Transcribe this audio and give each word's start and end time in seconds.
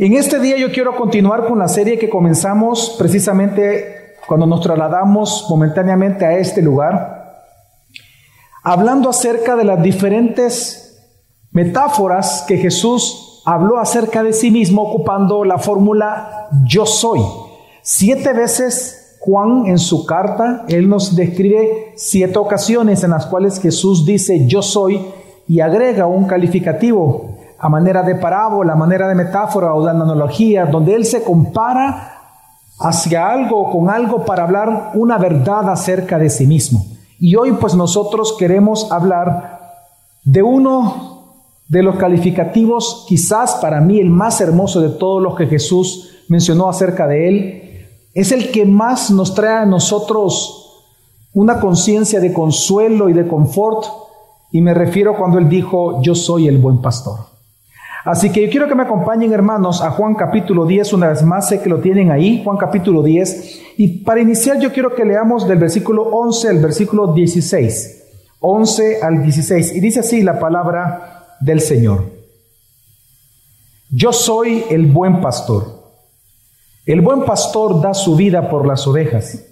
En 0.00 0.14
este 0.14 0.38
día 0.38 0.56
yo 0.56 0.70
quiero 0.70 0.94
continuar 0.94 1.48
con 1.48 1.58
la 1.58 1.66
serie 1.66 1.98
que 1.98 2.08
comenzamos 2.08 2.94
precisamente 3.00 4.14
cuando 4.28 4.46
nos 4.46 4.60
trasladamos 4.60 5.46
momentáneamente 5.50 6.24
a 6.24 6.38
este 6.38 6.62
lugar, 6.62 7.42
hablando 8.62 9.10
acerca 9.10 9.56
de 9.56 9.64
las 9.64 9.82
diferentes 9.82 11.04
metáforas 11.50 12.44
que 12.46 12.58
Jesús 12.58 13.42
habló 13.44 13.80
acerca 13.80 14.22
de 14.22 14.32
sí 14.32 14.52
mismo 14.52 14.82
ocupando 14.82 15.42
la 15.42 15.58
fórmula 15.58 16.48
yo 16.64 16.86
soy. 16.86 17.20
Siete 17.82 18.32
veces 18.34 19.16
Juan 19.18 19.66
en 19.66 19.80
su 19.80 20.06
carta, 20.06 20.64
él 20.68 20.88
nos 20.88 21.16
describe 21.16 21.94
siete 21.96 22.38
ocasiones 22.38 23.02
en 23.02 23.10
las 23.10 23.26
cuales 23.26 23.60
Jesús 23.60 24.06
dice 24.06 24.46
yo 24.46 24.62
soy 24.62 25.04
y 25.48 25.58
agrega 25.58 26.06
un 26.06 26.28
calificativo 26.28 27.37
a 27.58 27.68
manera 27.68 28.02
de 28.02 28.14
parábola, 28.14 28.74
a 28.74 28.76
manera 28.76 29.08
de 29.08 29.14
metáfora 29.14 29.74
o 29.74 29.84
de 29.84 29.90
analogía, 29.90 30.66
donde 30.66 30.94
él 30.94 31.04
se 31.04 31.22
compara 31.22 32.14
hacia 32.78 33.28
algo 33.28 33.60
o 33.60 33.70
con 33.70 33.90
algo 33.90 34.24
para 34.24 34.44
hablar 34.44 34.92
una 34.94 35.18
verdad 35.18 35.68
acerca 35.68 36.18
de 36.18 36.30
sí 36.30 36.46
mismo. 36.46 36.86
Y 37.18 37.34
hoy 37.34 37.52
pues 37.52 37.74
nosotros 37.74 38.36
queremos 38.38 38.92
hablar 38.92 39.58
de 40.24 40.42
uno 40.42 41.08
de 41.68 41.82
los 41.82 41.96
calificativos, 41.96 43.04
quizás 43.08 43.56
para 43.56 43.80
mí 43.80 43.98
el 43.98 44.10
más 44.10 44.40
hermoso 44.40 44.80
de 44.80 44.90
todos 44.90 45.22
los 45.22 45.34
que 45.36 45.46
Jesús 45.46 46.24
mencionó 46.28 46.68
acerca 46.68 47.06
de 47.06 47.28
él, 47.28 47.88
es 48.14 48.32
el 48.32 48.50
que 48.50 48.64
más 48.64 49.10
nos 49.10 49.34
trae 49.34 49.62
a 49.62 49.66
nosotros 49.66 50.86
una 51.34 51.60
conciencia 51.60 52.20
de 52.20 52.32
consuelo 52.32 53.08
y 53.08 53.12
de 53.12 53.26
confort, 53.26 53.84
y 54.50 54.60
me 54.60 54.72
refiero 54.72 55.16
cuando 55.16 55.38
él 55.38 55.48
dijo, 55.48 56.00
yo 56.02 56.14
soy 56.14 56.48
el 56.48 56.58
buen 56.58 56.80
pastor. 56.80 57.37
Así 58.08 58.32
que 58.32 58.40
yo 58.40 58.50
quiero 58.50 58.66
que 58.68 58.74
me 58.74 58.84
acompañen 58.84 59.34
hermanos 59.34 59.82
a 59.82 59.90
Juan 59.90 60.14
capítulo 60.14 60.64
10, 60.64 60.94
una 60.94 61.08
vez 61.08 61.22
más 61.22 61.46
sé 61.46 61.60
que 61.60 61.68
lo 61.68 61.78
tienen 61.80 62.10
ahí, 62.10 62.42
Juan 62.42 62.56
capítulo 62.56 63.02
10. 63.02 63.60
Y 63.76 63.98
para 63.98 64.22
iniciar 64.22 64.58
yo 64.58 64.72
quiero 64.72 64.94
que 64.94 65.04
leamos 65.04 65.46
del 65.46 65.58
versículo 65.58 66.04
11 66.04 66.48
al 66.48 66.58
versículo 66.58 67.12
16. 67.12 68.04
11 68.40 69.02
al 69.02 69.22
16. 69.22 69.76
Y 69.76 69.80
dice 69.80 70.00
así 70.00 70.22
la 70.22 70.38
palabra 70.40 71.36
del 71.40 71.60
Señor. 71.60 72.06
Yo 73.90 74.14
soy 74.14 74.64
el 74.70 74.86
buen 74.86 75.20
pastor. 75.20 75.66
El 76.86 77.02
buen 77.02 77.26
pastor 77.26 77.82
da 77.82 77.92
su 77.92 78.16
vida 78.16 78.48
por 78.48 78.66
las 78.66 78.86
ovejas, 78.86 79.44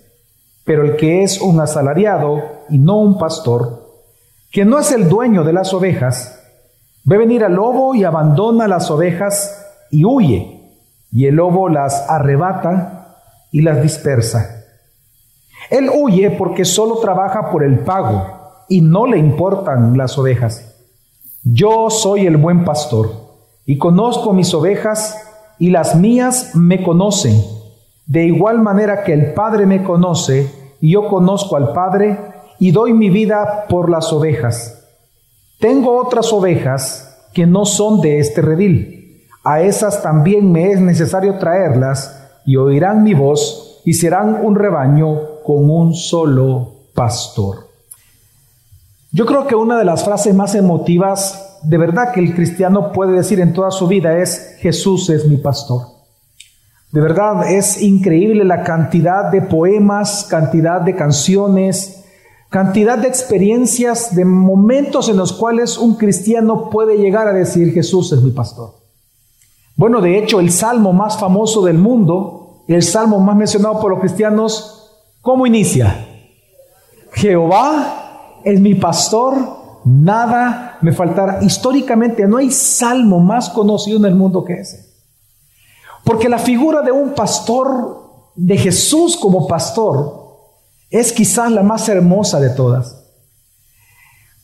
pero 0.65 0.83
el 0.83 0.97
que 0.97 1.23
es 1.23 1.43
un 1.43 1.61
asalariado 1.61 2.43
y 2.71 2.79
no 2.79 3.01
un 3.03 3.19
pastor, 3.19 3.87
que 4.51 4.65
no 4.65 4.79
es 4.79 4.93
el 4.93 5.11
dueño 5.11 5.45
de 5.45 5.53
las 5.53 5.75
ovejas, 5.75 6.37
Ve 7.07 7.19
venir 7.19 7.45
al 7.45 7.55
lobo 7.55 7.95
y 7.95 8.03
abandona 8.03 8.67
las 8.67 8.91
ovejas 8.91 9.65
y 9.93 10.05
huye, 10.05 10.61
y 11.13 11.27
el 11.27 11.37
lobo 11.37 11.69
las 11.69 12.11
arrebata 12.11 13.17
y 13.53 13.63
las 13.63 13.81
dispersa. 13.81 14.65
Él 15.71 15.89
huye 15.95 16.33
porque 16.33 16.65
solo 16.65 16.97
trabaja 16.97 17.53
por 17.53 17.63
el 17.63 17.79
pago 17.79 18.65
y 18.69 18.81
no 18.81 19.07
le 19.07 19.19
importan 19.19 19.97
las 19.97 20.19
ovejas. 20.19 20.75
Yo 21.45 21.91
soy 21.91 22.27
el 22.27 22.39
buen 22.39 22.65
pastor 22.65 23.11
y 23.65 23.79
conozco 23.79 24.33
mis 24.33 24.53
ovejas 24.53 25.17
y 25.61 25.71
las 25.71 25.95
mías 25.95 26.57
me 26.57 26.83
conocen. 26.83 27.41
De 28.07 28.25
igual 28.25 28.61
manera 28.63 29.05
que 29.05 29.13
el 29.13 29.33
Padre 29.33 29.65
me 29.65 29.85
conoce 29.85 30.51
y 30.81 30.91
yo 30.91 31.07
conozco 31.07 31.55
al 31.55 31.73
Padre 31.73 32.19
y 32.59 32.73
doy 32.73 32.93
mi 32.93 33.11
vida 33.11 33.67
por 33.69 33.91
las 33.91 34.13
ovejas. 34.13 34.76
Tengo 35.59 35.97
otras 35.97 36.33
ovejas 36.33 37.29
que 37.33 37.47
no 37.47 37.65
son 37.65 38.01
de 38.01 38.19
este 38.19 38.43
redil. 38.43 39.23
A 39.45 39.61
esas 39.61 40.03
también 40.03 40.51
me 40.53 40.73
es 40.73 40.81
necesario 40.81 41.39
traerlas 41.39 42.29
y 42.45 42.57
oirán 42.57 43.03
mi 43.03 43.15
voz 43.15 43.81
y 43.85 43.95
serán 43.95 44.45
un 44.45 44.55
rebaño 44.55 45.43
con 45.45 45.71
un 45.71 45.95
solo 45.95 46.73
pastor. 46.95 47.69
Yo 49.13 49.25
creo 49.25 49.47
que 49.47 49.55
una 49.55 49.79
de 49.79 49.85
las 49.85 50.05
frases 50.05 50.35
más 50.35 50.55
emotivas 50.55 51.47
de 51.63 51.79
verdad 51.79 52.13
que 52.13 52.21
el 52.21 52.35
cristiano 52.35 52.93
puede 52.93 53.13
decir 53.13 53.41
en 53.41 53.53
toda 53.53 53.71
su 53.71 53.89
vida 53.89 54.19
es 54.19 54.57
Jesús 54.59 55.11
es 55.11 55.27
mi 55.27 55.37
pastor. 55.37 55.83
De 56.93 57.01
verdad 57.01 57.51
es 57.51 57.83
increíble 57.83 58.45
la 58.45 58.63
cantidad 58.63 59.31
de 59.31 59.43
poemas, 59.43 60.27
cantidad 60.31 60.81
de 60.81 60.95
canciones, 60.95 62.05
cantidad 62.51 62.99
de 62.99 63.09
experiencias, 63.09 64.15
de 64.15 64.25
momentos 64.25 65.09
en 65.09 65.17
los 65.17 65.33
cuales 65.33 65.79
un 65.79 65.97
cristiano 65.97 66.71
puede 66.71 66.97
llegar 66.97 67.29
a 67.29 67.33
decir, 67.33 67.73
Jesús 67.73 68.13
es 68.13 68.23
mi 68.23 68.31
pastor. 68.31 68.75
Bueno, 69.77 70.01
de 70.01 70.19
hecho, 70.19 70.41
el 70.41 70.51
salmo 70.51 70.93
más 70.93 71.19
famoso 71.19 71.63
del 71.63 71.79
mundo, 71.79 72.65
el 72.69 72.83
salmo 72.83 73.21
más 73.21 73.37
mencionado 73.37 73.81
por 73.81 73.91
los 73.91 74.01
cristianos, 74.01 74.91
¿cómo 75.21 75.47
inicia? 75.47 76.07
Jehová 77.13 78.41
es 78.45 78.61
mi 78.61 78.75
pastor, 78.75 79.35
nada 79.85 80.79
me 80.81 80.93
faltará. 80.93 81.43
Históricamente 81.43 82.27
no 82.27 82.39
hay 82.39 82.51
salmo 82.51 83.21
más 83.21 83.51
conocido 83.51 83.99
en 83.99 84.07
el 84.07 84.15
mundo 84.15 84.45
que 84.45 84.55
ese. 84.55 84.87
Porque 86.05 86.29
la 86.29 86.39
figura 86.39 86.83
de 86.83 86.93
un 86.93 87.11
pastor, 87.11 88.31
de 88.35 88.57
Jesús 88.57 89.17
como 89.17 89.47
pastor, 89.47 90.26
es 90.91 91.13
quizás 91.13 91.51
la 91.51 91.63
más 91.63 91.89
hermosa 91.89 92.41
de 92.41 92.51
todas. 92.51 93.03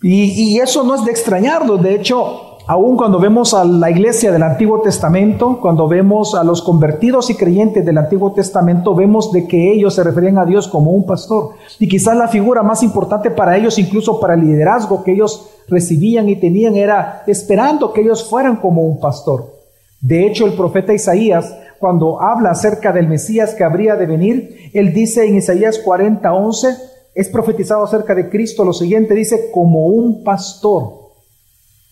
Y, 0.03 0.58
eso 0.58 0.82
no 0.82 0.97
es 0.97 1.04
de 1.04 1.12
extrañarlo, 1.12 1.76
de 1.76 1.94
hecho, 1.94 2.58
aún 2.66 2.97
cuando 2.97 3.20
vemos 3.20 3.54
a 3.54 3.64
la 3.64 3.88
iglesia 3.88 4.32
del 4.32 4.42
Antiguo 4.42 4.81
Testamento, 4.81 5.60
cuando 5.60 5.86
vemos 5.86 6.34
a 6.34 6.42
los 6.42 6.60
convertidos 6.60 7.31
y 7.31 7.36
creyentes 7.36 7.86
del 7.86 7.98
Antiguo 7.98 8.32
Testamento, 8.32 8.97
vemos 8.97 9.31
de 9.31 9.47
que 9.47 9.72
ellos 9.72 9.94
se 9.94 10.02
referían 10.02 10.38
a 10.38 10.44
Dios 10.44 10.66
como 10.66 10.91
un 10.91 11.06
pastor. 11.06 11.50
Y 11.78 11.86
quizás 11.86 12.16
la 12.16 12.26
figura 12.26 12.64
más 12.64 12.82
importante 12.82 13.31
para 13.31 13.56
ellos, 13.56 13.78
incluso 13.78 14.19
para 14.19 14.34
el 14.34 14.41
liderazgo 14.41 15.04
que 15.04 15.12
ellos 15.12 15.48
recibían 15.69 16.28
y 16.28 16.34
tenían, 16.34 16.75
era 16.75 17.22
esperando 17.28 17.92
que 17.92 18.00
ellos 18.00 18.28
fueran 18.28 18.56
como 18.56 18.82
un 18.82 18.98
pastor. 18.98 19.52
De 20.00 20.26
hecho, 20.26 20.47
el 20.47 20.54
profeta 20.54 20.92
Isaías 20.92 21.54
cuando 21.82 22.22
habla 22.22 22.50
acerca 22.50 22.93
del 22.93 23.09
Mesías 23.09 23.56
que 23.56 23.65
habría 23.65 23.97
de 23.97 24.06
venir, 24.06 24.70
él 24.72 24.94
dice 24.94 25.26
en 25.26 25.34
Isaías 25.34 25.81
40, 25.81 26.32
11, 26.32 26.76
es 27.12 27.28
profetizado 27.28 27.82
acerca 27.82 28.15
de 28.15 28.31
Cristo 28.31 28.65
lo 28.65 28.72
siguiente, 28.72 29.15
dice, 29.15 29.50
como 29.53 29.88
un 29.88 30.22
pastor 30.22 31.10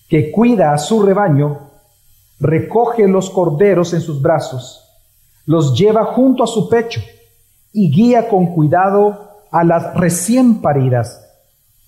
que 0.09 0.31
cuida 0.31 0.73
a 0.73 0.79
su 0.79 1.03
rebaño, 1.03 1.73
recoge 2.39 3.09
los 3.09 3.31
corderos 3.31 3.93
en 3.93 4.01
sus 4.01 4.23
brazos, 4.23 4.89
los 5.45 5.77
lleva 5.77 6.05
junto 6.05 6.45
a 6.45 6.47
su 6.47 6.69
pecho 6.69 7.01
y 7.73 7.91
guía 7.91 8.29
con 8.29 8.55
cuidado 8.55 9.41
a 9.51 9.65
las 9.65 9.93
recién 9.97 10.61
paridas. 10.61 11.21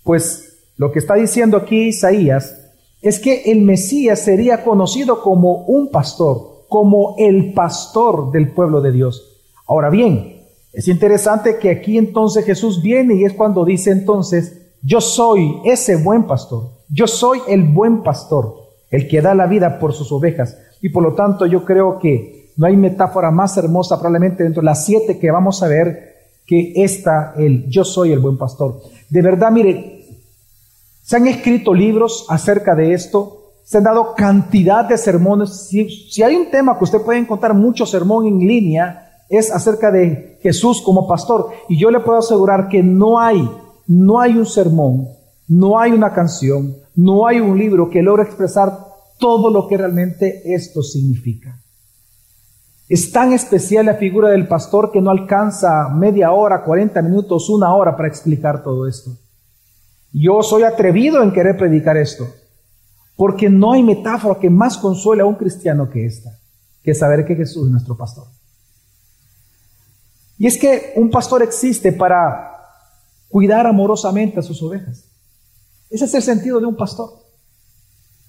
Pues 0.03 0.73
lo 0.77 0.91
que 0.91 0.99
está 0.99 1.15
diciendo 1.15 1.57
aquí 1.57 1.83
Isaías 1.83 2.59
es 3.01 3.21
que 3.21 3.43
el 3.53 3.63
Mesías 3.63 4.19
sería 4.19 4.65
conocido 4.65 5.23
como 5.23 5.59
un 5.67 5.89
pastor 5.93 6.52
como 6.73 7.17
el 7.19 7.53
pastor 7.53 8.33
del 8.33 8.51
pueblo 8.51 8.81
de 8.81 8.93
Dios. 8.93 9.43
Ahora 9.67 9.91
bien, 9.91 10.41
es 10.73 10.89
interesante 10.89 11.59
que 11.59 11.69
aquí 11.69 11.99
entonces 11.99 12.47
Jesús 12.47 12.81
viene 12.81 13.15
y 13.15 13.25
es 13.25 13.35
cuando 13.35 13.63
dice 13.67 13.91
entonces, 13.91 14.71
yo 14.83 15.03
soy 15.03 15.59
ese 15.67 15.97
buen 15.97 16.25
pastor, 16.25 16.71
yo 16.89 17.07
soy 17.07 17.41
el 17.47 17.65
buen 17.65 18.03
pastor, 18.03 18.55
el 18.91 19.07
que 19.07 19.21
da 19.21 19.35
la 19.35 19.47
vida 19.47 19.79
por 19.79 19.93
sus 19.93 20.11
ovejas. 20.13 20.57
Y 20.81 20.89
por 20.89 21.03
lo 21.03 21.13
tanto 21.13 21.45
yo 21.45 21.63
creo 21.67 21.99
que 21.99 22.55
no 22.57 22.67
hay 22.67 22.79
metáfora 22.79 23.31
más 23.31 23.55
hermosa 23.59 23.97
probablemente 23.99 24.45
dentro 24.45 24.63
de 24.63 24.67
las 24.67 24.87
siete 24.87 25.19
que 25.19 25.31
vamos 25.31 25.63
a 25.63 25.69
ver 25.69 26.15
que 26.47 26.73
esta, 26.77 27.35
el 27.37 27.69
yo 27.69 27.85
soy 27.85 28.13
el 28.13 28.19
buen 28.19 28.39
pastor. 28.39 28.81
De 29.11 29.21
verdad, 29.21 29.53
mire, 29.53 30.07
se 31.03 31.17
han 31.17 31.27
escrito 31.27 31.75
libros 31.75 32.25
acerca 32.31 32.75
de 32.75 32.95
esto, 32.95 33.42
se 33.65 33.79
han 33.79 33.85
dado 33.85 34.15
cantidad 34.15 34.85
de 34.85 34.99
sermones. 34.99 35.69
Si, 35.69 36.23
hay 36.23 36.35
un 36.35 36.51
tema 36.51 36.77
que 36.77 36.85
usted 36.85 37.01
puede 37.01 37.21
encontrar 37.21 37.55
mucho 37.55 37.87
sermón 37.87 38.27
en 38.27 38.39
línea, 38.39 39.25
es 39.29 39.51
acerca 39.51 39.91
de 39.91 40.39
Jesús 40.43 40.83
como 40.83 41.07
pastor. 41.07 41.51
Y 41.69 41.79
yo 41.79 41.91
le 41.91 42.01
puedo 42.01 42.19
asegurar 42.19 42.69
que 42.69 42.83
no 42.83 43.19
hay, 43.19 43.49
no 43.87 44.21
hay 44.21 44.37
un 44.37 44.47
sermón, 44.47 45.09
no 45.49 45.79
hay 45.79 45.93
una 45.93 46.13
canción, 46.13 46.77
no 46.95 47.27
hay 47.27 47.41
un 47.41 47.59
libro 47.59 47.89
que 47.89 48.03
logre 48.03 48.25
expresar 48.25 48.79
todo 49.19 49.51
lo 49.51 49.69
que 49.69 49.77
realmente 49.77 50.43
esto 50.53 50.83
significa. 50.83 51.59
Es 52.89 53.11
tan 53.11 53.33
especial 53.33 53.87
la 53.87 53.95
figura 53.95 54.29
del 54.29 54.47
pastor 54.47 54.91
que 54.91 55.01
no 55.01 55.11
alcanza 55.11 55.89
media 55.89 56.33
hora, 56.33 56.63
40 56.65 57.01
minutos, 57.01 57.49
una 57.49 57.75
hora 57.75 57.97
para 57.97 58.09
explicar 58.09 58.63
todo 58.63 58.87
esto. 58.87 59.13
Yo 60.13 60.43
soy 60.43 60.65
atrevido 60.65 61.23
en 61.23 61.33
querer 61.33 61.57
predicar 61.57 61.97
esto. 61.97 62.27
Porque 63.17 63.49
no 63.49 63.73
hay 63.73 63.83
metáfora 63.83 64.39
que 64.39 64.51
más 64.51 64.77
consuele 64.79 65.23
a 65.23 65.27
un 65.27 65.35
cristiano 65.35 65.89
que 65.91 66.07
esta, 66.07 66.31
que 66.83 66.95
saber 66.95 67.25
que 67.25 67.37
Jesús 67.37 67.67
es 67.67 67.73
nuestro 67.73 67.97
pastor. 67.97 68.27
Y 70.39 70.47
es 70.47 70.59
que 70.59 70.93
un 70.97 71.11
pastor 71.11 71.43
existe 71.43 71.93
para 71.93 72.53
cuidar 73.29 73.67
amorosamente 73.67 74.41
a 74.41 74.43
sus 74.43 74.63
ovejas. 74.63 75.05
Ese 75.89 76.07
es 76.07 76.15
el 76.15 76.23
sentido 76.23 76.59
de 76.59 76.67
un 76.67 76.77
pastor. 76.77 77.11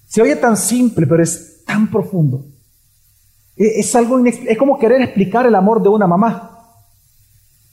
Se 0.08 0.22
oye 0.22 0.36
tan 0.36 0.56
simple, 0.56 1.08
pero 1.08 1.24
es 1.24 1.64
tan 1.66 1.90
profundo. 1.90 2.46
E, 3.56 3.80
es 3.80 3.96
algo 3.96 4.24
es 4.26 4.58
como 4.58 4.78
querer 4.78 5.02
explicar 5.02 5.46
el 5.46 5.56
amor 5.56 5.82
de 5.82 5.90
una 5.90 6.08
mamá. 6.08 6.54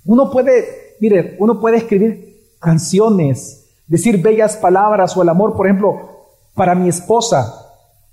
Uno 0.04 0.30
puede, 0.30 0.96
mire, 1.00 1.36
uno 1.38 1.60
puede 1.60 1.78
escribir 1.78 2.54
canciones, 2.58 3.66
decir 3.86 4.22
bellas 4.22 4.56
palabras 4.56 5.16
o 5.16 5.22
el 5.22 5.28
amor, 5.28 5.56
por 5.56 5.66
ejemplo, 5.66 6.19
para 6.60 6.74
mi 6.74 6.90
esposa. 6.90 7.70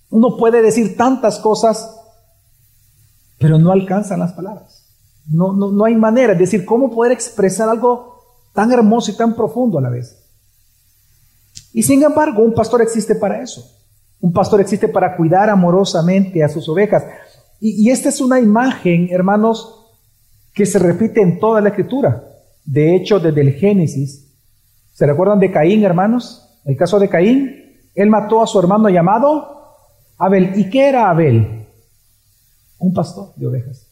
Uno 0.09 0.37
puede 0.37 0.61
decir 0.61 0.95
tantas 0.95 1.37
cosas, 1.37 1.99
pero 3.37 3.59
no 3.59 3.73
alcanzan 3.73 4.21
las 4.21 4.31
palabras. 4.31 4.85
No, 5.29 5.51
no, 5.51 5.69
no 5.69 5.83
hay 5.83 5.95
manera. 5.95 6.31
Es 6.31 6.39
decir, 6.39 6.63
¿cómo 6.63 6.89
poder 6.89 7.11
expresar 7.11 7.67
algo 7.67 8.23
tan 8.53 8.71
hermoso 8.71 9.11
y 9.11 9.17
tan 9.17 9.35
profundo 9.35 9.79
a 9.79 9.81
la 9.81 9.89
vez? 9.89 10.23
Y 11.73 11.83
sin 11.83 12.01
embargo, 12.03 12.41
un 12.41 12.53
pastor 12.53 12.81
existe 12.81 13.15
para 13.15 13.41
eso. 13.41 13.69
Un 14.21 14.31
pastor 14.31 14.61
existe 14.61 14.87
para 14.87 15.17
cuidar 15.17 15.49
amorosamente 15.49 16.41
a 16.41 16.47
sus 16.47 16.69
ovejas. 16.69 17.03
Y, 17.59 17.89
esta 17.89 18.07
es 18.07 18.21
una 18.21 18.39
imagen, 18.39 19.09
hermanos, 19.11 19.91
que 20.53 20.65
se 20.65 20.79
repite 20.79 21.21
en 21.21 21.37
toda 21.37 21.59
la 21.59 21.67
escritura. 21.67 22.23
De 22.63 22.95
hecho, 22.95 23.19
desde 23.19 23.41
el 23.41 23.55
Génesis. 23.55 24.33
¿Se 24.93 25.05
recuerdan 25.05 25.41
de 25.41 25.51
Caín, 25.51 25.83
hermanos? 25.83 26.61
El 26.63 26.77
caso 26.77 26.97
de 26.97 27.09
Caín. 27.09 27.66
Él 27.97 28.11
mató 28.11 28.43
a 28.43 28.47
su 28.47 28.59
hermano 28.59 28.89
llamado 28.89 29.57
Abel. 30.19 30.51
¿Y 30.55 30.69
qué 30.69 30.87
era 30.87 31.09
Abel? 31.09 31.67
Un 32.77 32.93
pastor 32.93 33.33
de 33.35 33.47
ovejas. 33.47 33.87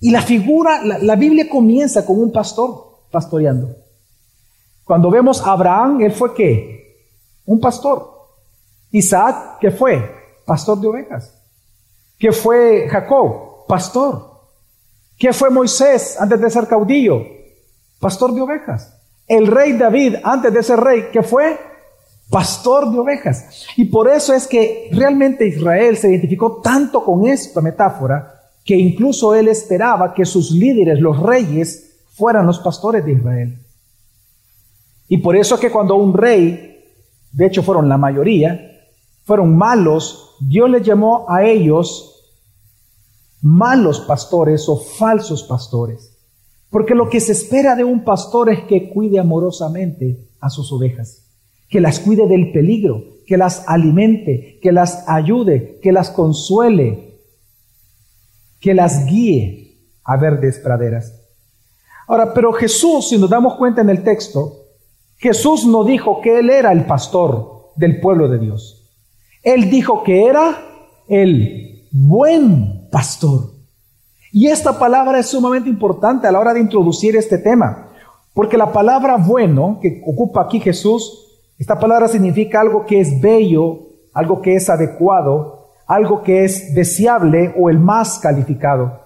Y 0.00 0.10
la 0.10 0.20
figura, 0.20 0.84
la, 0.84 1.16
Biblia 1.16 1.48
comienza 1.48 2.04
con 2.04 2.20
un 2.20 2.30
pastor 2.30 3.06
pastoreando. 3.10 3.74
Cuando 4.84 5.10
vemos 5.10 5.40
a 5.40 5.52
Abraham, 5.52 6.02
él 6.02 6.12
fue 6.12 6.34
qué? 6.34 7.08
Un 7.46 7.58
pastor. 7.58 8.06
Isaac, 8.90 9.56
¿qué 9.58 9.70
fue? 9.70 10.14
Pastor 10.44 10.78
de 10.78 10.88
ovejas. 10.88 11.34
¿Qué 12.18 12.32
fue 12.32 12.86
Jacob? 12.86 13.66
Pastor. 13.66 14.30
¿Qué 15.16 15.32
fue 15.32 15.48
Moisés 15.48 16.20
antes 16.20 16.38
de 16.38 16.50
ser 16.50 16.68
caudillo? 16.68 17.22
Pastor 17.98 18.34
de 18.34 18.42
ovejas. 18.42 18.94
El 19.26 19.46
rey 19.46 19.72
David 19.72 20.16
antes 20.22 20.52
de 20.52 20.62
ser 20.62 20.80
rey, 20.80 21.08
¿qué 21.10 21.22
fue? 21.22 21.72
Pastor 22.34 22.90
de 22.90 22.98
ovejas. 22.98 23.64
Y 23.76 23.84
por 23.84 24.08
eso 24.08 24.34
es 24.34 24.48
que 24.48 24.88
realmente 24.90 25.46
Israel 25.46 25.96
se 25.96 26.10
identificó 26.10 26.60
tanto 26.60 27.04
con 27.04 27.28
esta 27.28 27.60
metáfora 27.60 28.50
que 28.64 28.74
incluso 28.74 29.36
él 29.36 29.46
esperaba 29.46 30.12
que 30.12 30.24
sus 30.24 30.50
líderes, 30.50 30.98
los 30.98 31.20
reyes, 31.20 32.02
fueran 32.08 32.44
los 32.44 32.58
pastores 32.58 33.04
de 33.04 33.12
Israel. 33.12 33.58
Y 35.06 35.18
por 35.18 35.36
eso 35.36 35.54
es 35.54 35.60
que 35.60 35.70
cuando 35.70 35.94
un 35.94 36.12
rey, 36.12 36.82
de 37.30 37.46
hecho 37.46 37.62
fueron 37.62 37.88
la 37.88 37.98
mayoría, 37.98 38.80
fueron 39.22 39.56
malos, 39.56 40.34
Dios 40.40 40.68
les 40.68 40.82
llamó 40.82 41.26
a 41.28 41.44
ellos 41.44 42.32
malos 43.42 44.00
pastores 44.00 44.68
o 44.68 44.76
falsos 44.76 45.44
pastores. 45.44 46.18
Porque 46.68 46.96
lo 46.96 47.08
que 47.08 47.20
se 47.20 47.30
espera 47.30 47.76
de 47.76 47.84
un 47.84 48.02
pastor 48.02 48.50
es 48.50 48.64
que 48.64 48.90
cuide 48.90 49.20
amorosamente 49.20 50.26
a 50.40 50.50
sus 50.50 50.72
ovejas, 50.72 51.23
que 51.74 51.80
las 51.80 51.98
cuide 51.98 52.28
del 52.28 52.52
peligro, 52.52 53.02
que 53.26 53.36
las 53.36 53.64
alimente, 53.66 54.60
que 54.62 54.70
las 54.70 55.08
ayude, 55.08 55.80
que 55.82 55.90
las 55.90 56.08
consuele, 56.08 57.18
que 58.60 58.74
las 58.74 59.06
guíe 59.06 59.90
a 60.04 60.16
verdes 60.16 60.60
praderas. 60.60 61.20
Ahora, 62.06 62.32
pero 62.32 62.52
Jesús, 62.52 63.08
si 63.08 63.18
nos 63.18 63.28
damos 63.28 63.56
cuenta 63.56 63.80
en 63.80 63.90
el 63.90 64.04
texto, 64.04 64.52
Jesús 65.16 65.66
no 65.66 65.82
dijo 65.82 66.20
que 66.20 66.38
Él 66.38 66.48
era 66.48 66.70
el 66.70 66.86
pastor 66.86 67.72
del 67.74 67.98
pueblo 68.00 68.28
de 68.28 68.38
Dios. 68.38 68.88
Él 69.42 69.68
dijo 69.68 70.04
que 70.04 70.26
era 70.26 70.56
el 71.08 71.88
buen 71.90 72.88
pastor. 72.92 73.50
Y 74.30 74.46
esta 74.46 74.78
palabra 74.78 75.18
es 75.18 75.26
sumamente 75.26 75.68
importante 75.68 76.28
a 76.28 76.30
la 76.30 76.38
hora 76.38 76.54
de 76.54 76.60
introducir 76.60 77.16
este 77.16 77.38
tema, 77.38 77.88
porque 78.32 78.56
la 78.56 78.72
palabra 78.72 79.16
bueno 79.16 79.80
que 79.82 80.04
ocupa 80.06 80.42
aquí 80.42 80.60
Jesús, 80.60 81.23
esta 81.64 81.80
palabra 81.80 82.08
significa 82.08 82.60
algo 82.60 82.84
que 82.84 83.00
es 83.00 83.22
bello, 83.22 83.86
algo 84.12 84.42
que 84.42 84.54
es 84.54 84.68
adecuado, 84.68 85.70
algo 85.86 86.22
que 86.22 86.44
es 86.44 86.74
deseable 86.74 87.54
o 87.58 87.70
el 87.70 87.78
más 87.78 88.18
calificado. 88.18 89.00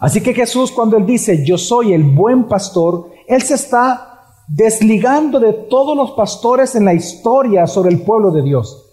Así 0.00 0.20
que 0.20 0.34
Jesús 0.34 0.72
cuando 0.72 0.96
él 0.96 1.06
dice, 1.06 1.44
yo 1.44 1.56
soy 1.56 1.92
el 1.92 2.02
buen 2.02 2.48
pastor, 2.48 3.10
él 3.28 3.40
se 3.42 3.54
está 3.54 4.18
desligando 4.48 5.38
de 5.38 5.52
todos 5.52 5.96
los 5.96 6.10
pastores 6.10 6.74
en 6.74 6.86
la 6.86 6.92
historia 6.92 7.68
sobre 7.68 7.92
el 7.92 8.02
pueblo 8.02 8.32
de 8.32 8.42
Dios. 8.42 8.84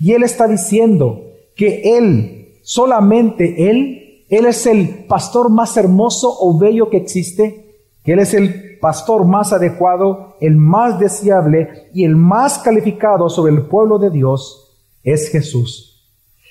Y 0.00 0.12
él 0.12 0.22
está 0.22 0.48
diciendo 0.48 1.20
que 1.54 1.98
él, 1.98 2.60
solamente 2.62 3.68
él, 3.68 4.24
él 4.30 4.46
es 4.46 4.64
el 4.64 5.04
pastor 5.04 5.50
más 5.50 5.76
hermoso 5.76 6.34
o 6.40 6.58
bello 6.58 6.88
que 6.88 6.96
existe, 6.96 7.74
que 8.02 8.14
él 8.14 8.20
es 8.20 8.32
el 8.32 8.73
pastor 8.84 9.24
más 9.24 9.50
adecuado, 9.50 10.36
el 10.42 10.56
más 10.56 10.98
deseable 10.98 11.88
y 11.94 12.04
el 12.04 12.16
más 12.16 12.58
calificado 12.58 13.30
sobre 13.30 13.54
el 13.54 13.62
pueblo 13.62 13.98
de 13.98 14.10
Dios, 14.10 14.76
es 15.02 15.30
Jesús. 15.30 16.06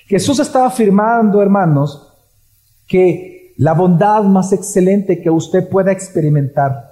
Jesús 0.08 0.40
está 0.40 0.66
afirmando, 0.66 1.40
hermanos, 1.40 2.12
que 2.88 3.54
la 3.56 3.72
bondad 3.72 4.24
más 4.24 4.52
excelente 4.52 5.22
que 5.22 5.30
usted 5.30 5.68
pueda 5.68 5.92
experimentar 5.92 6.90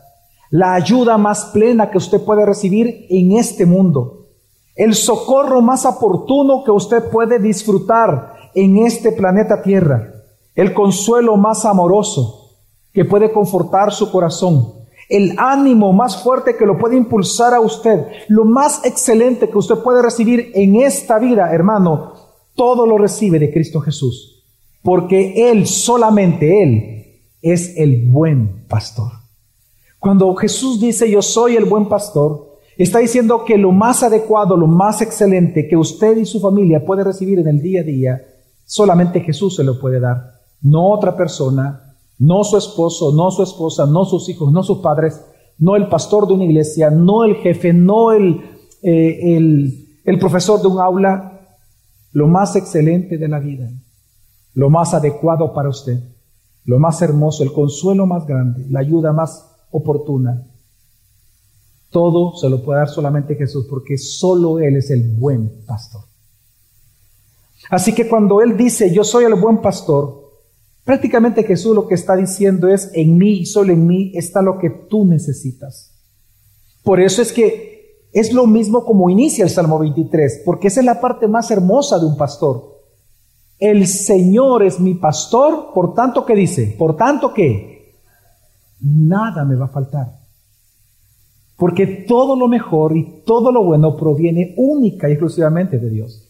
la 0.50 0.74
ayuda 0.74 1.18
más 1.18 1.46
plena 1.46 1.90
que 1.90 1.98
usted 1.98 2.20
puede 2.20 2.46
recibir 2.46 3.06
en 3.10 3.32
este 3.32 3.66
mundo, 3.66 4.28
el 4.76 4.94
socorro 4.94 5.60
más 5.60 5.84
oportuno 5.84 6.62
que 6.62 6.70
usted 6.70 7.10
puede 7.10 7.40
disfrutar 7.40 8.34
en 8.54 8.76
este 8.76 9.10
planeta 9.10 9.60
Tierra, 9.60 10.12
el 10.54 10.72
consuelo 10.72 11.36
más 11.36 11.64
amoroso 11.64 12.50
que 12.92 13.04
puede 13.04 13.32
confortar 13.32 13.92
su 13.92 14.12
corazón, 14.12 14.81
el 15.12 15.34
ánimo 15.36 15.92
más 15.92 16.22
fuerte 16.22 16.56
que 16.56 16.64
lo 16.64 16.78
puede 16.78 16.96
impulsar 16.96 17.52
a 17.52 17.60
usted, 17.60 18.06
lo 18.28 18.46
más 18.46 18.82
excelente 18.82 19.50
que 19.50 19.58
usted 19.58 19.76
puede 19.76 20.00
recibir 20.00 20.52
en 20.54 20.76
esta 20.76 21.18
vida, 21.18 21.52
hermano, 21.52 22.14
todo 22.54 22.86
lo 22.86 22.96
recibe 22.96 23.38
de 23.38 23.52
Cristo 23.52 23.80
Jesús, 23.80 24.42
porque 24.82 25.50
Él, 25.50 25.66
solamente 25.66 26.62
Él, 26.62 27.20
es 27.42 27.76
el 27.76 28.06
buen 28.06 28.66
pastor. 28.68 29.12
Cuando 29.98 30.34
Jesús 30.34 30.80
dice 30.80 31.10
yo 31.10 31.20
soy 31.20 31.56
el 31.56 31.66
buen 31.66 31.90
pastor, 31.90 32.58
está 32.78 32.98
diciendo 32.98 33.44
que 33.44 33.58
lo 33.58 33.70
más 33.70 34.02
adecuado, 34.02 34.56
lo 34.56 34.66
más 34.66 35.02
excelente 35.02 35.68
que 35.68 35.76
usted 35.76 36.16
y 36.16 36.24
su 36.24 36.40
familia 36.40 36.86
puede 36.86 37.04
recibir 37.04 37.38
en 37.38 37.48
el 37.48 37.60
día 37.60 37.82
a 37.82 37.84
día, 37.84 38.22
solamente 38.64 39.20
Jesús 39.20 39.56
se 39.56 39.64
lo 39.64 39.78
puede 39.78 40.00
dar, 40.00 40.40
no 40.62 40.90
otra 40.90 41.14
persona, 41.14 41.91
no 42.22 42.44
su 42.44 42.56
esposo, 42.56 43.12
no 43.12 43.32
su 43.32 43.42
esposa, 43.42 43.84
no 43.84 44.04
sus 44.04 44.28
hijos, 44.28 44.52
no 44.52 44.62
sus 44.62 44.78
padres, 44.78 45.20
no 45.58 45.74
el 45.74 45.88
pastor 45.88 46.28
de 46.28 46.34
una 46.34 46.44
iglesia, 46.44 46.88
no 46.88 47.24
el 47.24 47.34
jefe, 47.34 47.72
no 47.72 48.12
el, 48.12 48.40
eh, 48.80 49.36
el, 49.36 49.88
el 50.04 50.18
profesor 50.20 50.62
de 50.62 50.68
un 50.68 50.78
aula, 50.78 51.40
lo 52.12 52.28
más 52.28 52.54
excelente 52.54 53.18
de 53.18 53.26
la 53.26 53.40
vida, 53.40 53.68
lo 54.54 54.70
más 54.70 54.94
adecuado 54.94 55.52
para 55.52 55.68
usted, 55.68 55.98
lo 56.64 56.78
más 56.78 57.02
hermoso, 57.02 57.42
el 57.42 57.52
consuelo 57.52 58.06
más 58.06 58.24
grande, 58.24 58.66
la 58.70 58.80
ayuda 58.80 59.12
más 59.12 59.44
oportuna. 59.72 60.46
Todo 61.90 62.36
se 62.36 62.48
lo 62.48 62.62
puede 62.62 62.78
dar 62.78 62.88
solamente 62.88 63.34
Jesús 63.34 63.66
porque 63.68 63.98
solo 63.98 64.60
Él 64.60 64.76
es 64.76 64.92
el 64.92 65.16
buen 65.16 65.64
pastor. 65.66 66.02
Así 67.68 67.92
que 67.92 68.08
cuando 68.08 68.40
Él 68.40 68.56
dice, 68.56 68.94
yo 68.94 69.02
soy 69.02 69.24
el 69.24 69.34
buen 69.34 69.60
pastor, 69.60 70.21
prácticamente 70.84 71.44
Jesús 71.44 71.74
lo 71.74 71.86
que 71.86 71.94
está 71.94 72.16
diciendo 72.16 72.68
es, 72.68 72.90
en 72.94 73.16
mí 73.16 73.40
y 73.40 73.46
solo 73.46 73.72
en 73.72 73.86
mí 73.86 74.12
está 74.14 74.42
lo 74.42 74.58
que 74.58 74.70
tú 74.70 75.04
necesitas. 75.04 75.92
Por 76.82 77.00
eso 77.00 77.22
es 77.22 77.32
que 77.32 77.72
es 78.12 78.32
lo 78.32 78.46
mismo 78.46 78.84
como 78.84 79.08
inicia 79.08 79.44
el 79.44 79.50
Salmo 79.50 79.78
23, 79.78 80.42
porque 80.44 80.68
esa 80.68 80.80
es 80.80 80.86
la 80.86 81.00
parte 81.00 81.28
más 81.28 81.50
hermosa 81.50 81.98
de 81.98 82.06
un 82.06 82.16
pastor. 82.16 82.72
El 83.58 83.86
Señor 83.86 84.64
es 84.64 84.80
mi 84.80 84.94
pastor, 84.94 85.72
por 85.72 85.94
tanto 85.94 86.26
que 86.26 86.34
dice, 86.34 86.74
por 86.78 86.96
tanto 86.96 87.32
que 87.32 87.94
nada 88.80 89.44
me 89.44 89.54
va 89.54 89.66
a 89.66 89.68
faltar. 89.68 90.20
Porque 91.56 91.86
todo 91.86 92.34
lo 92.34 92.48
mejor 92.48 92.96
y 92.96 93.22
todo 93.24 93.52
lo 93.52 93.62
bueno 93.62 93.96
proviene 93.96 94.54
única 94.56 95.08
y 95.08 95.12
exclusivamente 95.12 95.78
de 95.78 95.90
Dios. 95.90 96.28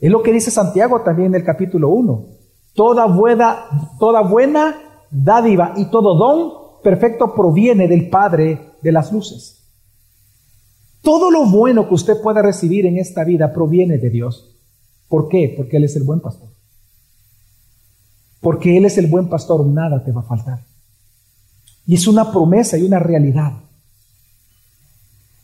Es 0.00 0.10
lo 0.10 0.22
que 0.22 0.32
dice 0.32 0.50
Santiago 0.50 1.02
también 1.02 1.28
en 1.28 1.40
el 1.40 1.44
capítulo 1.44 1.90
1. 1.90 2.26
Toda 2.74 3.06
buena, 3.06 3.66
toda 3.98 4.22
buena 4.22 4.76
dádiva 5.10 5.74
y 5.76 5.86
todo 5.86 6.14
don 6.14 6.62
perfecto 6.82 7.34
proviene 7.34 7.86
del 7.86 8.08
Padre 8.08 8.72
de 8.82 8.92
las 8.92 9.12
luces. 9.12 9.58
Todo 11.02 11.30
lo 11.30 11.46
bueno 11.46 11.88
que 11.88 11.94
usted 11.94 12.20
pueda 12.22 12.42
recibir 12.42 12.86
en 12.86 12.98
esta 12.98 13.24
vida 13.24 13.52
proviene 13.52 13.98
de 13.98 14.10
Dios. 14.10 14.56
¿Por 15.08 15.28
qué? 15.28 15.52
Porque 15.56 15.76
Él 15.76 15.84
es 15.84 15.96
el 15.96 16.04
buen 16.04 16.20
pastor. 16.20 16.48
Porque 18.40 18.76
Él 18.76 18.84
es 18.84 18.98
el 18.98 19.08
buen 19.08 19.28
pastor, 19.28 19.64
nada 19.66 20.02
te 20.04 20.12
va 20.12 20.20
a 20.20 20.24
faltar. 20.24 20.64
Y 21.86 21.94
es 21.94 22.06
una 22.06 22.30
promesa 22.30 22.78
y 22.78 22.82
una 22.82 22.98
realidad. 22.98 23.52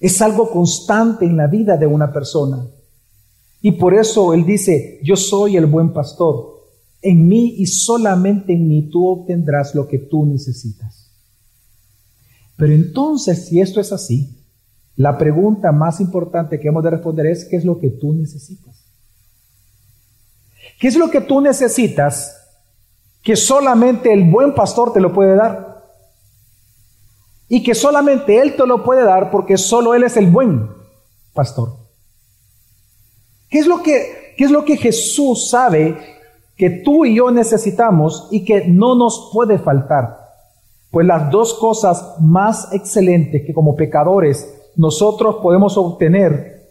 Es 0.00 0.23
algo 0.23 0.50
constante 0.50 1.25
en 1.25 1.37
la 1.37 1.49
vida 1.49 1.76
de 1.76 1.87
una 1.87 2.12
persona. 2.12 2.64
Y 3.61 3.73
por 3.73 3.94
eso 3.94 4.32
Él 4.32 4.47
dice, 4.47 5.00
yo 5.02 5.16
soy 5.16 5.56
el 5.56 5.66
buen 5.66 5.92
pastor. 5.92 6.58
En 7.00 7.28
mí 7.28 7.55
y 7.59 7.67
solamente 7.67 8.52
en 8.52 8.69
mí 8.69 8.90
tú 8.90 9.07
obtendrás 9.07 9.75
lo 9.75 9.87
que 9.87 9.99
tú 9.99 10.26
necesitas. 10.26 11.12
Pero 12.57 12.73
entonces, 12.73 13.47
si 13.47 13.61
esto 13.61 13.81
es 13.81 13.93
así, 13.93 14.37
la 14.97 15.17
pregunta 15.17 15.71
más 15.71 16.00
importante 16.00 16.59
que 16.59 16.67
hemos 16.67 16.83
de 16.83 16.90
responder 16.90 17.26
es, 17.26 17.45
¿qué 17.45 17.57
es 17.57 17.64
lo 17.64 17.78
que 17.78 17.88
tú 17.88 18.12
necesitas? 18.12 18.85
¿Qué 20.81 20.88
es 20.88 20.97
lo 20.97 21.09
que 21.09 21.21
tú 21.21 21.40
necesitas 21.40 22.35
que 23.23 23.37
solamente 23.37 24.12
el 24.12 24.25
buen 24.25 24.57
pastor 24.57 24.93
te 24.93 25.00
lo 25.00 25.12
puede 25.12 25.37
dar? 25.37 25.85
Y 27.49 27.62
que 27.62 27.76
solamente 27.76 28.40
Él 28.40 28.57
te 28.57 28.67
lo 28.67 28.83
puede 28.83 29.05
dar 29.05 29.31
porque 29.31 29.57
solo 29.57 29.95
Él 29.95 30.02
es 30.02 30.17
el 30.17 30.26
buen 30.26 30.69
pastor. 31.33 31.76
¿Qué 33.49 33.61
es 33.61 33.69
lo 33.69 33.85
que, 33.85 34.35
qué 34.37 34.45
es 34.45 34.50
lo 34.50 34.64
que 34.64 34.76
Jesús 34.76 35.49
sabe 35.49 35.97
que 36.59 36.69
tú 36.69 37.07
y 37.07 37.15
yo 37.15 37.31
necesitamos 37.31 38.29
y 38.31 38.45
que 38.45 38.67
no 38.67 38.95
nos 38.95 39.31
puede 39.33 39.59
faltar? 39.59 40.19
Pues 40.91 41.07
las 41.07 41.31
dos 41.31 41.55
cosas 41.55 42.17
más 42.21 42.73
excelentes 42.73 43.47
que 43.47 43.55
como 43.55 43.77
pecadores 43.77 44.55
nosotros 44.77 45.37
podemos 45.43 45.77
obtener 45.77 46.69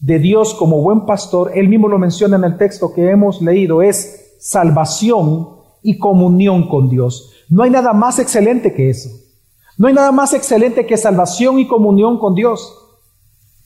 de 0.00 0.18
Dios 0.18 0.54
como 0.54 0.82
buen 0.82 1.06
pastor, 1.06 1.52
él 1.54 1.68
mismo 1.68 1.88
lo 1.88 1.98
menciona 1.98 2.36
en 2.36 2.44
el 2.44 2.58
texto 2.58 2.92
que 2.92 3.10
hemos 3.10 3.40
leído, 3.40 3.82
es 3.82 4.36
salvación 4.40 5.48
y 5.82 5.98
comunión 5.98 6.68
con 6.68 6.88
Dios. 6.88 7.32
No 7.48 7.62
hay 7.62 7.70
nada 7.70 7.92
más 7.92 8.18
excelente 8.18 8.74
que 8.74 8.90
eso. 8.90 9.08
No 9.78 9.88
hay 9.88 9.94
nada 9.94 10.12
más 10.12 10.34
excelente 10.34 10.86
que 10.86 10.96
salvación 10.96 11.58
y 11.58 11.66
comunión 11.66 12.18
con 12.18 12.34
Dios. 12.34 12.85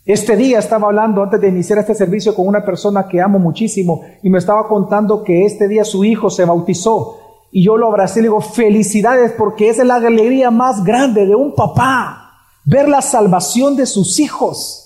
Este 0.06 0.34
día 0.34 0.58
estaba 0.58 0.86
hablando 0.86 1.22
antes 1.22 1.40
de 1.40 1.48
iniciar 1.48 1.78
este 1.78 1.94
servicio 1.94 2.34
con 2.34 2.48
una 2.48 2.64
persona 2.64 3.06
que 3.06 3.20
amo 3.20 3.38
muchísimo 3.38 4.00
y 4.22 4.30
me 4.30 4.38
estaba 4.38 4.66
contando 4.66 5.22
que 5.22 5.44
este 5.44 5.68
día 5.68 5.84
su 5.84 6.04
hijo 6.04 6.30
se 6.30 6.46
bautizó 6.46 7.18
y 7.52 7.64
yo 7.64 7.76
lo 7.76 7.88
abracé 7.88 8.20
y 8.20 8.22
le 8.22 8.28
digo 8.28 8.40
felicidades 8.40 9.32
porque 9.36 9.68
esa 9.68 9.82
es 9.82 9.88
la 9.88 9.96
alegría 9.96 10.50
más 10.50 10.84
grande 10.84 11.26
de 11.26 11.34
un 11.34 11.54
papá, 11.54 12.32
ver 12.64 12.88
la 12.88 13.02
salvación 13.02 13.76
de 13.76 13.84
sus 13.84 14.18
hijos. 14.20 14.80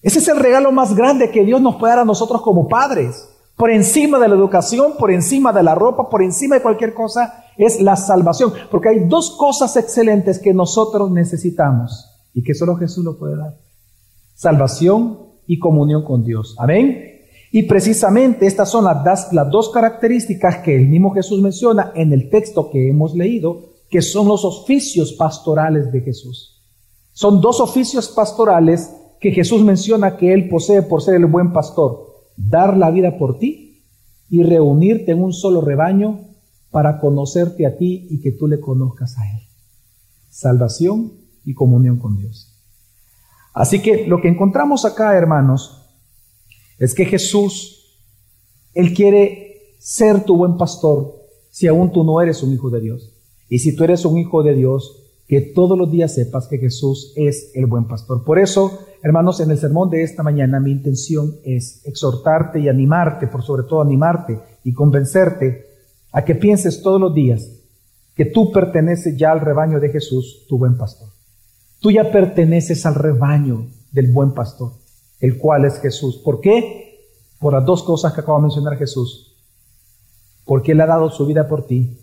Ese 0.00 0.18
es 0.18 0.28
el 0.28 0.38
regalo 0.38 0.72
más 0.72 0.96
grande 0.96 1.30
que 1.30 1.44
Dios 1.44 1.60
nos 1.60 1.76
puede 1.76 1.92
dar 1.92 2.02
a 2.02 2.04
nosotros 2.06 2.40
como 2.40 2.68
padres. 2.68 3.28
Por 3.56 3.70
encima 3.70 4.18
de 4.18 4.28
la 4.28 4.34
educación, 4.34 4.94
por 4.98 5.10
encima 5.10 5.52
de 5.52 5.62
la 5.62 5.74
ropa, 5.74 6.08
por 6.08 6.22
encima 6.22 6.56
de 6.56 6.62
cualquier 6.62 6.94
cosa, 6.94 7.44
es 7.58 7.80
la 7.82 7.96
salvación. 7.96 8.52
Porque 8.70 8.88
hay 8.88 9.00
dos 9.00 9.36
cosas 9.36 9.76
excelentes 9.76 10.38
que 10.38 10.54
nosotros 10.54 11.10
necesitamos 11.10 12.08
y 12.32 12.42
que 12.42 12.54
solo 12.54 12.76
Jesús 12.76 13.04
lo 13.04 13.18
puede 13.18 13.36
dar. 13.36 13.54
Salvación 14.42 15.20
y 15.46 15.60
comunión 15.60 16.02
con 16.02 16.24
Dios. 16.24 16.56
Amén. 16.58 17.20
Y 17.52 17.62
precisamente 17.62 18.44
estas 18.44 18.68
son 18.68 18.82
las, 18.82 19.30
dos 19.52 19.70
características 19.70 20.56
que 20.64 20.74
el 20.74 20.88
mismo 20.88 21.12
Jesús 21.12 21.40
menciona 21.40 21.92
en 21.94 22.12
el 22.12 22.28
texto 22.28 22.68
que 22.68 22.88
hemos 22.88 23.14
leído, 23.14 23.60
que 23.88 24.02
son 24.02 24.26
los 24.26 24.44
oficios 24.44 25.12
pastorales 25.12 25.92
de 25.92 26.00
Jesús. 26.00 26.60
Son 27.12 27.40
dos 27.40 27.60
oficios 27.60 28.08
pastorales 28.08 28.92
que 29.20 29.30
Jesús 29.30 29.62
menciona 29.62 30.16
que 30.16 30.34
Él 30.34 30.48
posee 30.48 30.82
por 30.82 31.02
ser 31.02 31.14
el 31.14 31.26
buen 31.26 31.52
pastor, 31.52 32.32
dar 32.36 32.76
la 32.76 32.90
vida 32.90 33.16
por 33.18 33.38
ti 33.38 33.84
y 34.28 34.42
reunirte 34.42 35.12
en 35.12 35.22
un 35.22 35.32
solo 35.32 35.60
rebaño 35.60 36.18
para 36.72 36.98
conocerte 36.98 37.64
a 37.64 37.76
ti 37.76 38.08
y 38.10 38.20
que 38.20 38.32
tú 38.32 38.48
le 38.48 38.58
conozcas 38.58 39.16
a 39.18 39.30
Él. 39.36 39.42
Salvación 40.30 41.12
y 41.44 41.54
comunión 41.54 42.00
con 42.00 42.16
Dios. 42.16 42.51
Así 43.54 43.80
que 43.80 44.06
lo 44.06 44.20
que 44.20 44.28
encontramos 44.28 44.84
acá, 44.84 45.16
hermanos, 45.16 45.82
es 46.78 46.94
que 46.94 47.04
Jesús, 47.04 47.98
Él 48.74 48.94
quiere 48.94 49.76
ser 49.78 50.24
tu 50.24 50.36
buen 50.36 50.56
pastor 50.56 51.14
si 51.50 51.66
aún 51.66 51.92
tú 51.92 52.02
no 52.02 52.20
eres 52.20 52.42
un 52.42 52.52
hijo 52.52 52.70
de 52.70 52.80
Dios. 52.80 53.12
Y 53.48 53.58
si 53.58 53.76
tú 53.76 53.84
eres 53.84 54.04
un 54.04 54.18
hijo 54.18 54.42
de 54.42 54.54
Dios, 54.54 55.02
que 55.28 55.40
todos 55.40 55.78
los 55.78 55.90
días 55.90 56.14
sepas 56.14 56.46
que 56.48 56.58
Jesús 56.58 57.12
es 57.16 57.52
el 57.54 57.66
buen 57.66 57.86
pastor. 57.86 58.24
Por 58.24 58.38
eso, 58.38 58.80
hermanos, 59.02 59.40
en 59.40 59.50
el 59.50 59.58
sermón 59.58 59.90
de 59.90 60.02
esta 60.02 60.22
mañana 60.22 60.60
mi 60.60 60.72
intención 60.72 61.36
es 61.44 61.80
exhortarte 61.86 62.60
y 62.60 62.68
animarte, 62.68 63.26
por 63.26 63.42
sobre 63.42 63.62
todo 63.64 63.80
animarte 63.80 64.38
y 64.64 64.72
convencerte 64.72 65.66
a 66.12 66.24
que 66.24 66.34
pienses 66.34 66.82
todos 66.82 67.00
los 67.00 67.14
días 67.14 67.50
que 68.14 68.26
tú 68.26 68.52
perteneces 68.52 69.16
ya 69.16 69.32
al 69.32 69.40
rebaño 69.40 69.80
de 69.80 69.88
Jesús, 69.88 70.44
tu 70.48 70.58
buen 70.58 70.76
pastor. 70.76 71.08
Tú 71.82 71.90
ya 71.90 72.12
perteneces 72.12 72.86
al 72.86 72.94
rebaño 72.94 73.66
del 73.90 74.12
buen 74.12 74.32
pastor, 74.32 74.70
el 75.18 75.36
cual 75.36 75.64
es 75.64 75.80
Jesús. 75.80 76.16
¿Por 76.18 76.40
qué? 76.40 77.08
Por 77.40 77.54
las 77.54 77.66
dos 77.66 77.82
cosas 77.82 78.12
que 78.12 78.20
acaba 78.20 78.38
de 78.38 78.42
mencionar 78.42 78.78
Jesús. 78.78 79.34
Porque 80.44 80.72
Él 80.72 80.80
ha 80.80 80.86
dado 80.86 81.10
su 81.10 81.26
vida 81.26 81.48
por 81.48 81.66
ti 81.66 81.98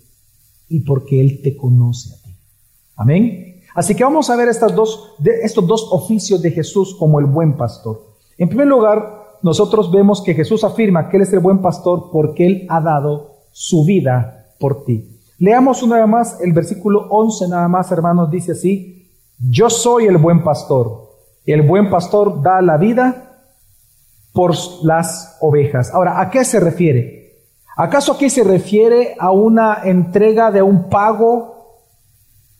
y 0.67 0.81
porque 0.81 1.21
Él 1.21 1.41
te 1.41 1.55
conoce 1.55 2.15
Amén. 2.97 3.61
Así 3.73 3.95
que 3.95 4.03
vamos 4.03 4.29
a 4.29 4.35
ver 4.35 4.49
estos 4.49 4.75
dos 4.75 5.87
oficios 5.91 6.41
de 6.41 6.51
Jesús 6.51 6.93
como 6.99 7.21
el 7.21 7.25
buen 7.25 7.55
pastor. 7.55 8.17
En 8.37 8.49
primer 8.49 8.67
lugar, 8.67 9.37
nosotros 9.41 9.89
vemos 9.89 10.21
que 10.21 10.33
Jesús 10.33 10.65
afirma 10.65 11.07
que 11.07 11.15
Él 11.15 11.23
es 11.23 11.31
el 11.31 11.39
buen 11.39 11.61
pastor 11.61 12.09
porque 12.11 12.45
Él 12.45 12.65
ha 12.67 12.81
dado 12.81 13.37
su 13.51 13.85
vida 13.85 14.53
por 14.59 14.83
ti. 14.83 15.21
Leamos 15.37 15.81
una 15.83 15.99
vez 15.99 16.07
más 16.09 16.41
el 16.41 16.51
versículo 16.51 17.07
11, 17.09 17.47
nada 17.47 17.69
más, 17.69 17.89
hermanos, 17.93 18.29
dice 18.29 18.51
así, 18.51 18.98
yo 19.39 19.69
soy 19.69 20.05
el 20.05 20.17
buen 20.17 20.43
pastor. 20.43 21.09
El 21.45 21.61
buen 21.61 21.89
pastor 21.89 22.41
da 22.41 22.61
la 22.61 22.77
vida 22.77 23.41
por 24.33 24.53
las 24.83 25.37
ovejas. 25.41 25.93
Ahora, 25.93 26.19
¿a 26.19 26.29
qué 26.29 26.43
se 26.43 26.59
refiere? 26.59 27.19
¿Acaso 27.75 28.13
aquí 28.13 28.29
se 28.29 28.43
refiere 28.43 29.15
a 29.17 29.31
una 29.31 29.79
entrega 29.85 30.51
de 30.51 30.61
un 30.61 30.89
pago 30.89 31.77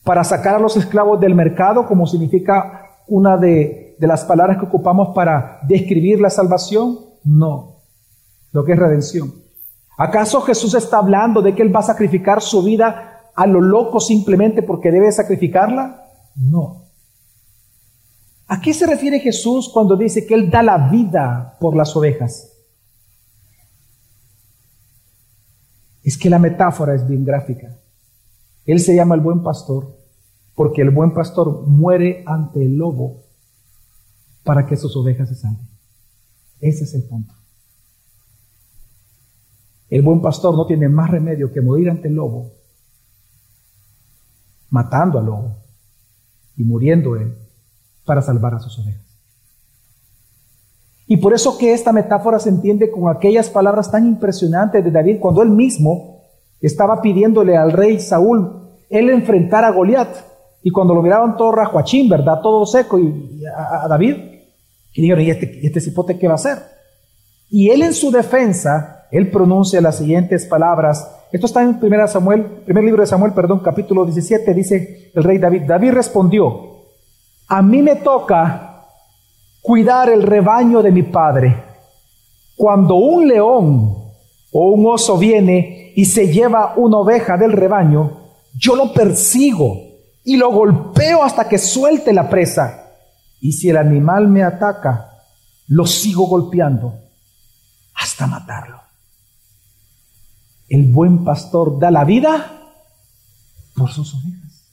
para 0.04 0.24
sacar 0.24 0.56
a 0.56 0.60
los 0.60 0.78
esclavos 0.78 1.20
del 1.20 1.36
mercado, 1.36 1.86
como 1.86 2.08
significa 2.08 2.90
una 3.08 3.36
de, 3.38 3.98
las 4.00 4.24
palabras 4.24 4.58
que 4.58 4.66
ocupamos 4.66 5.10
para 5.14 5.60
describir 5.64 6.22
la 6.22 6.30
salvación? 6.30 7.00
No, 7.26 7.82
lo 8.54 8.64
que 8.64 8.72
es 8.72 8.80
redención. 8.80 9.34
¿Acaso 9.98 10.40
Jesús 10.42 10.74
está 10.74 11.00
hablando 11.00 11.42
de 11.42 11.54
que 11.54 11.62
Él 11.62 11.76
va 11.76 11.82
a 11.82 11.84
sacrificar 11.84 12.42
su 12.42 12.64
vida 12.64 13.30
a 13.36 13.46
lo 13.46 13.60
loco 13.60 14.00
simplemente 14.00 14.64
porque 14.64 14.90
debe 14.90 15.12
sacrificarla? 15.12 16.09
No. 16.36 16.90
¿A 18.48 18.60
qué 18.62 18.74
se 18.74 18.88
refiere 18.88 19.20
Jesús 19.20 19.70
cuando 19.72 19.96
dice 19.96 20.26
que 20.26 20.34
Él 20.34 20.50
da 20.50 20.64
la 20.64 20.90
vida 20.90 21.56
por 21.60 21.76
las 21.76 21.96
ovejas? 21.96 22.52
Es 26.02 26.18
que 26.18 26.32
la 26.32 26.40
metáfora 26.40 26.96
es 26.96 27.08
bien 27.08 27.24
gráfica. 27.24 27.80
Él 28.66 28.80
se 28.80 28.96
llama 28.96 29.14
el 29.14 29.22
buen 29.22 29.44
pastor 29.44 29.96
porque 30.56 30.82
el 30.82 30.90
buen 30.90 31.14
pastor 31.14 31.68
muere 31.68 32.24
ante 32.26 32.66
el 32.66 32.76
lobo 32.76 33.24
para 34.44 34.66
que 34.66 34.76
sus 34.76 34.96
ovejas 34.98 35.30
se 35.30 35.36
salven. 35.36 35.70
Ese 36.60 36.86
es 36.86 36.94
el 36.96 37.04
punto. 37.04 37.34
El 39.90 40.02
buen 40.02 40.22
pastor 40.22 40.56
no 40.56 40.66
tiene 40.66 40.90
más 40.90 41.12
remedio 41.12 41.54
que 41.54 41.62
morir 41.62 41.90
ante 41.90 42.08
el 42.08 42.16
lobo, 42.16 42.52
matando 44.70 45.20
al 45.20 45.26
lobo 45.26 45.69
y 46.60 46.64
muriendo 46.64 47.16
él 47.16 47.34
para 48.06 48.22
salvar 48.22 48.54
a 48.54 48.60
sus 48.60 48.78
ovejas. 48.78 49.02
Y 51.08 51.18
por 51.18 51.34
eso 51.34 51.58
que 51.58 51.74
esta 51.74 51.92
metáfora 51.92 52.38
se 52.38 52.50
entiende 52.50 52.92
con 52.92 53.10
aquellas 53.10 53.50
palabras 53.50 53.90
tan 53.90 54.06
impresionantes 54.06 54.84
de 54.84 54.92
David 54.92 55.18
cuando 55.20 55.42
él 55.42 55.50
mismo 55.50 56.22
estaba 56.62 57.02
pidiéndole 57.02 57.58
al 57.58 57.72
rey 57.72 58.00
Saúl 58.00 58.60
él 58.90 59.10
enfrentar 59.10 59.64
a 59.64 59.72
Goliat. 59.72 60.10
Y 60.62 60.72
cuando 60.72 60.94
lo 60.94 61.02
miraban 61.02 61.38
todo 61.38 61.54
rajuachín, 61.54 62.10
¿verdad? 62.10 62.42
Todo 62.42 62.66
seco, 62.66 63.00
y, 63.00 63.42
a, 63.46 63.88
David, 63.88 64.18
y 64.94 65.02
dijeron, 65.02 65.24
¿y 65.24 65.30
este, 65.30 65.66
este 65.66 65.80
cipote 65.80 66.20
qué 66.20 66.28
va 66.28 66.34
a 66.34 66.36
hacer? 66.36 66.58
Y 67.50 67.70
él 67.70 67.82
en 67.82 67.94
su 67.94 68.12
defensa, 68.12 69.08
él 69.12 69.32
pronuncia 69.32 69.80
las 69.80 69.98
siguientes 69.98 70.46
palabras. 70.46 71.10
Esto 71.32 71.46
está 71.46 71.62
en 71.62 71.80
primera 71.80 72.08
Samuel, 72.08 72.44
primer 72.66 72.84
libro 72.84 73.02
de 73.02 73.08
Samuel, 73.08 73.34
perdón, 73.34 73.60
capítulo 73.60 74.04
17, 74.04 74.52
dice 74.54 75.12
el 75.14 75.24
rey 75.24 75.38
David. 75.38 75.64
David 75.68 75.92
respondió, 75.92 76.70
a 77.48 77.62
mí 77.62 77.84
me 77.84 77.98
toca 77.98 78.88
cuidar 79.62 80.10
el 80.10 80.24
rebaño 80.24 80.82
de 80.82 80.92
mi 80.92 81.04
padre. 81.04 81.56
Cuando 82.56 82.96
un 82.96 83.28
león 83.28 83.96
o 84.52 84.70
un 84.72 84.86
oso 84.88 85.18
viene 85.18 85.94
y 85.96 86.06
se 86.06 86.32
lleva 86.32 86.74
una 86.76 86.98
oveja 86.98 87.38
del 87.38 87.52
rebaño, 87.52 88.12
yo 88.56 88.76
lo 88.76 88.92
persigo 88.92 89.78
y 90.24 90.36
lo 90.36 90.52
golpeo 90.52 91.24
hasta 91.24 91.48
que 91.48 91.60
suelte 91.60 92.12
la 92.12 92.28
presa. 92.28 92.88
Y 93.40 93.52
si 93.52 93.70
el 93.70 93.78
animal 93.78 94.28
me 94.28 94.44
ataca, 94.44 95.12
lo 95.68 95.86
sigo 95.86 96.26
golpeando 96.26 96.94
hasta 97.94 98.26
matarlo. 98.26 98.89
El 100.70 100.92
buen 100.92 101.24
pastor 101.24 101.80
da 101.80 101.92
la 101.92 102.06
vida 102.06 102.74
por 103.76 103.90
sus 103.92 104.14
ovejas. 104.14 104.66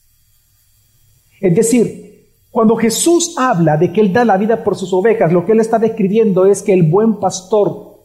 Es 1.41 1.55
decir, 1.55 2.31
cuando 2.51 2.77
Jesús 2.77 3.35
habla 3.37 3.77
de 3.77 3.93
que 3.93 4.01
Él 4.01 4.13
da 4.13 4.25
la 4.25 4.37
vida 4.37 4.63
por 4.63 4.77
sus 4.77 4.93
ovejas, 4.93 5.33
lo 5.33 5.45
que 5.45 5.53
Él 5.53 5.61
está 5.61 5.79
describiendo 5.79 6.47
es 6.47 6.63
que 6.63 6.73
el 6.73 6.85
buen 6.85 7.19
pastor 7.19 7.97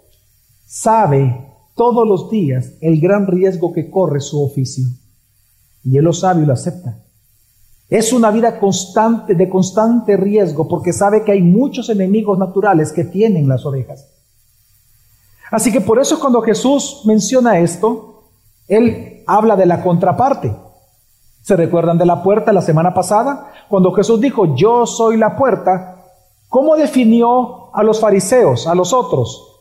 sabe 0.65 1.51
todos 1.75 2.07
los 2.07 2.29
días 2.29 2.73
el 2.81 2.99
gran 2.99 3.27
riesgo 3.27 3.73
que 3.73 3.89
corre 3.89 4.21
su 4.21 4.43
oficio. 4.43 4.85
Y 5.83 5.97
él 5.97 6.05
lo 6.05 6.13
sabe 6.13 6.43
y 6.43 6.45
lo 6.45 6.53
acepta. 6.53 6.97
Es 7.89 8.13
una 8.13 8.31
vida 8.31 8.59
constante, 8.59 9.35
de 9.35 9.49
constante 9.49 10.15
riesgo, 10.15 10.67
porque 10.67 10.93
sabe 10.93 11.23
que 11.23 11.33
hay 11.33 11.41
muchos 11.41 11.89
enemigos 11.89 12.37
naturales 12.37 12.91
que 12.91 13.03
tienen 13.03 13.49
las 13.49 13.65
ovejas. 13.65 14.07
Así 15.51 15.71
que 15.71 15.81
por 15.81 15.99
eso 15.99 16.19
cuando 16.19 16.41
Jesús 16.41 17.01
menciona 17.05 17.59
esto, 17.59 18.23
Él 18.69 19.23
habla 19.27 19.57
de 19.57 19.65
la 19.65 19.83
contraparte. 19.83 20.55
¿Se 21.43 21.57
recuerdan 21.57 21.97
de 21.97 22.05
la 22.05 22.23
puerta 22.23 22.53
la 22.53 22.61
semana 22.61 22.93
pasada? 22.93 23.51
Cuando 23.67 23.91
Jesús 23.91 24.21
dijo, 24.21 24.55
yo 24.55 24.85
soy 24.85 25.17
la 25.17 25.35
puerta, 25.35 26.05
¿cómo 26.47 26.77
definió 26.77 27.75
a 27.75 27.83
los 27.83 27.99
fariseos, 27.99 28.65
a 28.65 28.75
los 28.75 28.93
otros? 28.93 29.59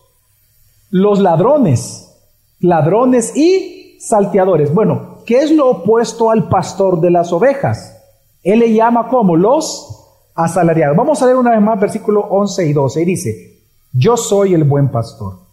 Los 0.91 1.19
ladrones, 1.19 2.17
ladrones 2.61 3.37
y 3.37 3.99
salteadores. 4.01 4.73
Bueno, 4.73 5.19
¿qué 5.27 5.39
es 5.39 5.51
lo 5.51 5.71
opuesto 5.71 6.31
al 6.31 6.49
pastor 6.49 7.01
de 7.01 7.11
las 7.11 7.33
ovejas? 7.33 7.97
Él 8.45 8.61
le 8.61 8.73
llama 8.73 9.09
como 9.09 9.37
los 9.37 10.07
asalariados. 10.35 10.97
Vamos 10.97 11.21
a 11.21 11.27
leer 11.27 11.37
una 11.37 11.51
vez 11.51 11.61
más 11.61 11.81
versículo 11.81 12.21
11 12.21 12.67
y 12.67 12.73
12. 12.73 13.03
Y 13.03 13.05
dice, 13.05 13.63
yo 13.93 14.17
soy 14.17 14.55
el 14.55 14.65
buen 14.65 14.89
pastor. 14.91 15.50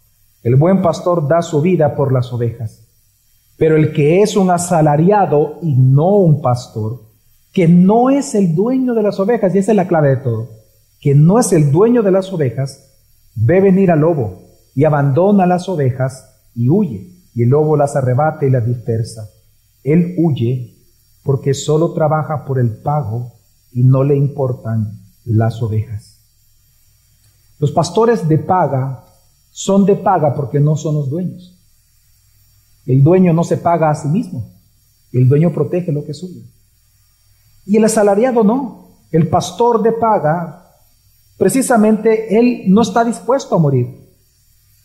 El 0.48 0.56
buen 0.56 0.80
pastor 0.80 1.28
da 1.28 1.42
su 1.42 1.60
vida 1.60 1.94
por 1.94 2.10
las 2.10 2.32
ovejas. 2.32 2.80
Pero 3.58 3.76
el 3.76 3.92
que 3.92 4.22
es 4.22 4.34
un 4.34 4.50
asalariado 4.50 5.58
y 5.60 5.74
no 5.74 6.16
un 6.16 6.40
pastor, 6.40 7.02
que 7.52 7.68
no 7.68 8.08
es 8.08 8.34
el 8.34 8.54
dueño 8.54 8.94
de 8.94 9.02
las 9.02 9.20
ovejas, 9.20 9.54
y 9.54 9.58
esa 9.58 9.72
es 9.72 9.76
la 9.76 9.86
clave 9.86 10.08
de 10.08 10.16
todo, 10.16 10.48
que 11.02 11.14
no 11.14 11.38
es 11.38 11.52
el 11.52 11.70
dueño 11.70 12.02
de 12.02 12.12
las 12.12 12.32
ovejas, 12.32 12.94
ve 13.34 13.60
venir 13.60 13.90
al 13.90 14.00
lobo 14.00 14.40
y 14.74 14.84
abandona 14.84 15.44
las 15.44 15.68
ovejas 15.68 16.34
y 16.54 16.70
huye, 16.70 17.10
y 17.34 17.42
el 17.42 17.50
lobo 17.50 17.76
las 17.76 17.94
arrebata 17.94 18.46
y 18.46 18.50
las 18.50 18.64
dispersa. 18.64 19.28
Él 19.84 20.14
huye 20.16 20.78
porque 21.24 21.52
solo 21.52 21.92
trabaja 21.92 22.46
por 22.46 22.58
el 22.58 22.70
pago 22.70 23.32
y 23.70 23.82
no 23.82 24.02
le 24.02 24.16
importan 24.16 24.98
las 25.26 25.60
ovejas. 25.60 26.20
Los 27.58 27.70
pastores 27.70 28.26
de 28.26 28.38
paga 28.38 29.07
son 29.50 29.84
de 29.84 29.96
paga 29.96 30.34
porque 30.34 30.60
no 30.60 30.76
son 30.76 30.94
los 30.94 31.10
dueños. 31.10 31.58
El 32.86 33.02
dueño 33.02 33.32
no 33.32 33.44
se 33.44 33.58
paga 33.58 33.90
a 33.90 33.94
sí 33.94 34.08
mismo. 34.08 34.50
El 35.12 35.28
dueño 35.28 35.52
protege 35.52 35.92
lo 35.92 36.04
que 36.04 36.12
es 36.12 36.18
suyo. 36.18 36.40
Y 37.66 37.76
el 37.76 37.84
asalariado 37.84 38.42
no. 38.42 38.88
El 39.10 39.28
pastor 39.28 39.82
de 39.82 39.92
paga, 39.92 40.70
precisamente 41.36 42.38
él 42.38 42.64
no 42.68 42.82
está 42.82 43.04
dispuesto 43.04 43.54
a 43.54 43.58
morir. 43.58 44.08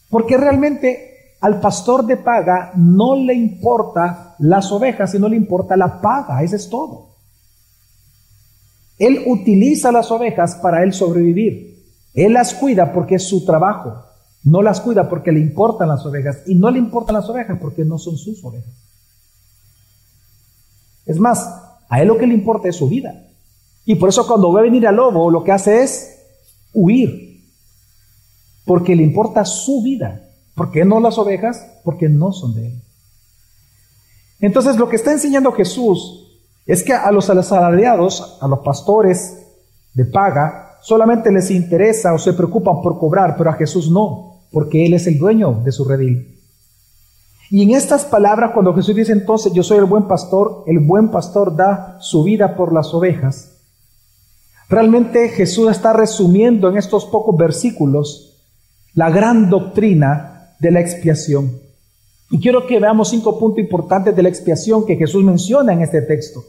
Porque 0.09 0.37
realmente 0.37 1.13
al 1.41 1.59
pastor 1.59 2.05
de 2.05 2.17
paga 2.17 2.71
no 2.75 3.15
le 3.15 3.33
importa 3.33 4.35
las 4.39 4.71
ovejas, 4.71 5.11
sino 5.11 5.27
le 5.27 5.35
importa 5.35 5.75
la 5.75 6.01
paga. 6.01 6.41
Eso 6.43 6.55
es 6.55 6.69
todo. 6.69 7.13
Él 8.97 9.23
utiliza 9.25 9.91
las 9.91 10.11
ovejas 10.11 10.55
para 10.55 10.83
él 10.83 10.93
sobrevivir. 10.93 11.83
Él 12.13 12.33
las 12.33 12.53
cuida 12.53 12.93
porque 12.93 13.15
es 13.15 13.27
su 13.27 13.45
trabajo. 13.45 14.03
No 14.43 14.61
las 14.61 14.81
cuida 14.81 15.07
porque 15.07 15.31
le 15.31 15.39
importan 15.39 15.87
las 15.87 16.05
ovejas 16.05 16.43
y 16.45 16.55
no 16.55 16.69
le 16.69 16.79
importan 16.79 17.15
las 17.15 17.29
ovejas 17.29 17.57
porque 17.61 17.85
no 17.85 17.97
son 17.97 18.17
sus 18.17 18.43
ovejas. 18.43 18.73
Es 21.05 21.19
más, 21.19 21.47
a 21.89 22.01
él 22.01 22.07
lo 22.07 22.17
que 22.17 22.27
le 22.27 22.33
importa 22.33 22.67
es 22.67 22.75
su 22.75 22.89
vida. 22.89 23.27
Y 23.85 23.95
por 23.95 24.09
eso 24.09 24.27
cuando 24.27 24.51
ve 24.51 24.63
venir 24.63 24.87
al 24.87 24.95
lobo, 24.95 25.29
lo 25.29 25.43
que 25.43 25.51
hace 25.51 25.83
es 25.83 26.19
huir. 26.73 27.41
Porque 28.65 28.95
le 28.95 29.03
importa 29.03 29.45
su 29.45 29.81
vida. 29.81 30.21
¿Por 30.55 30.71
qué 30.71 30.85
no 30.85 30.99
las 30.99 31.17
ovejas? 31.17 31.65
Porque 31.83 32.09
no 32.09 32.31
son 32.31 32.55
de 32.55 32.67
él. 32.67 32.81
Entonces 34.39 34.77
lo 34.77 34.89
que 34.89 34.97
está 34.97 35.11
enseñando 35.11 35.51
Jesús 35.53 36.41
es 36.65 36.83
que 36.83 36.93
a 36.93 37.11
los 37.11 37.29
asalariados, 37.29 38.37
a 38.41 38.47
los 38.47 38.59
pastores 38.59 39.37
de 39.93 40.05
paga, 40.05 40.77
solamente 40.81 41.31
les 41.31 41.51
interesa 41.51 42.13
o 42.13 42.17
se 42.17 42.33
preocupan 42.33 42.81
por 42.81 42.99
cobrar, 42.99 43.35
pero 43.37 43.49
a 43.49 43.53
Jesús 43.53 43.89
no 43.89 44.32
porque 44.53 44.85
Él 44.85 44.93
es 44.93 45.07
el 45.07 45.17
dueño 45.17 45.61
de 45.65 45.71
su 45.71 45.83
redil. 45.83 46.39
Y 47.49 47.63
en 47.63 47.71
estas 47.71 48.05
palabras, 48.05 48.51
cuando 48.53 48.73
Jesús 48.73 48.95
dice 48.95 49.11
entonces, 49.11 49.51
yo 49.51 49.63
soy 49.63 49.79
el 49.79 49.85
buen 49.85 50.07
pastor, 50.07 50.63
el 50.67 50.79
buen 50.79 51.09
pastor 51.09 51.55
da 51.55 51.97
su 51.99 52.23
vida 52.23 52.55
por 52.55 52.71
las 52.71 52.93
ovejas, 52.93 53.57
realmente 54.69 55.29
Jesús 55.29 55.69
está 55.69 55.91
resumiendo 55.91 56.69
en 56.69 56.77
estos 56.77 57.05
pocos 57.05 57.35
versículos 57.35 58.39
la 58.93 59.09
gran 59.09 59.49
doctrina 59.49 60.55
de 60.59 60.71
la 60.71 60.79
expiación. 60.79 61.59
Y 62.29 62.39
quiero 62.39 62.65
que 62.65 62.79
veamos 62.79 63.09
cinco 63.09 63.37
puntos 63.37 63.59
importantes 63.59 64.15
de 64.15 64.23
la 64.23 64.29
expiación 64.29 64.85
que 64.85 64.95
Jesús 64.95 65.23
menciona 65.23 65.73
en 65.73 65.81
este 65.81 66.01
texto. 66.01 66.43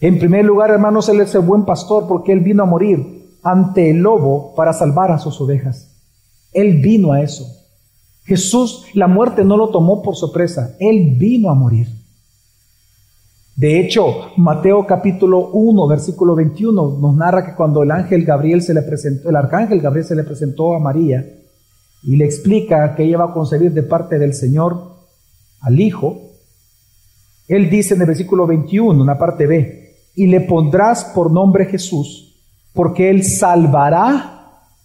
En 0.00 0.18
primer 0.18 0.44
lugar, 0.44 0.70
hermanos, 0.70 1.08
Él 1.08 1.20
es 1.20 1.34
el 1.34 1.42
buen 1.42 1.64
pastor 1.64 2.08
porque 2.08 2.32
Él 2.32 2.40
vino 2.40 2.62
a 2.62 2.66
morir 2.66 3.38
ante 3.42 3.90
el 3.90 3.98
lobo 3.98 4.54
para 4.54 4.72
salvar 4.72 5.12
a 5.12 5.18
sus 5.18 5.40
ovejas. 5.40 5.91
Él 6.52 6.80
vino 6.80 7.12
a 7.12 7.22
eso. 7.22 7.46
Jesús, 8.24 8.84
la 8.94 9.08
muerte 9.08 9.44
no 9.44 9.56
lo 9.56 9.70
tomó 9.70 10.02
por 10.02 10.16
sorpresa. 10.16 10.76
Él 10.78 11.16
vino 11.18 11.50
a 11.50 11.54
morir. 11.54 11.88
De 13.56 13.80
hecho, 13.80 14.32
Mateo 14.36 14.86
capítulo 14.86 15.50
1, 15.50 15.86
versículo 15.86 16.34
21 16.34 16.98
nos 16.98 17.16
narra 17.16 17.44
que 17.44 17.54
cuando 17.54 17.82
el 17.82 17.90
ángel 17.90 18.24
Gabriel 18.24 18.62
se 18.62 18.72
le 18.72 18.82
presentó, 18.82 19.28
el 19.28 19.36
arcángel 19.36 19.80
Gabriel 19.80 20.06
se 20.06 20.14
le 20.14 20.24
presentó 20.24 20.74
a 20.74 20.78
María 20.78 21.24
y 22.02 22.16
le 22.16 22.24
explica 22.24 22.94
que 22.94 23.04
ella 23.04 23.18
va 23.18 23.24
a 23.26 23.34
concebir 23.34 23.72
de 23.72 23.82
parte 23.82 24.18
del 24.18 24.34
Señor 24.34 24.92
al 25.60 25.78
Hijo, 25.78 26.32
él 27.46 27.68
dice 27.68 27.94
en 27.94 28.00
el 28.00 28.06
versículo 28.06 28.46
21, 28.46 29.02
una 29.02 29.18
parte 29.18 29.46
B, 29.46 29.96
y 30.14 30.26
le 30.26 30.40
pondrás 30.40 31.04
por 31.04 31.30
nombre 31.30 31.66
Jesús, 31.66 32.34
porque 32.72 33.10
él 33.10 33.22
salvará 33.22 34.41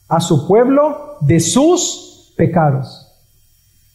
a 0.08 0.20
su 0.20 0.48
pueblo 0.48 1.18
de 1.22 1.40
sus 1.40 2.34
pecados. 2.36 3.08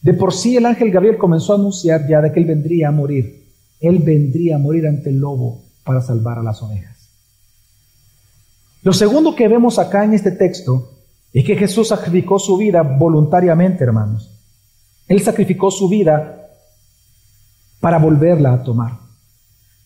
De 0.01 0.13
por 0.13 0.33
sí 0.33 0.57
el 0.57 0.65
ángel 0.65 0.91
Gabriel 0.91 1.17
comenzó 1.17 1.53
a 1.53 1.55
anunciar 1.55 2.07
ya 2.07 2.21
de 2.21 2.31
que 2.31 2.39
él 2.39 2.45
vendría 2.45 2.89
a 2.89 2.91
morir. 2.91 3.43
Él 3.79 3.99
vendría 3.99 4.55
a 4.55 4.59
morir 4.59 4.85
ante 4.87 5.09
el 5.09 5.19
lobo 5.19 5.61
para 5.83 6.01
salvar 6.01 6.39
a 6.39 6.43
las 6.43 6.61
ovejas. 6.61 7.09
Lo 8.81 8.91
segundo 8.91 9.35
que 9.35 9.47
vemos 9.47 9.79
acá 9.79 10.03
en 10.03 10.13
este 10.13 10.31
texto 10.31 10.89
es 11.31 11.45
que 11.45 11.55
Jesús 11.55 11.87
sacrificó 11.87 12.37
su 12.37 12.57
vida 12.57 12.83
voluntariamente, 12.83 13.83
hermanos. 13.83 14.29
Él 15.07 15.21
sacrificó 15.21 15.71
su 15.71 15.87
vida 15.87 16.49
para 17.79 17.97
volverla 17.97 18.53
a 18.53 18.63
tomar. 18.63 18.99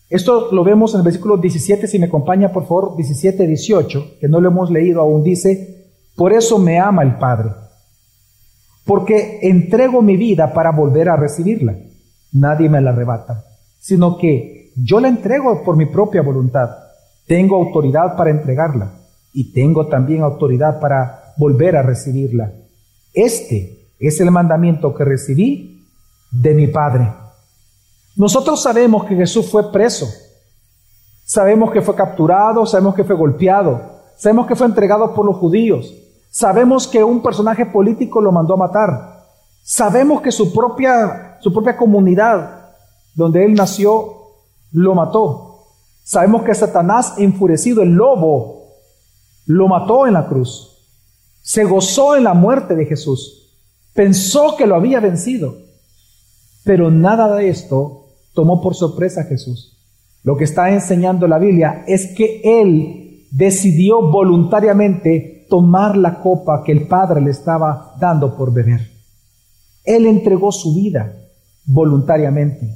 Esto 0.09 0.51
lo 0.51 0.63
vemos 0.63 0.93
en 0.93 0.99
el 0.99 1.03
versículo 1.03 1.37
17, 1.37 1.87
si 1.87 1.99
me 1.99 2.05
acompaña 2.05 2.51
por 2.51 2.63
favor, 2.63 2.95
17, 2.95 3.45
18, 3.45 4.17
que 4.19 4.27
no 4.27 4.39
lo 4.39 4.49
hemos 4.49 4.71
leído 4.71 5.01
aún, 5.01 5.23
dice, 5.23 5.76
por 6.17 6.33
eso 6.33 6.57
me 6.57 6.79
ama 6.79 7.03
el 7.03 7.15
Padre, 7.19 7.51
porque 8.83 9.37
entrego 9.43 10.01
mi 10.01 10.17
vida 10.17 10.51
para 10.51 10.71
volver 10.71 11.09
a 11.09 11.15
recibirla. 11.15 11.75
Nadie 12.33 12.69
me 12.69 12.81
la 12.81 12.89
arrebata, 12.89 13.45
sino 13.79 14.17
que 14.17 14.71
yo 14.75 14.99
la 14.99 15.09
entrego 15.09 15.63
por 15.63 15.77
mi 15.77 15.85
propia 15.85 16.23
voluntad. 16.23 16.71
Tengo 17.27 17.57
autoridad 17.57 18.17
para 18.17 18.31
entregarla 18.31 18.93
y 19.31 19.53
tengo 19.53 19.85
también 19.85 20.23
autoridad 20.23 20.79
para 20.79 21.35
volver 21.37 21.75
a 21.75 21.83
recibirla. 21.83 22.51
Este 23.13 23.91
es 23.99 24.19
el 24.19 24.31
mandamiento 24.31 24.95
que 24.95 25.05
recibí 25.05 25.85
de 26.31 26.55
mi 26.55 26.65
Padre. 26.65 27.13
Nosotros 28.15 28.63
sabemos 28.63 29.05
que 29.05 29.15
Jesús 29.15 29.51
fue 29.51 29.71
preso, 29.71 30.07
sabemos 31.25 31.71
que 31.71 31.81
fue 31.81 31.93
capturado, 31.93 32.65
sabemos 32.65 32.95
que 32.95 33.03
fue 33.03 33.15
golpeado, 33.15 33.97
sabemos 34.17 34.47
que 34.47 34.55
fue 34.55 34.65
entregado 34.65 35.13
por 35.13 35.23
los 35.23 35.35
judíos, 35.35 35.93
Sabemos 36.29 36.87
que 36.87 37.03
un 37.03 37.21
personaje 37.21 37.65
político 37.65 38.21
lo 38.21 38.31
mandó 38.31 38.53
a 38.53 38.57
matar. 38.57 39.25
Sabemos 39.63 40.21
que 40.21 40.31
su 40.31 40.53
propia, 40.53 41.37
su 41.41 41.51
propia 41.51 41.75
comunidad 41.75 42.73
donde 43.15 43.43
él 43.45 43.53
nació 43.53 44.13
lo 44.71 44.95
mató. 44.95 45.65
Sabemos 46.03 46.43
que 46.43 46.55
Satanás, 46.55 47.15
enfurecido, 47.17 47.81
el 47.81 47.89
lobo, 47.89 48.75
lo 49.45 49.67
mató 49.67 50.07
en 50.07 50.13
la 50.13 50.27
cruz. 50.27 50.77
Se 51.41 51.63
gozó 51.63 52.15
en 52.15 52.23
la 52.23 52.33
muerte 52.33 52.75
de 52.75 52.85
Jesús. 52.85 53.57
Pensó 53.93 54.55
que 54.55 54.67
lo 54.67 54.75
había 54.75 54.99
vencido. 54.99 55.55
Pero 56.63 56.91
nada 56.91 57.33
de 57.35 57.49
esto 57.49 58.05
tomó 58.33 58.61
por 58.61 58.75
sorpresa 58.75 59.21
a 59.21 59.25
Jesús. 59.25 59.77
Lo 60.23 60.37
que 60.37 60.43
está 60.43 60.69
enseñando 60.69 61.27
la 61.27 61.39
Biblia 61.39 61.83
es 61.87 62.13
que 62.15 62.41
él 62.43 63.06
decidió 63.37 64.01
voluntariamente 64.01 65.45
tomar 65.47 65.95
la 65.95 66.15
copa 66.21 66.63
que 66.65 66.71
el 66.71 66.87
Padre 66.87 67.21
le 67.21 67.29
estaba 67.29 67.93
dando 67.99 68.35
por 68.35 68.51
beber. 68.51 68.81
Él 69.85 70.07
entregó 70.07 70.51
su 70.51 70.73
vida 70.73 71.13
voluntariamente, 71.63 72.75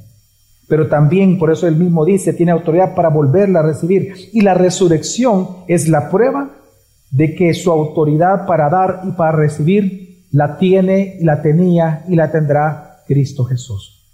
pero 0.68 0.88
también, 0.88 1.36
por 1.36 1.50
eso 1.50 1.66
él 1.66 1.74
mismo 1.74 2.04
dice, 2.04 2.32
tiene 2.32 2.52
autoridad 2.52 2.94
para 2.94 3.08
volverla 3.08 3.58
a 3.58 3.64
recibir. 3.64 4.14
Y 4.32 4.42
la 4.42 4.54
resurrección 4.54 5.48
es 5.66 5.88
la 5.88 6.08
prueba 6.08 6.50
de 7.10 7.34
que 7.34 7.52
su 7.54 7.72
autoridad 7.72 8.46
para 8.46 8.70
dar 8.70 9.02
y 9.04 9.10
para 9.10 9.32
recibir 9.32 10.26
la 10.30 10.58
tiene 10.58 11.16
y 11.20 11.24
la 11.24 11.42
tenía 11.42 12.04
y 12.08 12.14
la 12.14 12.30
tendrá 12.30 13.02
Cristo 13.08 13.44
Jesús. 13.44 14.06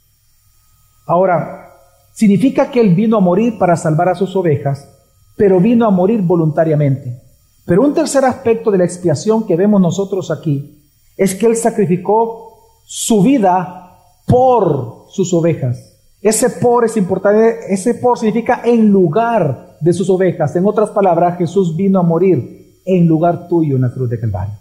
Ahora, 1.06 1.74
significa 2.14 2.70
que 2.70 2.80
Él 2.80 2.94
vino 2.94 3.18
a 3.18 3.20
morir 3.20 3.58
para 3.58 3.76
salvar 3.76 4.08
a 4.08 4.14
sus 4.14 4.34
ovejas, 4.34 4.97
pero 5.38 5.60
vino 5.60 5.86
a 5.86 5.90
morir 5.90 6.20
voluntariamente. 6.20 7.22
Pero 7.64 7.82
un 7.82 7.94
tercer 7.94 8.24
aspecto 8.24 8.70
de 8.70 8.78
la 8.78 8.84
expiación 8.84 9.46
que 9.46 9.56
vemos 9.56 9.80
nosotros 9.80 10.30
aquí 10.30 10.82
es 11.16 11.34
que 11.34 11.46
Él 11.46 11.56
sacrificó 11.56 12.82
su 12.84 13.22
vida 13.22 13.98
por 14.26 15.06
sus 15.10 15.32
ovejas. 15.32 15.94
Ese 16.20 16.50
por 16.50 16.84
es 16.84 16.96
importante, 16.96 17.72
ese 17.72 17.94
por 17.94 18.18
significa 18.18 18.62
en 18.64 18.90
lugar 18.90 19.76
de 19.80 19.92
sus 19.92 20.10
ovejas. 20.10 20.54
En 20.56 20.66
otras 20.66 20.90
palabras, 20.90 21.38
Jesús 21.38 21.76
vino 21.76 22.00
a 22.00 22.02
morir 22.02 22.80
en 22.84 23.06
lugar 23.06 23.46
tuyo 23.48 23.76
en 23.76 23.82
la 23.82 23.92
cruz 23.92 24.10
de 24.10 24.18
Calvario. 24.18 24.54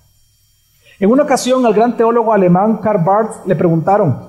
En 0.99 1.09
una 1.11 1.23
ocasión 1.23 1.65
al 1.65 1.73
gran 1.73 1.95
teólogo 1.95 2.33
alemán 2.33 2.77
Karl 2.77 3.03
Barth 3.03 3.47
le 3.47 3.55
preguntaron, 3.55 4.19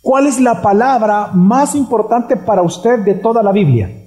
¿cuál 0.00 0.26
es 0.26 0.40
la 0.40 0.60
palabra 0.60 1.28
más 1.32 1.74
importante 1.74 2.36
para 2.36 2.62
usted 2.62 3.00
de 3.00 3.14
toda 3.14 3.42
la 3.42 3.52
Biblia? 3.52 4.01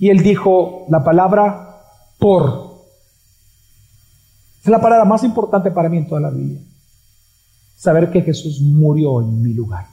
Y 0.00 0.10
él 0.10 0.24
dijo 0.24 0.86
la 0.88 1.04
palabra 1.04 1.84
por. 2.18 2.80
Es 4.64 4.68
la 4.68 4.80
palabra 4.80 5.04
más 5.04 5.22
importante 5.22 5.70
para 5.70 5.88
mí 5.88 5.98
en 5.98 6.08
toda 6.08 6.22
la 6.22 6.30
Biblia. 6.30 6.60
Saber 7.76 8.10
que 8.10 8.22
Jesús 8.22 8.60
murió 8.60 9.20
en 9.20 9.40
mi 9.40 9.52
lugar 9.54 9.86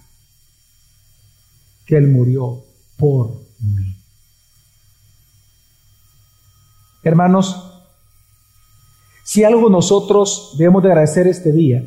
que 1.88 1.96
Él 1.96 2.08
murió 2.10 2.64
por 2.98 3.32
mí. 3.60 3.96
Hermanos, 7.02 7.64
si 9.24 9.44
algo 9.46 9.70
nosotros 9.70 10.56
debemos 10.58 10.84
de 10.84 10.90
agradecer 10.90 11.28
este 11.28 11.52
día, 11.52 11.84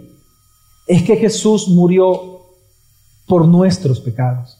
es 0.87 1.03
que 1.03 1.17
Jesús 1.17 1.69
murió 1.69 2.47
por 3.27 3.47
nuestros 3.47 4.01
pecados. 4.01 4.60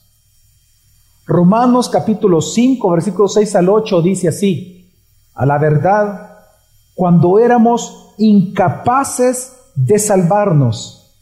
Romanos 1.31 1.89
capítulo 1.89 2.41
5, 2.41 2.91
versículos 2.91 3.35
6 3.35 3.57
al 3.57 3.69
8 3.69 4.03
dice 4.03 4.29
así, 4.29 4.91
a 5.35 5.47
la 5.47 5.59
verdad, 5.59 6.39
cuando 6.95 7.39
éramos 7.39 8.15
incapaces 8.19 9.55
de 9.75 9.99
salvarnos, 9.99 11.15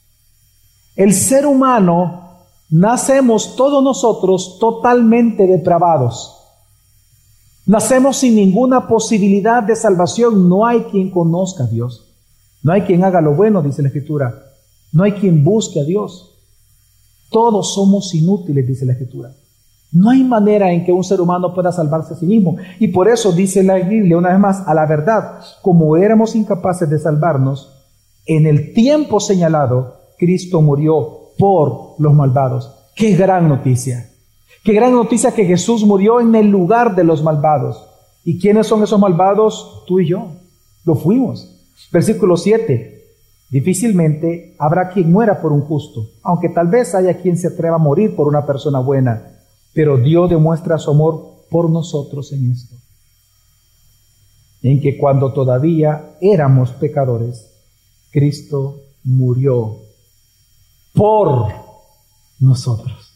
el 0.97 1.14
ser 1.14 1.47
humano 1.47 2.29
Nacemos 2.71 3.57
todos 3.57 3.83
nosotros 3.83 4.59
totalmente 4.59 5.47
depravados. 5.47 6.35
Nacemos 7.64 8.18
sin 8.18 8.35
ninguna 8.35 8.87
posibilidad 8.87 9.62
de 9.62 9.75
salvación. 9.75 10.49
No 10.49 10.66
hay 10.66 10.83
quien 10.85 11.11
conozca 11.11 11.64
a 11.64 11.66
Dios. 11.66 12.05
No 12.62 12.73
hay 12.73 12.83
quien 12.83 13.05
haga 13.05 13.21
lo 13.21 13.35
bueno, 13.35 13.62
dice 13.62 13.81
la 13.81 13.88
Escritura. 13.88 14.35
No 14.92 15.05
hay 15.05 15.12
quien 15.12 15.44
busque 15.44 15.81
a 15.81 15.85
Dios. 15.85 16.35
Todos 17.31 17.73
somos 17.73 18.14
inútiles, 18.14 18.66
dice 18.66 18.85
la 18.85 18.92
Escritura. 18.92 19.33
No 19.90 20.11
hay 20.11 20.22
manera 20.22 20.70
en 20.70 20.85
que 20.85 20.92
un 20.92 21.03
ser 21.03 21.20
humano 21.20 21.55
pueda 21.55 21.72
salvarse 21.72 22.14
a 22.14 22.16
sí 22.16 22.27
mismo. 22.27 22.57
Y 22.79 22.88
por 22.88 23.09
eso 23.09 23.33
dice 23.33 23.62
la 23.62 23.77
Biblia 23.77 24.18
una 24.18 24.31
vez 24.31 24.38
más, 24.38 24.66
a 24.66 24.74
la 24.74 24.87
verdad, 24.87 25.40
como 25.62 25.96
éramos 25.96 26.37
incapaces 26.37 26.88
de 26.90 26.98
salvarnos, 26.98 27.74
en 28.27 28.46
el 28.46 28.74
tiempo 28.74 29.20
señalado, 29.20 29.96
Cristo 30.18 30.61
murió 30.61 31.31
por 31.38 31.94
los 31.98 32.12
malvados. 32.12 32.90
Qué 32.94 33.14
gran 33.14 33.48
noticia. 33.48 34.11
Qué 34.62 34.74
gran 34.74 34.92
noticia 34.92 35.33
que 35.33 35.46
Jesús 35.46 35.87
murió 35.87 36.20
en 36.20 36.35
el 36.35 36.48
lugar 36.48 36.94
de 36.94 37.05
los 37.05 37.22
malvados. 37.22 37.83
¿Y 38.24 38.38
quiénes 38.38 38.66
son 38.66 38.83
esos 38.83 39.01
malvados? 39.01 39.85
Tú 39.87 40.01
y 40.01 40.09
yo. 40.09 40.27
Lo 40.85 40.96
fuimos. 40.96 41.55
Versículo 41.90 42.37
7. 42.37 42.98
Difícilmente 43.51 44.55
habrá 44.59 44.90
quien 44.90 45.11
muera 45.11 45.40
por 45.40 45.53
un 45.53 45.62
justo, 45.62 46.07
aunque 46.22 46.51
tal 46.51 46.66
vez 46.66 46.94
haya 46.94 47.16
quien 47.22 47.38
se 47.38 47.48
atreva 47.48 47.77
a 47.77 47.79
morir 47.79 48.14
por 48.14 48.29
una 48.29 48.44
persona 48.44 48.79
buena, 48.79 49.38
pero 49.72 49.98
Dios 49.98 50.31
demuestra 50.31 50.78
su 50.78 50.90
amor 50.90 51.44
por 51.50 51.70
nosotros 51.70 52.33
en 52.33 52.52
esto. 52.52 52.74
En 54.62 54.81
que 54.81 54.98
cuando 54.98 55.33
todavía 55.33 56.16
éramos 56.20 56.72
pecadores, 56.72 57.46
Cristo 58.11 58.81
murió 59.04 59.76
por 60.92 61.52
nosotros, 62.40 63.12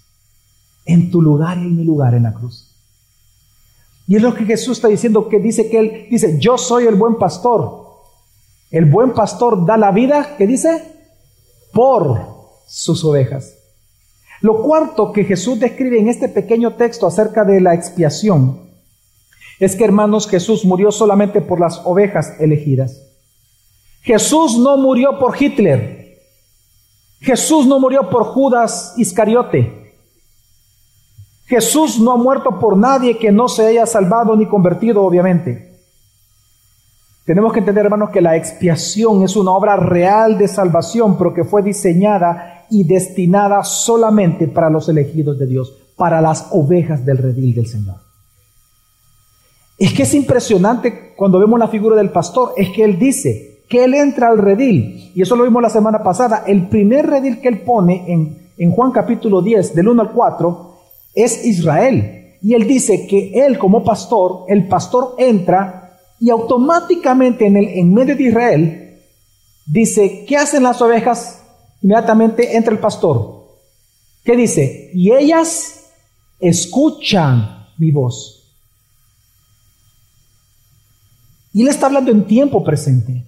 en 0.84 1.10
tu 1.10 1.20
lugar 1.20 1.58
y 1.58 1.62
en 1.62 1.76
mi 1.76 1.84
lugar 1.84 2.14
en 2.14 2.24
la 2.24 2.34
cruz. 2.34 2.68
Y 4.06 4.16
es 4.16 4.22
lo 4.22 4.34
que 4.34 4.44
Jesús 4.44 4.78
está 4.78 4.88
diciendo, 4.88 5.28
que 5.28 5.38
dice 5.38 5.70
que 5.70 5.78
Él 5.78 6.06
dice, 6.10 6.38
yo 6.38 6.58
soy 6.58 6.86
el 6.86 6.96
buen 6.96 7.16
pastor. 7.16 7.82
El 8.70 8.86
buen 8.86 9.12
pastor 9.12 9.64
da 9.64 9.76
la 9.76 9.90
vida, 9.90 10.34
¿qué 10.36 10.46
dice? 10.46 10.82
Por 11.72 12.20
sus 12.66 13.04
ovejas. 13.04 13.54
Lo 14.42 14.60
cuarto 14.60 15.12
que 15.12 15.24
Jesús 15.24 15.60
describe 15.60 16.00
en 16.00 16.08
este 16.08 16.28
pequeño 16.28 16.74
texto 16.74 17.06
acerca 17.06 17.44
de 17.44 17.60
la 17.60 17.74
expiación 17.74 18.58
es 19.60 19.76
que, 19.76 19.84
hermanos, 19.84 20.28
Jesús 20.28 20.64
murió 20.64 20.90
solamente 20.90 21.40
por 21.40 21.60
las 21.60 21.80
ovejas 21.84 22.34
elegidas. 22.40 23.00
Jesús 24.00 24.58
no 24.58 24.76
murió 24.76 25.20
por 25.20 25.40
Hitler. 25.40 26.18
Jesús 27.20 27.68
no 27.68 27.78
murió 27.78 28.10
por 28.10 28.24
Judas 28.24 28.94
Iscariote. 28.96 29.92
Jesús 31.46 32.00
no 32.00 32.10
ha 32.10 32.16
muerto 32.16 32.58
por 32.58 32.76
nadie 32.76 33.18
que 33.18 33.30
no 33.30 33.48
se 33.48 33.64
haya 33.64 33.86
salvado 33.86 34.34
ni 34.34 34.46
convertido, 34.46 35.04
obviamente. 35.04 35.78
Tenemos 37.24 37.52
que 37.52 37.60
entender, 37.60 37.84
hermanos, 37.84 38.10
que 38.10 38.20
la 38.20 38.34
expiación 38.34 39.22
es 39.22 39.36
una 39.36 39.52
obra 39.52 39.76
real 39.76 40.36
de 40.36 40.48
salvación, 40.48 41.16
pero 41.16 41.32
que 41.32 41.44
fue 41.44 41.62
diseñada 41.62 42.61
y 42.72 42.84
destinada 42.84 43.62
solamente 43.64 44.48
para 44.48 44.70
los 44.70 44.88
elegidos 44.88 45.38
de 45.38 45.46
Dios, 45.46 45.74
para 45.94 46.22
las 46.22 46.46
ovejas 46.52 47.04
del 47.04 47.18
redil 47.18 47.54
del 47.54 47.66
Señor. 47.66 47.96
Es 49.78 49.92
que 49.92 50.04
es 50.04 50.14
impresionante 50.14 51.12
cuando 51.14 51.38
vemos 51.38 51.58
la 51.58 51.68
figura 51.68 51.96
del 51.96 52.10
pastor, 52.10 52.54
es 52.56 52.70
que 52.70 52.82
él 52.82 52.98
dice, 52.98 53.60
que 53.68 53.84
él 53.84 53.92
entra 53.92 54.28
al 54.28 54.38
redil. 54.38 55.12
Y 55.14 55.20
eso 55.20 55.36
lo 55.36 55.44
vimos 55.44 55.60
la 55.60 55.68
semana 55.68 56.02
pasada. 56.02 56.44
El 56.46 56.68
primer 56.68 57.06
redil 57.06 57.40
que 57.40 57.48
él 57.48 57.60
pone 57.60 58.10
en, 58.10 58.50
en 58.56 58.70
Juan 58.70 58.90
capítulo 58.90 59.42
10, 59.42 59.74
del 59.74 59.88
1 59.88 60.02
al 60.02 60.12
4, 60.12 60.76
es 61.14 61.44
Israel. 61.44 62.36
Y 62.40 62.54
él 62.54 62.66
dice 62.66 63.06
que 63.06 63.32
él 63.44 63.58
como 63.58 63.84
pastor, 63.84 64.46
el 64.48 64.66
pastor 64.66 65.14
entra 65.18 65.98
y 66.18 66.30
automáticamente 66.30 67.46
en, 67.46 67.58
el, 67.58 67.68
en 67.68 67.92
medio 67.92 68.16
de 68.16 68.22
Israel 68.22 68.98
dice, 69.66 70.24
¿qué 70.26 70.38
hacen 70.38 70.62
las 70.62 70.80
ovejas? 70.80 71.41
Inmediatamente 71.82 72.56
entra 72.56 72.72
el 72.72 72.78
pastor. 72.78 73.42
¿Qué 74.24 74.36
dice? 74.36 74.90
Y 74.94 75.12
ellas 75.12 75.86
escuchan 76.38 77.68
mi 77.78 77.90
voz. 77.90 78.42
Y 81.52 81.62
él 81.62 81.68
está 81.68 81.86
hablando 81.86 82.10
en 82.10 82.26
tiempo 82.26 82.64
presente. 82.64 83.24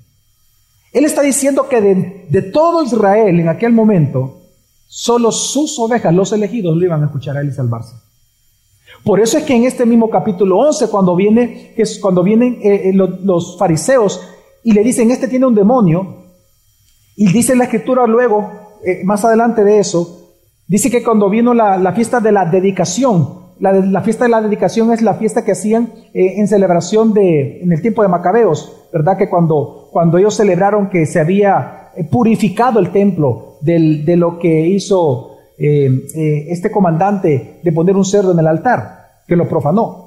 Él 0.92 1.04
está 1.04 1.22
diciendo 1.22 1.68
que 1.68 1.80
de, 1.80 2.42
todo 2.42 2.82
Israel 2.82 3.38
en 3.38 3.48
aquel 3.48 3.72
momento, 3.72 4.40
solo 4.86 5.32
sus 5.32 5.78
ovejas, 5.78 6.14
los 6.14 6.32
elegidos, 6.32 6.76
lo 6.76 6.84
iban 6.84 7.02
a 7.02 7.06
escuchar 7.06 7.36
a 7.36 7.40
él 7.40 7.48
y 7.48 7.52
salvarse. 7.52 7.96
Por 9.02 9.20
eso 9.20 9.36
es 9.36 9.44
que 9.44 9.54
en 9.54 9.64
este 9.64 9.84
mismo 9.84 10.08
capítulo 10.08 10.58
11, 10.58 10.88
cuando, 10.88 11.16
viene, 11.16 11.74
cuando 12.00 12.22
vienen 12.22 12.60
eh, 12.62 12.90
eh, 12.90 12.92
los, 12.94 13.58
fariseos 13.58 14.20
y 14.62 14.72
le 14.72 14.82
dicen, 14.82 15.10
este 15.10 15.28
tiene 15.28 15.46
un 15.46 15.54
demonio, 15.54 16.23
y 17.16 17.32
dice 17.32 17.54
la 17.56 17.64
escritura 17.64 18.06
luego, 18.06 18.50
eh, 18.84 19.02
más 19.04 19.24
adelante 19.24 19.64
de 19.64 19.78
eso, 19.78 20.32
dice 20.66 20.90
que 20.90 21.02
cuando 21.02 21.30
vino 21.30 21.54
la, 21.54 21.92
fiesta 21.92 22.20
de 22.20 22.32
la 22.32 22.44
dedicación, 22.44 23.44
la, 23.60 24.02
fiesta 24.02 24.24
de 24.24 24.30
la 24.30 24.42
dedicación 24.42 24.92
es 24.92 25.02
la 25.02 25.14
fiesta 25.14 25.44
que 25.44 25.52
hacían 25.52 25.92
en 26.12 26.48
celebración 26.48 27.14
de, 27.14 27.62
en 27.62 27.72
el 27.72 27.80
tiempo 27.80 28.02
de 28.02 28.08
Macabeos, 28.08 28.88
¿verdad? 28.92 29.16
Que 29.16 29.28
cuando, 29.28 29.88
cuando 29.92 30.18
ellos 30.18 30.34
celebraron 30.34 30.90
que 30.90 31.06
se 31.06 31.20
había 31.20 31.90
eh, 31.96 32.04
purificado 32.04 32.80
el 32.80 32.90
templo 32.90 33.58
de 33.60 34.16
lo 34.16 34.38
que 34.38 34.68
hizo 34.68 35.34
eh, 35.56 35.88
eh, 36.16 36.46
este 36.48 36.70
comandante 36.70 37.60
de 37.62 37.72
poner 37.72 37.96
un 37.96 38.04
cerdo 38.04 38.32
en 38.32 38.38
el 38.40 38.46
altar, 38.48 39.22
que 39.26 39.36
lo 39.36 39.48
profanó. 39.48 40.03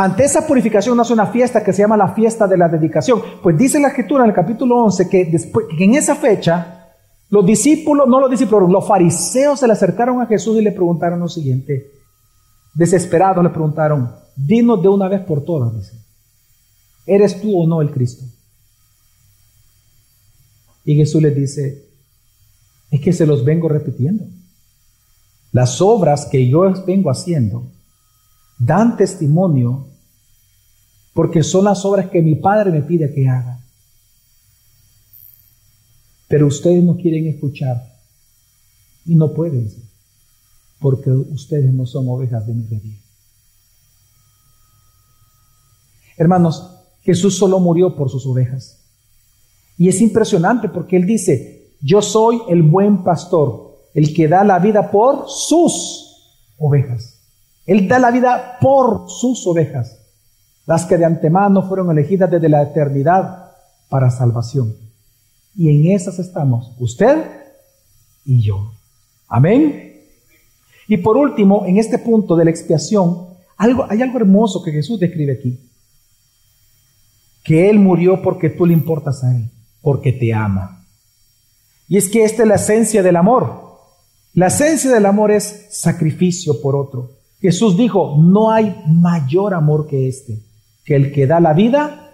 Ante 0.00 0.22
esa 0.22 0.46
purificación 0.46 0.96
nace 0.96 1.12
una 1.12 1.26
fiesta 1.26 1.64
que 1.64 1.72
se 1.72 1.82
llama 1.82 1.96
la 1.96 2.14
fiesta 2.14 2.46
de 2.46 2.56
la 2.56 2.68
dedicación. 2.68 3.20
Pues 3.42 3.58
dice 3.58 3.80
la 3.80 3.88
escritura 3.88 4.22
en 4.22 4.30
el 4.30 4.36
capítulo 4.36 4.76
11 4.84 5.08
que, 5.08 5.24
después, 5.24 5.66
que 5.76 5.82
en 5.82 5.96
esa 5.96 6.14
fecha 6.14 6.92
los 7.30 7.44
discípulos, 7.44 8.06
no 8.06 8.20
los 8.20 8.30
discípulos, 8.30 8.70
los 8.70 8.86
fariseos 8.86 9.58
se 9.58 9.66
le 9.66 9.72
acercaron 9.72 10.22
a 10.22 10.26
Jesús 10.26 10.56
y 10.56 10.62
le 10.62 10.70
preguntaron 10.70 11.18
lo 11.18 11.28
siguiente. 11.28 11.90
Desesperados 12.74 13.42
le 13.42 13.50
preguntaron, 13.50 14.14
dinos 14.36 14.80
de 14.80 14.86
una 14.86 15.08
vez 15.08 15.20
por 15.22 15.44
todas, 15.44 15.74
dice. 15.74 15.98
¿Eres 17.04 17.40
tú 17.40 17.60
o 17.60 17.66
no 17.66 17.82
el 17.82 17.90
Cristo? 17.90 18.24
Y 20.84 20.94
Jesús 20.94 21.20
les 21.20 21.34
dice, 21.34 21.86
es 22.92 23.00
que 23.00 23.12
se 23.12 23.26
los 23.26 23.44
vengo 23.44 23.68
repitiendo. 23.68 24.26
Las 25.50 25.82
obras 25.82 26.26
que 26.26 26.48
yo 26.48 26.72
vengo 26.86 27.10
haciendo 27.10 27.72
dan 28.58 28.96
testimonio 28.96 29.86
porque 31.14 31.42
son 31.42 31.64
las 31.64 31.84
obras 31.84 32.10
que 32.10 32.22
mi 32.22 32.36
Padre 32.36 32.70
me 32.70 32.82
pide 32.82 33.12
que 33.12 33.28
haga. 33.28 33.60
Pero 36.28 36.46
ustedes 36.46 36.84
no 36.84 36.96
quieren 36.96 37.26
escuchar 37.26 37.82
Y 39.06 39.14
no 39.14 39.32
pueden 39.32 39.72
porque 40.78 41.10
ustedes 41.10 41.72
no 41.72 41.86
son 41.86 42.08
ovejas 42.08 42.46
de 42.46 42.54
mi 42.54 42.64
redil. 42.64 42.98
Hermanos, 46.16 46.70
Jesús 47.02 47.36
solo 47.36 47.58
murió 47.58 47.96
por 47.96 48.10
sus 48.10 48.24
ovejas. 48.26 48.78
Y 49.76 49.88
es 49.88 50.00
impresionante 50.00 50.68
porque 50.68 50.96
Él 50.96 51.06
dice, 51.06 51.72
yo 51.80 52.02
soy 52.02 52.42
el 52.48 52.62
buen 52.62 53.02
pastor, 53.02 53.76
el 53.94 54.14
que 54.14 54.28
da 54.28 54.44
la 54.44 54.58
vida 54.58 54.90
por 54.90 55.24
sus 55.28 56.52
ovejas. 56.58 57.17
Él 57.68 57.86
da 57.86 57.98
la 57.98 58.10
vida 58.10 58.56
por 58.62 59.10
sus 59.10 59.46
ovejas, 59.46 60.00
las 60.64 60.86
que 60.86 60.96
de 60.96 61.04
antemano 61.04 61.68
fueron 61.68 61.90
elegidas 61.90 62.30
desde 62.30 62.48
la 62.48 62.62
eternidad 62.62 63.52
para 63.90 64.10
salvación. 64.10 64.74
Y 65.54 65.68
en 65.68 65.94
esas 65.94 66.18
estamos, 66.18 66.72
usted 66.78 67.26
y 68.24 68.40
yo. 68.40 68.72
Amén. 69.28 70.00
Y 70.88 70.96
por 70.96 71.18
último, 71.18 71.66
en 71.66 71.76
este 71.76 71.98
punto 71.98 72.36
de 72.36 72.46
la 72.46 72.50
expiación, 72.50 73.26
algo, 73.58 73.84
hay 73.86 74.00
algo 74.00 74.16
hermoso 74.16 74.62
que 74.62 74.72
Jesús 74.72 74.98
describe 74.98 75.34
aquí. 75.34 75.60
Que 77.44 77.68
Él 77.68 77.78
murió 77.78 78.22
porque 78.22 78.48
tú 78.48 78.64
le 78.64 78.72
importas 78.72 79.22
a 79.24 79.36
Él, 79.36 79.50
porque 79.82 80.14
te 80.14 80.32
ama. 80.32 80.86
Y 81.86 81.98
es 81.98 82.08
que 82.08 82.24
esta 82.24 82.44
es 82.44 82.48
la 82.48 82.54
esencia 82.54 83.02
del 83.02 83.16
amor. 83.16 83.76
La 84.32 84.46
esencia 84.46 84.90
del 84.90 85.04
amor 85.04 85.32
es 85.32 85.66
sacrificio 85.68 86.62
por 86.62 86.74
otro. 86.74 87.17
Jesús 87.40 87.76
dijo, 87.76 88.16
no 88.18 88.50
hay 88.50 88.82
mayor 88.86 89.54
amor 89.54 89.86
que 89.86 90.08
este, 90.08 90.42
que 90.84 90.96
el 90.96 91.12
que 91.12 91.26
da 91.26 91.40
la 91.40 91.52
vida 91.52 92.10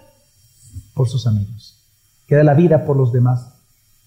por 0.93 1.09
sus 1.09 1.25
amigos, 1.27 1.77
que 2.27 2.35
da 2.35 2.43
la 2.43 2.53
vida 2.53 2.85
por 2.85 2.95
los 2.95 3.11
demás. 3.11 3.53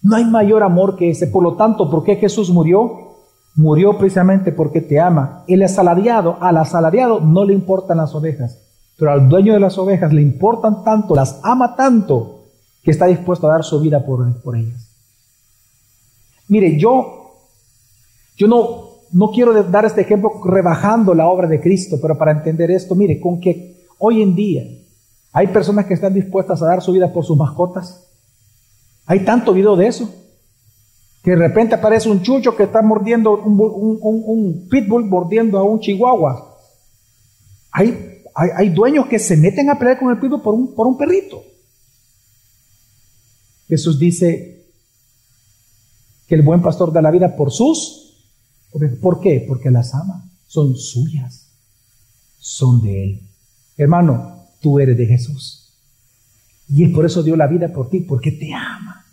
No 0.03 0.17
hay 0.17 0.25
mayor 0.25 0.63
amor 0.63 0.97
que 0.97 1.11
ese. 1.11 1.27
Por 1.27 1.43
lo 1.43 1.57
tanto, 1.57 1.91
¿por 1.91 2.05
qué 2.05 2.17
Jesús 2.17 2.51
murió? 2.51 3.17
Murió 3.57 3.99
precisamente 3.99 4.53
porque 4.53 4.81
te 4.81 5.01
ama. 5.01 5.45
El 5.49 5.63
asalariado, 5.63 6.39
al 6.41 6.57
asalariado 6.57 7.21
no 7.21 7.45
le 7.45 7.55
importan 7.55 7.97
las 7.97 8.15
ovejas, 8.15 8.59
pero 8.97 9.11
al 9.11 9.29
dueño 9.29 9.55
de 9.55 9.61
las 9.61 9.77
ovejas 9.77 10.13
le 10.13 10.23
importan 10.23 10.85
tanto, 10.85 11.17
las 11.17 11.41
ama 11.43 11.75
tanto, 11.75 12.45
que 12.83 12.93
está 12.93 13.07
dispuesto 13.07 13.49
a 13.49 13.53
dar 13.53 13.65
su 13.65 13.81
vida 13.81 14.05
por, 14.07 14.41
por 14.41 14.57
ellas. 14.57 14.89
Mire, 16.47 16.79
yo, 16.79 17.35
yo 18.37 18.47
no, 18.47 18.88
no 19.13 19.31
quiero 19.31 19.63
dar 19.65 19.85
este 19.85 20.03
ejemplo 20.03 20.41
rebajando 20.45 21.15
la 21.15 21.29
obra 21.29 21.49
de 21.49 21.61
Cristo, 21.61 21.99
pero 22.01 22.17
para 22.19 22.33
entender 22.33 22.71
esto, 22.71 22.95
mire, 22.95 23.21
con 23.21 23.41
que 23.41 23.87
hoy 23.99 24.23
en 24.23 24.35
día 24.35 24.65
hay 25.33 25.47
personas 25.49 25.87
que 25.87 25.95
están 25.95 26.15
dispuestas 26.15 26.63
a 26.63 26.67
dar 26.67 26.83
su 26.83 26.93
vida 26.93 27.13
por 27.13 27.25
sus 27.25 27.37
mascotas. 27.37 28.07
Hay 29.07 29.21
tanto 29.21 29.53
video 29.53 29.77
de 29.77 29.87
eso. 29.87 30.15
Que 31.23 31.33
de 31.33 31.37
repente 31.37 31.75
aparece 31.75 32.09
un 32.09 32.23
chucho 32.23 32.57
que 32.57 32.63
está 32.63 32.81
mordiendo, 32.81 33.37
un, 33.37 34.69
pitbull 34.71 35.05
mordiendo 35.05 35.59
a 35.59 35.65
un 35.65 35.81
chihuahua. 35.81 36.57
Hay, 37.73 38.23
hay, 38.35 38.69
dueños 38.71 39.07
que 39.07 39.19
se 39.19 39.37
meten 39.37 39.69
a 39.69 39.79
pelear 39.79 39.99
con 39.99 40.11
el 40.11 40.19
pitbull 40.19 40.43
por 40.43 40.55
un, 40.55 40.75
por 40.75 40.87
un 40.87 40.97
perrito. 40.97 41.43
Jesús 43.67 43.99
dice 43.99 44.67
que 46.27 46.35
el 46.35 46.43
buen 46.43 46.63
pastor 46.63 46.93
da 46.93 47.03
la 47.03 47.11
vida 47.11 47.37
por 47.37 47.51
sus 47.51 48.08
¿Por 49.01 49.21
qué? 49.21 49.45
Porque 49.47 49.71
las 49.71 49.95
ama. 49.95 50.25
Son 50.47 50.77
suyas. 50.77 51.51
Son 52.39 52.83
de 52.83 53.05
Él. 53.05 53.21
Hermano, 53.77 54.47
tú 54.61 54.79
eres 54.79 54.97
de 54.97 55.07
Jesús. 55.07 55.73
Y 56.69 56.85
Él 56.85 56.93
por 56.93 57.07
eso 57.07 57.23
dio 57.23 57.37
la 57.37 57.47
vida 57.47 57.73
por 57.73 57.89
ti, 57.89 58.01
porque 58.01 58.33
te 58.33 58.53
ama. 58.53 59.05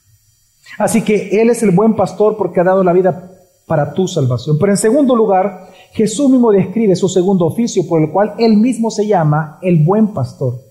Así 0.77 1.01
que 1.03 1.41
Él 1.41 1.49
es 1.49 1.63
el 1.63 1.71
buen 1.71 1.95
pastor 1.95 2.35
porque 2.37 2.59
ha 2.59 2.63
dado 2.63 2.83
la 2.83 2.93
vida 2.93 3.31
para 3.65 3.93
tu 3.93 4.07
salvación. 4.07 4.57
Pero 4.59 4.71
en 4.71 4.77
segundo 4.77 5.15
lugar, 5.15 5.71
Jesús 5.91 6.29
mismo 6.29 6.51
describe 6.51 6.95
su 6.95 7.07
segundo 7.07 7.45
oficio 7.45 7.87
por 7.87 8.01
el 8.01 8.11
cual 8.11 8.33
Él 8.37 8.57
mismo 8.57 8.91
se 8.91 9.07
llama 9.07 9.59
el 9.61 9.83
buen 9.83 10.13
pastor. 10.13 10.61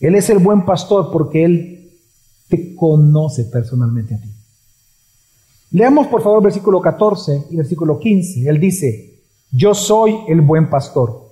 Él 0.00 0.14
es 0.14 0.30
el 0.30 0.38
buen 0.38 0.64
pastor 0.64 1.10
porque 1.10 1.44
Él 1.44 1.90
te 2.48 2.74
conoce 2.76 3.44
personalmente 3.44 4.14
a 4.14 4.20
ti. 4.20 4.35
Leamos 5.70 6.06
por 6.06 6.22
favor 6.22 6.42
versículo 6.42 6.80
14 6.80 7.46
y 7.50 7.56
versículo 7.56 7.98
15. 7.98 8.48
Él 8.48 8.60
dice, 8.60 9.20
yo 9.50 9.74
soy 9.74 10.18
el 10.28 10.40
buen 10.40 10.70
pastor 10.70 11.26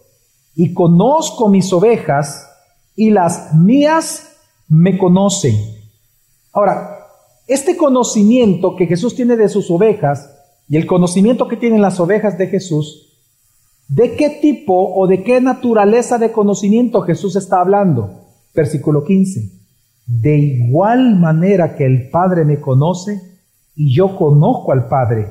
y 0.54 0.72
conozco 0.72 1.48
mis 1.48 1.72
ovejas 1.72 2.48
y 2.96 3.10
las 3.10 3.54
mías 3.54 4.36
me 4.68 4.98
conocen. 4.98 5.54
Ahora, 6.52 7.06
este 7.46 7.76
conocimiento 7.76 8.76
que 8.76 8.86
Jesús 8.86 9.14
tiene 9.14 9.36
de 9.36 9.48
sus 9.48 9.70
ovejas 9.70 10.30
y 10.68 10.76
el 10.76 10.86
conocimiento 10.86 11.48
que 11.48 11.56
tienen 11.56 11.82
las 11.82 12.00
ovejas 12.00 12.38
de 12.38 12.46
Jesús, 12.46 13.18
¿de 13.88 14.14
qué 14.16 14.30
tipo 14.30 14.94
o 14.94 15.06
de 15.06 15.22
qué 15.22 15.40
naturaleza 15.40 16.18
de 16.18 16.32
conocimiento 16.32 17.02
Jesús 17.02 17.36
está 17.36 17.60
hablando? 17.60 18.22
Versículo 18.54 19.04
15. 19.04 19.50
De 20.06 20.36
igual 20.36 21.18
manera 21.18 21.76
que 21.76 21.84
el 21.84 22.08
Padre 22.10 22.44
me 22.44 22.60
conoce, 22.60 23.33
y 23.76 23.94
yo 23.94 24.16
conozco 24.16 24.72
al 24.72 24.88
Padre 24.88 25.28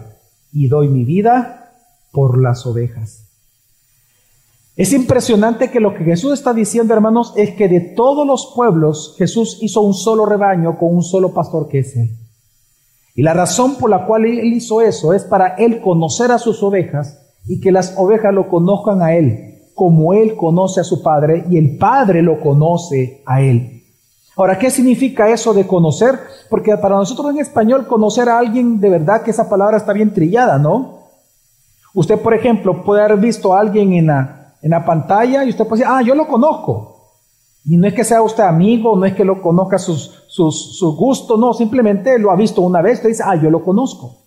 y 0.51 0.67
doy 0.67 0.89
mi 0.89 1.03
vida 1.03 1.71
por 2.11 2.41
las 2.41 2.65
ovejas. 2.65 3.23
Es 4.75 4.91
impresionante 4.91 5.69
que 5.69 5.79
lo 5.79 5.93
que 5.93 6.03
Jesús 6.03 6.33
está 6.33 6.53
diciendo, 6.53 6.93
hermanos, 6.93 7.33
es 7.35 7.51
que 7.51 7.67
de 7.67 7.79
todos 7.79 8.25
los 8.25 8.53
pueblos 8.55 9.15
Jesús 9.17 9.59
hizo 9.61 9.81
un 9.81 9.93
solo 9.93 10.25
rebaño 10.25 10.79
con 10.79 10.95
un 10.95 11.03
solo 11.03 11.33
pastor 11.33 11.67
que 11.67 11.79
es 11.79 11.95
Él. 11.95 12.17
Y 13.15 13.21
la 13.21 13.33
razón 13.33 13.75
por 13.75 13.91
la 13.91 14.07
cual 14.07 14.25
Él 14.25 14.53
hizo 14.53 14.81
eso 14.81 15.13
es 15.13 15.23
para 15.23 15.49
Él 15.55 15.79
conocer 15.79 16.31
a 16.31 16.39
sus 16.39 16.63
ovejas 16.63 17.19
y 17.47 17.59
que 17.59 17.71
las 17.71 17.95
ovejas 17.97 18.33
lo 18.33 18.49
conozcan 18.49 19.03
a 19.03 19.15
Él, 19.15 19.61
como 19.75 20.13
Él 20.13 20.35
conoce 20.35 20.81
a 20.81 20.83
su 20.83 21.03
Padre 21.03 21.45
y 21.49 21.57
el 21.57 21.77
Padre 21.77 22.23
lo 22.23 22.39
conoce 22.39 23.21
a 23.27 23.41
Él. 23.41 23.72
Ahora, 24.35 24.57
¿qué 24.57 24.71
significa 24.71 25.29
eso 25.29 25.53
de 25.53 25.67
conocer? 25.67 26.19
Porque 26.49 26.75
para 26.77 26.95
nosotros 26.95 27.31
en 27.31 27.39
español 27.39 27.85
conocer 27.85 28.29
a 28.29 28.39
alguien 28.39 28.79
de 28.79 28.89
verdad 28.89 29.21
que 29.21 29.31
esa 29.31 29.47
palabra 29.47 29.77
está 29.77 29.93
bien 29.93 30.13
trillada, 30.13 30.57
¿no? 30.57 31.03
Usted, 31.93 32.19
por 32.19 32.33
ejemplo, 32.33 32.83
puede 32.83 33.03
haber 33.03 33.19
visto 33.19 33.53
a 33.53 33.59
alguien 33.59 33.93
en 33.93 34.07
la, 34.07 34.55
en 34.61 34.71
la 34.71 34.83
pantalla 34.83 35.43
y 35.43 35.49
usted 35.49 35.67
puede 35.67 35.81
decir, 35.81 35.93
ah, 35.95 36.01
yo 36.01 36.15
lo 36.15 36.27
conozco. 36.27 36.93
Y 37.65 37.77
no 37.77 37.87
es 37.87 37.93
que 37.93 38.03
sea 38.03 38.21
usted 38.23 38.43
amigo, 38.43 38.95
no 38.95 39.05
es 39.05 39.13
que 39.13 39.23
lo 39.23 39.41
conozca 39.41 39.77
sus, 39.77 40.23
sus, 40.27 40.81
gustos, 40.97 41.39
no, 41.39 41.53
simplemente 41.53 42.17
lo 42.17 42.31
ha 42.31 42.35
visto 42.35 42.61
una 42.61 42.81
vez, 42.81 42.95
usted 42.95 43.09
dice, 43.09 43.23
ah, 43.25 43.35
yo 43.35 43.49
lo 43.51 43.63
conozco. 43.63 44.17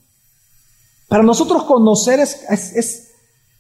Para 1.09 1.23
nosotros 1.23 1.65
conocer 1.65 2.21
es, 2.21 2.45
es, 2.49 3.13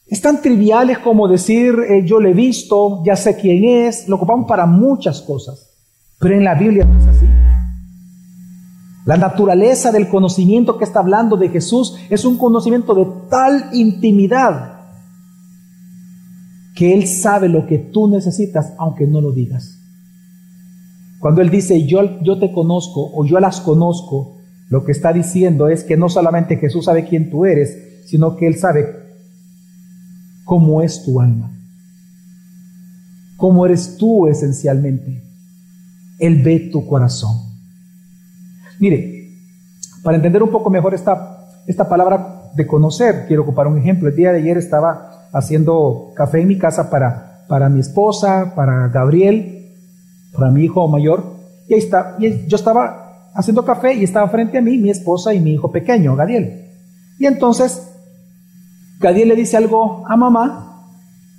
es, 0.07 0.21
tan 0.23 0.41
trivial 0.41 1.03
como 1.03 1.29
decir, 1.29 1.77
eh, 1.89 2.05
yo 2.07 2.21
le 2.21 2.31
he 2.31 2.35
visto, 2.35 3.03
ya 3.05 3.17
sé 3.17 3.37
quién 3.37 3.65
es, 3.65 4.09
lo 4.09 4.17
ocupamos 4.17 4.47
para 4.49 4.65
muchas 4.65 5.21
cosas. 5.21 5.76
Pero 6.19 6.35
en 6.35 6.45
la 6.45 6.55
Biblia 6.55 6.85
no 6.85 6.99
es 6.99 7.07
así. 7.07 7.27
La 9.05 9.17
naturaleza 9.17 9.93
del 9.93 10.09
conocimiento 10.09 10.79
que 10.79 10.85
está 10.85 10.99
hablando 10.99 11.37
de 11.37 11.49
Jesús 11.49 11.97
es 12.11 12.25
un 12.25 12.37
conocimiento 12.37 12.95
de 12.95 13.07
tal 13.31 13.71
intimidad 13.73 14.81
que 16.75 16.93
Él 16.93 17.07
sabe 17.07 17.49
lo 17.49 17.67
que 17.67 17.79
tú 17.79 18.09
necesitas 18.09 18.73
aunque 18.79 19.07
no 19.07 19.21
lo 19.21 19.33
digas. 19.33 19.79
Cuando 21.21 21.41
Él 21.41 21.51
dice 21.51 21.87
yo, 21.87 22.21
yo 22.21 22.39
te 22.39 22.53
conozco 22.53 23.11
o 23.15 23.25
yo 23.25 23.39
las 23.39 23.61
conozco, 23.61 24.37
lo 24.69 24.85
que 24.85 24.93
está 24.93 25.13
diciendo 25.13 25.69
es 25.69 25.85
que 25.85 25.97
no 25.97 26.09
solamente 26.09 26.57
Jesús 26.57 26.87
sabe 26.87 27.07
quién 27.07 27.31
tú 27.31 27.47
eres, 27.47 28.07
sino 28.07 28.37
que 28.37 28.49
Él 28.49 28.59
sabe 28.59 28.87
cómo 30.45 30.83
es 30.83 31.05
tu 31.05 31.21
alma, 31.21 31.51
cómo 33.37 33.67
eres 33.67 33.97
tú 33.97 34.27
esencialmente. 34.27 35.26
Él 36.19 36.43
ve 36.43 36.71
tu 36.73 36.87
corazón. 36.87 37.37
Mire, 38.79 39.31
para 40.03 40.17
entender 40.17 40.43
un 40.43 40.51
poco 40.51 40.71
mejor 40.71 40.95
esta, 40.95 41.49
esta 41.67 41.89
palabra 41.89 42.51
de 42.55 42.67
conocer, 42.67 43.25
quiero 43.27 43.43
ocupar 43.43 43.67
un 43.67 43.79
ejemplo. 43.79 44.09
El 44.09 44.17
día 44.17 44.33
de 44.33 44.39
ayer 44.39 44.57
estaba 44.57 45.29
haciendo 45.33 46.13
café 46.15 46.41
en 46.41 46.49
mi 46.49 46.59
casa 46.59 46.89
para, 46.91 47.45
para 47.49 47.69
mi 47.69 47.81
esposa, 47.81 48.53
para 48.55 48.89
Gabriel, 48.89 49.73
para 50.33 50.51
mi 50.51 50.65
hijo 50.65 50.87
mayor, 50.89 51.37
y 51.69 51.75
ahí 51.75 51.81
está, 51.81 52.17
y 52.19 52.47
yo 52.47 52.57
estaba 52.57 53.31
haciendo 53.35 53.65
café 53.65 53.95
y 53.95 54.05
estaba 54.05 54.29
frente 54.29 54.59
a 54.59 54.63
mí 54.63 54.79
mi 54.79 54.91
esposa 54.91 55.35
y 55.35 55.41
mi 55.41 55.53
hijo 55.53 55.71
pequeño, 55.71 56.17
Gadiel. 56.17 56.71
Y 57.19 57.27
entonces, 57.27 57.93
Gadiel 59.01 59.29
le 59.29 59.37
dice 59.37 59.57
algo 59.57 60.05
a 60.07 60.17
mamá, 60.17 60.67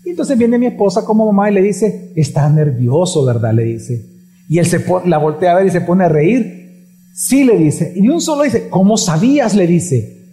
y 0.04 0.12
entonces 0.12 0.38
viene 0.38 0.58
mi 0.58 0.68
esposa 0.68 1.04
como 1.04 1.26
mamá 1.26 1.50
y 1.50 1.54
le 1.54 1.62
dice, 1.62 2.14
está 2.16 2.50
nervioso, 2.50 3.26
¿verdad? 3.26 3.54
Le 3.54 3.64
dice. 3.64 4.17
Y 4.48 4.60
él 4.60 4.66
se 4.66 4.84
la 5.06 5.18
voltea 5.18 5.52
a 5.52 5.56
ver 5.56 5.68
y 5.68 5.72
se 5.72 5.82
pone 5.82 6.06
a 6.06 6.10
reír. 6.10 6.88
Sí, 7.14 7.44
le 7.44 7.58
dice. 7.58 7.94
Y 7.96 8.08
un 8.10 8.22
solo 8.22 8.44
dice, 8.44 8.70
¿cómo 8.70 8.98
sabías? 8.98 9.56
Le 9.56 9.68
dice. 9.68 10.26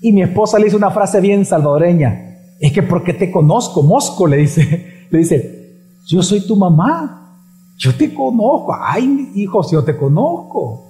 Y 0.00 0.12
mi 0.12 0.22
esposa 0.22 0.58
le 0.58 0.66
dice 0.66 0.76
una 0.76 0.90
frase 0.90 1.20
bien 1.20 1.44
salvadoreña. 1.44 2.54
Es 2.60 2.72
que 2.72 2.82
porque 2.82 3.12
te 3.12 3.30
conozco, 3.30 3.82
Mosco, 3.82 4.26
le 4.26 4.38
dice. 4.38 4.94
Le 5.08 5.20
dice, 5.20 5.76
yo 6.04 6.20
soy 6.20 6.44
tu 6.44 6.56
mamá. 6.56 7.38
Yo 7.78 7.94
te 7.94 8.12
conozco. 8.12 8.74
Ay, 8.76 9.30
hijos, 9.36 9.70
yo 9.70 9.84
te 9.84 9.96
conozco. 9.96 10.84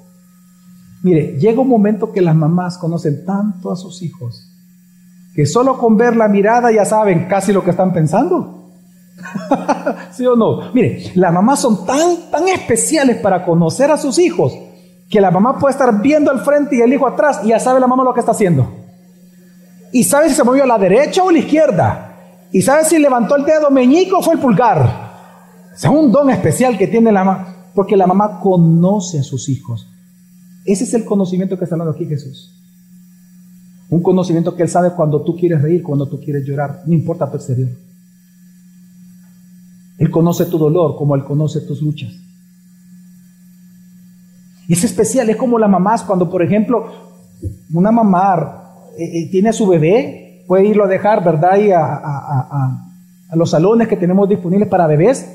Mire, 1.02 1.36
llega 1.38 1.60
un 1.60 1.68
momento 1.68 2.10
que 2.12 2.22
las 2.22 2.34
mamás 2.34 2.78
conocen 2.78 3.26
tanto 3.26 3.70
a 3.70 3.76
sus 3.76 4.02
hijos 4.02 4.56
que 5.36 5.44
solo 5.44 5.76
con 5.76 5.98
ver 5.98 6.16
la 6.16 6.28
mirada 6.28 6.72
ya 6.72 6.86
saben 6.86 7.26
casi 7.28 7.52
lo 7.52 7.62
que 7.62 7.70
están 7.70 7.92
pensando. 7.92 8.55
¿Sí 10.12 10.26
o 10.26 10.36
no? 10.36 10.72
Mire, 10.72 11.12
las 11.14 11.32
mamás 11.32 11.60
son 11.60 11.86
tan, 11.86 12.30
tan 12.30 12.48
especiales 12.48 13.18
para 13.18 13.44
conocer 13.44 13.90
a 13.90 13.96
sus 13.96 14.18
hijos 14.18 14.52
que 15.08 15.20
la 15.20 15.30
mamá 15.30 15.58
puede 15.58 15.72
estar 15.72 16.00
viendo 16.00 16.30
al 16.30 16.40
frente 16.40 16.76
y 16.76 16.80
el 16.80 16.92
hijo 16.92 17.06
atrás 17.06 17.40
y 17.44 17.48
ya 17.48 17.60
sabe 17.60 17.80
la 17.80 17.86
mamá 17.86 18.04
lo 18.04 18.12
que 18.12 18.20
está 18.20 18.32
haciendo. 18.32 18.68
Y 19.92 20.04
sabe 20.04 20.28
si 20.28 20.34
se 20.34 20.44
movió 20.44 20.64
a 20.64 20.66
la 20.66 20.78
derecha 20.78 21.22
o 21.22 21.28
a 21.28 21.32
la 21.32 21.38
izquierda. 21.38 22.12
Y 22.52 22.62
sabe 22.62 22.84
si 22.84 22.98
levantó 22.98 23.36
el 23.36 23.44
dedo 23.44 23.70
meñico 23.70 24.18
o 24.18 24.22
fue 24.22 24.34
el 24.34 24.40
pulgar. 24.40 25.06
Es 25.74 25.84
un 25.84 26.10
don 26.10 26.30
especial 26.30 26.76
que 26.76 26.86
tiene 26.86 27.12
la 27.12 27.24
mamá, 27.24 27.70
porque 27.74 27.96
la 27.96 28.06
mamá 28.06 28.40
conoce 28.40 29.18
a 29.18 29.22
sus 29.22 29.48
hijos. 29.48 29.86
Ese 30.64 30.84
es 30.84 30.94
el 30.94 31.04
conocimiento 31.04 31.56
que 31.56 31.64
está 31.64 31.76
hablando 31.76 31.94
aquí 31.94 32.06
Jesús. 32.06 32.52
Un 33.88 34.02
conocimiento 34.02 34.54
que 34.56 34.64
Él 34.64 34.68
sabe 34.68 34.90
cuando 34.92 35.22
tú 35.22 35.36
quieres 35.36 35.62
reír, 35.62 35.82
cuando 35.82 36.08
tú 36.08 36.18
quieres 36.20 36.44
llorar, 36.44 36.82
no 36.86 36.92
importa 36.92 37.30
tu 37.30 37.36
exterior. 37.36 37.68
Él 39.98 40.10
conoce 40.10 40.46
tu 40.46 40.58
dolor 40.58 40.96
como 40.96 41.14
Él 41.14 41.24
conoce 41.24 41.60
tus 41.62 41.82
luchas. 41.82 42.12
Y 44.68 44.72
es 44.72 44.84
especial, 44.84 45.30
es 45.30 45.36
como 45.36 45.58
las 45.58 45.70
mamás 45.70 46.02
cuando, 46.02 46.28
por 46.28 46.42
ejemplo, 46.42 46.90
una 47.72 47.92
mamá 47.92 48.90
eh, 48.98 49.04
eh, 49.04 49.28
tiene 49.30 49.50
a 49.50 49.52
su 49.52 49.66
bebé, 49.66 50.44
puede 50.46 50.66
irlo 50.66 50.84
a 50.84 50.88
dejar, 50.88 51.22
¿verdad? 51.24 51.56
Y 51.58 51.70
a, 51.70 52.82
los 53.34 53.50
salones 53.50 53.88
que 53.88 53.96
tenemos 53.96 54.28
disponibles 54.28 54.68
para 54.68 54.86
bebés. 54.86 55.28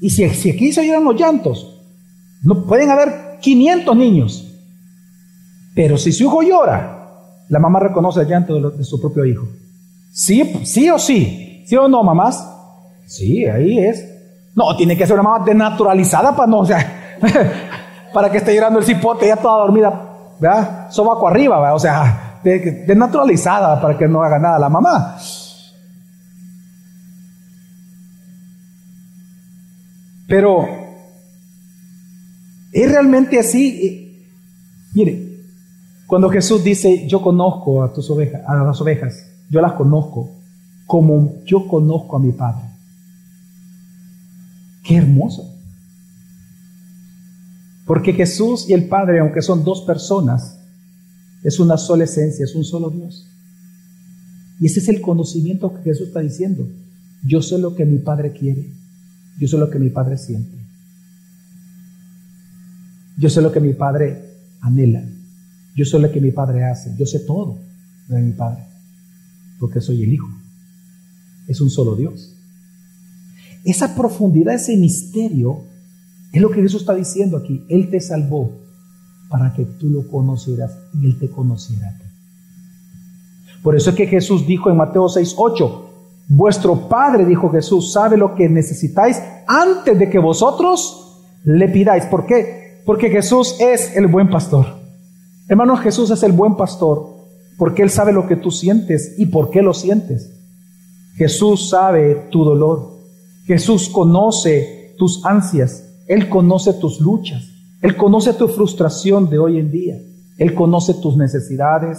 Y 0.00 0.10
si, 0.10 0.28
si 0.30 0.50
aquí 0.50 0.72
se 0.72 0.80
oyeran 0.80 1.04
los 1.04 1.16
llantos, 1.16 1.80
no, 2.42 2.64
pueden 2.64 2.90
haber 2.90 3.38
500 3.40 3.96
niños. 3.96 4.46
Pero 5.74 5.96
si 5.96 6.12
su 6.12 6.24
hijo 6.24 6.42
llora, 6.42 7.00
la 7.48 7.58
mamá 7.58 7.80
reconoce 7.80 8.20
el 8.20 8.28
llanto 8.28 8.70
de, 8.70 8.84
su 8.84 9.00
propio 9.00 9.24
hijo. 9.24 9.46
Sí, 10.12 10.60
sí 10.64 10.90
o 10.90 10.98
sí. 10.98 11.64
¿Sí 11.66 11.76
o 11.76 11.88
no, 11.88 12.02
mamás? 12.02 12.49
Sí, 13.10 13.44
ahí 13.44 13.76
es. 13.80 14.06
No, 14.54 14.76
tiene 14.76 14.96
que 14.96 15.04
ser 15.04 15.14
una 15.14 15.24
mamá 15.24 15.44
denaturalizada 15.44 16.34
para 16.34 16.46
no, 16.46 16.60
o 16.60 16.66
sea, 16.66 17.18
para 18.14 18.30
que 18.30 18.38
esté 18.38 18.54
llorando 18.54 18.78
el 18.78 18.84
cipote 18.84 19.26
ya 19.26 19.34
toda 19.34 19.64
dormida, 19.64 20.36
¿verdad? 20.38 20.88
Sobaco 20.92 21.26
arriba, 21.26 21.58
¿verdad? 21.58 21.74
O 21.74 21.80
sea, 21.80 22.38
denaturalizada 22.44 23.80
para 23.80 23.98
que 23.98 24.06
no 24.06 24.22
haga 24.22 24.38
nada 24.38 24.60
la 24.60 24.68
mamá. 24.68 25.16
Pero 30.28 30.68
es 32.72 32.92
realmente 32.92 33.40
así. 33.40 34.24
Mire, 34.94 35.30
cuando 36.06 36.30
Jesús 36.30 36.62
dice, 36.62 37.08
yo 37.08 37.20
conozco 37.20 37.82
a 37.82 37.92
tus 37.92 38.08
ovejas, 38.08 38.40
a 38.46 38.54
las 38.54 38.80
ovejas, 38.80 39.26
yo 39.50 39.60
las 39.60 39.72
conozco 39.72 40.30
como 40.86 41.42
yo 41.44 41.66
conozco 41.66 42.16
a 42.16 42.20
mi 42.20 42.30
Padre. 42.30 42.69
Qué 44.90 44.96
hermoso. 44.96 45.48
Porque 47.86 48.12
Jesús 48.12 48.68
y 48.68 48.72
el 48.72 48.88
Padre, 48.88 49.20
aunque 49.20 49.40
son 49.40 49.62
dos 49.62 49.82
personas, 49.82 50.58
es 51.44 51.60
una 51.60 51.76
sola 51.76 52.02
esencia, 52.02 52.44
es 52.44 52.56
un 52.56 52.64
solo 52.64 52.90
Dios. 52.90 53.24
Y 54.58 54.66
ese 54.66 54.80
es 54.80 54.88
el 54.88 55.00
conocimiento 55.00 55.72
que 55.72 55.84
Jesús 55.84 56.08
está 56.08 56.18
diciendo. 56.18 56.66
Yo 57.24 57.40
sé 57.40 57.56
lo 57.58 57.76
que 57.76 57.84
mi 57.84 57.98
Padre 57.98 58.32
quiere. 58.32 58.68
Yo 59.38 59.46
sé 59.46 59.58
lo 59.58 59.70
que 59.70 59.78
mi 59.78 59.90
Padre 59.90 60.18
siente. 60.18 60.58
Yo 63.16 63.30
sé 63.30 63.42
lo 63.42 63.52
que 63.52 63.60
mi 63.60 63.74
Padre 63.74 64.24
anhela. 64.60 65.04
Yo 65.76 65.84
sé 65.84 66.00
lo 66.00 66.10
que 66.10 66.20
mi 66.20 66.32
Padre 66.32 66.64
hace. 66.64 66.96
Yo 66.98 67.06
sé 67.06 67.20
todo 67.20 67.58
de 68.08 68.20
mi 68.20 68.32
Padre. 68.32 68.64
Porque 69.60 69.80
soy 69.80 70.02
el 70.02 70.14
Hijo. 70.14 70.28
Es 71.46 71.60
un 71.60 71.70
solo 71.70 71.94
Dios. 71.94 72.29
Esa 73.64 73.94
profundidad, 73.94 74.54
ese 74.54 74.76
misterio, 74.76 75.64
es 76.32 76.40
lo 76.40 76.50
que 76.50 76.62
Jesús 76.62 76.82
está 76.82 76.94
diciendo 76.94 77.36
aquí. 77.36 77.64
Él 77.68 77.90
te 77.90 78.00
salvó 78.00 78.52
para 79.28 79.52
que 79.54 79.64
tú 79.64 79.88
lo 79.90 80.08
conocieras 80.08 80.72
y 80.94 81.06
Él 81.06 81.18
te 81.18 81.30
conociera. 81.30 81.96
Por 83.62 83.76
eso 83.76 83.90
es 83.90 83.96
que 83.96 84.06
Jesús 84.06 84.46
dijo 84.46 84.70
en 84.70 84.76
Mateo 84.76 85.08
6, 85.08 85.34
8, 85.36 85.90
vuestro 86.28 86.88
Padre, 86.88 87.26
dijo 87.26 87.50
Jesús, 87.50 87.92
sabe 87.92 88.16
lo 88.16 88.34
que 88.34 88.48
necesitáis 88.48 89.20
antes 89.46 89.98
de 89.98 90.08
que 90.08 90.18
vosotros 90.18 91.18
le 91.44 91.68
pidáis. 91.68 92.06
¿Por 92.06 92.26
qué? 92.26 92.82
Porque 92.86 93.10
Jesús 93.10 93.56
es 93.60 93.96
el 93.96 94.06
buen 94.06 94.30
pastor. 94.30 94.66
Hermanos, 95.48 95.80
Jesús 95.80 96.10
es 96.10 96.22
el 96.22 96.32
buen 96.32 96.56
pastor 96.56 97.20
porque 97.58 97.82
Él 97.82 97.90
sabe 97.90 98.12
lo 98.12 98.26
que 98.26 98.36
tú 98.36 98.50
sientes 98.50 99.14
y 99.18 99.26
por 99.26 99.50
qué 99.50 99.60
lo 99.60 99.74
sientes. 99.74 100.32
Jesús 101.16 101.68
sabe 101.68 102.28
tu 102.30 102.42
dolor. 102.42 102.99
Jesús 103.50 103.88
conoce 103.88 104.94
tus 104.96 105.26
ansias, 105.26 105.82
Él 106.06 106.28
conoce 106.28 106.72
tus 106.74 107.00
luchas, 107.00 107.48
Él 107.82 107.96
conoce 107.96 108.32
tu 108.34 108.46
frustración 108.46 109.28
de 109.28 109.40
hoy 109.40 109.58
en 109.58 109.72
día, 109.72 109.96
Él 110.38 110.54
conoce 110.54 110.94
tus 110.94 111.16
necesidades. 111.16 111.98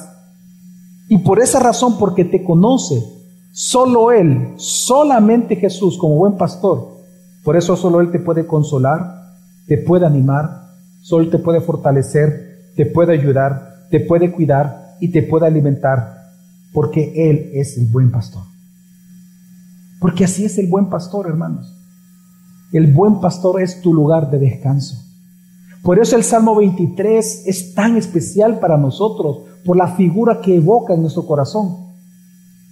Y 1.09 1.17
por 1.17 1.41
esa 1.41 1.59
razón, 1.59 1.97
porque 1.99 2.23
te 2.23 2.41
conoce, 2.45 3.03
solo 3.51 4.13
Él, 4.13 4.53
solamente 4.55 5.57
Jesús 5.57 5.97
como 5.97 6.15
buen 6.15 6.37
pastor, 6.37 6.87
por 7.43 7.57
eso 7.57 7.75
solo 7.75 7.99
Él 7.99 8.11
te 8.11 8.19
puede 8.19 8.47
consolar, 8.47 9.13
te 9.67 9.77
puede 9.77 10.05
animar, 10.05 10.69
solo 11.01 11.25
Él 11.25 11.31
te 11.31 11.39
puede 11.39 11.59
fortalecer, 11.59 12.71
te 12.77 12.85
puede 12.85 13.11
ayudar, 13.11 13.87
te 13.91 13.99
puede 13.99 14.31
cuidar 14.31 14.95
y 15.01 15.09
te 15.09 15.21
puede 15.21 15.47
alimentar, 15.47 16.15
porque 16.71 17.29
Él 17.29 17.51
es 17.55 17.77
el 17.77 17.87
buen 17.87 18.09
pastor. 18.09 18.50
Porque 20.01 20.23
así 20.25 20.45
es 20.45 20.57
el 20.57 20.65
buen 20.65 20.87
pastor, 20.87 21.27
hermanos. 21.27 21.77
El 22.73 22.91
buen 22.91 23.21
pastor 23.21 23.61
es 23.61 23.81
tu 23.81 23.93
lugar 23.93 24.31
de 24.31 24.39
descanso. 24.39 24.97
Por 25.83 25.99
eso 25.99 26.15
el 26.15 26.23
Salmo 26.23 26.55
23 26.55 27.43
es 27.45 27.75
tan 27.75 27.95
especial 27.97 28.59
para 28.59 28.77
nosotros, 28.77 29.41
por 29.63 29.77
la 29.77 29.89
figura 29.89 30.41
que 30.41 30.55
evoca 30.55 30.95
en 30.95 31.01
nuestro 31.01 31.27
corazón. 31.27 31.77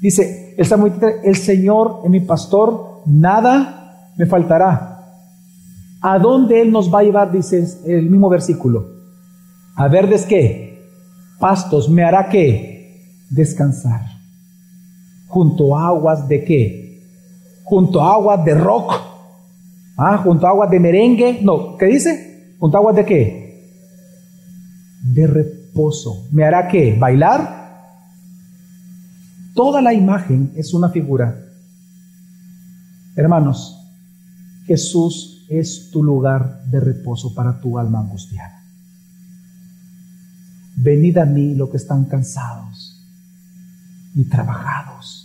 Dice 0.01 0.55
el 0.57 0.65
Salmo 0.65 0.85
23, 0.85 1.17
el 1.23 1.35
Señor 1.35 2.01
es 2.03 2.09
mi 2.09 2.19
pastor, 2.21 3.03
nada 3.05 4.11
me 4.17 4.25
faltará. 4.25 5.05
¿A 6.01 6.17
dónde 6.17 6.59
Él 6.61 6.71
nos 6.71 6.91
va 6.91 6.99
a 6.99 7.03
llevar? 7.03 7.31
Dice 7.31 7.63
el 7.85 8.09
mismo 8.09 8.27
versículo. 8.29 8.87
A 9.75 9.87
verdes 9.87 10.25
qué? 10.25 10.81
Pastos, 11.39 11.89
me 11.91 12.03
hará 12.03 12.27
qué? 12.27 13.21
Descansar. 13.29 14.01
Junto 15.27 15.77
a 15.77 15.89
aguas 15.89 16.27
de 16.27 16.43
qué? 16.43 16.88
Junto 17.69 18.01
a 18.01 18.43
de 18.43 18.55
rock, 18.55 18.93
ah, 19.95 20.17
junto 20.17 20.47
a 20.47 20.49
aguas 20.49 20.71
de 20.71 20.79
merengue, 20.79 21.39
no, 21.43 21.77
¿qué 21.77 21.85
dice? 21.85 22.55
Junto 22.59 22.75
a 22.75 22.79
aguas 22.79 22.95
de 22.95 23.05
qué? 23.05 23.73
De 25.03 25.27
reposo. 25.27 26.27
¿Me 26.31 26.43
hará 26.43 26.67
qué? 26.67 26.97
¿Bailar? 26.99 27.59
Toda 29.53 29.83
la 29.83 29.93
imagen 29.93 30.51
es 30.55 30.73
una 30.73 30.89
figura. 30.89 31.45
Hermanos, 33.15 33.77
Jesús 34.65 35.45
es 35.47 35.91
tu 35.91 36.03
lugar 36.03 36.63
de 36.65 36.79
reposo 36.79 37.35
para 37.35 37.59
tu 37.61 37.77
alma 37.77 37.99
angustiada. 37.99 38.63
Venid 40.75 41.17
a 41.19 41.25
mí 41.25 41.53
los 41.53 41.69
que 41.69 41.77
están 41.77 42.05
cansados 42.05 43.05
y 44.15 44.23
trabajados 44.23 45.18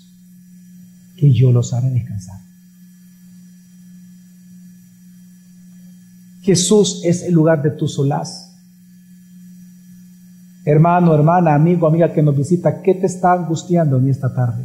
que 1.16 1.32
yo 1.32 1.52
los 1.52 1.72
haré 1.72 1.90
descansar. 1.90 2.40
Jesús 6.42 7.00
es 7.04 7.22
el 7.22 7.34
lugar 7.34 7.62
de 7.62 7.70
tu 7.70 7.88
solaz. 7.88 8.52
Hermano, 10.64 11.14
hermana, 11.14 11.54
amigo, 11.54 11.86
amiga 11.86 12.12
que 12.12 12.22
nos 12.22 12.36
visita, 12.36 12.82
¿qué 12.82 12.94
te 12.94 13.06
está 13.06 13.32
angustiando 13.32 13.98
en 13.98 14.08
esta 14.08 14.34
tarde? 14.34 14.64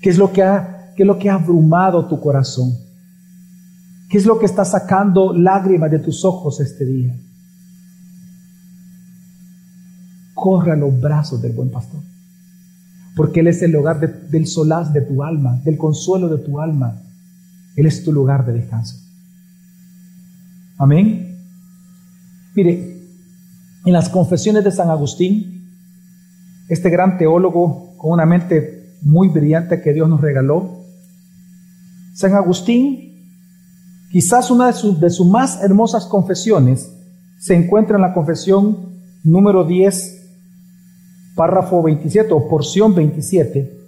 ¿Qué 0.00 0.10
es 0.10 0.18
lo 0.18 0.32
que 0.32 0.42
ha, 0.42 0.92
qué 0.96 1.02
es 1.02 1.06
lo 1.06 1.18
que 1.18 1.30
ha 1.30 1.34
abrumado 1.34 2.06
tu 2.06 2.20
corazón? 2.20 2.76
¿Qué 4.08 4.18
es 4.18 4.26
lo 4.26 4.38
que 4.38 4.46
está 4.46 4.64
sacando 4.64 5.32
lágrimas 5.32 5.90
de 5.90 5.98
tus 5.98 6.24
ojos 6.24 6.60
este 6.60 6.84
día? 6.84 7.16
Corre 10.34 10.72
a 10.72 10.76
los 10.76 11.00
brazos 11.00 11.40
del 11.40 11.52
buen 11.52 11.70
pastor 11.70 12.11
porque 13.14 13.40
Él 13.40 13.48
es 13.48 13.62
el 13.62 13.72
lugar 13.72 14.00
del 14.00 14.46
solaz 14.46 14.92
de 14.92 15.02
tu 15.02 15.22
alma, 15.22 15.60
del 15.64 15.76
consuelo 15.76 16.28
de 16.28 16.38
tu 16.38 16.60
alma. 16.60 17.02
Él 17.76 17.86
es 17.86 18.04
tu 18.04 18.12
lugar 18.12 18.46
de 18.46 18.52
descanso. 18.54 18.96
Amén. 20.78 21.38
Mire, 22.54 22.96
en 23.84 23.92
las 23.92 24.08
confesiones 24.08 24.64
de 24.64 24.70
San 24.70 24.90
Agustín, 24.90 25.68
este 26.68 26.90
gran 26.90 27.18
teólogo 27.18 27.94
con 27.96 28.12
una 28.12 28.26
mente 28.26 28.96
muy 29.02 29.28
brillante 29.28 29.82
que 29.82 29.92
Dios 29.92 30.08
nos 30.08 30.20
regaló, 30.20 30.80
San 32.14 32.34
Agustín, 32.34 33.12
quizás 34.10 34.50
una 34.50 34.68
de 34.68 34.72
sus, 34.74 35.00
de 35.00 35.10
sus 35.10 35.26
más 35.26 35.62
hermosas 35.62 36.06
confesiones, 36.06 36.92
se 37.38 37.54
encuentra 37.54 37.96
en 37.96 38.02
la 38.02 38.14
confesión 38.14 38.92
número 39.24 39.64
10 39.64 40.21
párrafo 41.34 41.82
27 41.82 42.32
o 42.32 42.48
porción 42.48 42.94
27, 42.94 43.78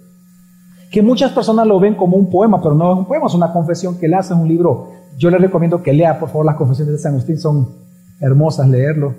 que 0.91 1.01
muchas 1.01 1.31
personas 1.31 1.67
lo 1.67 1.79
ven 1.79 1.95
como 1.95 2.17
un 2.17 2.29
poema, 2.29 2.61
pero 2.61 2.75
no 2.75 2.93
es 2.93 2.99
un 2.99 3.05
poema, 3.05 3.27
es 3.27 3.33
una 3.33 3.51
confesión 3.51 3.97
que 3.97 4.07
le 4.07 4.15
hace 4.15 4.33
un 4.33 4.47
libro. 4.47 4.91
Yo 5.17 5.29
le 5.29 5.37
recomiendo 5.37 5.81
que 5.81 5.93
lea, 5.93 6.19
por 6.19 6.29
favor, 6.29 6.45
las 6.45 6.55
confesiones 6.55 6.93
de 6.93 6.99
San 6.99 7.13
Agustín, 7.13 7.37
son 7.39 7.69
hermosas 8.19 8.67
leerlo. 8.69 9.15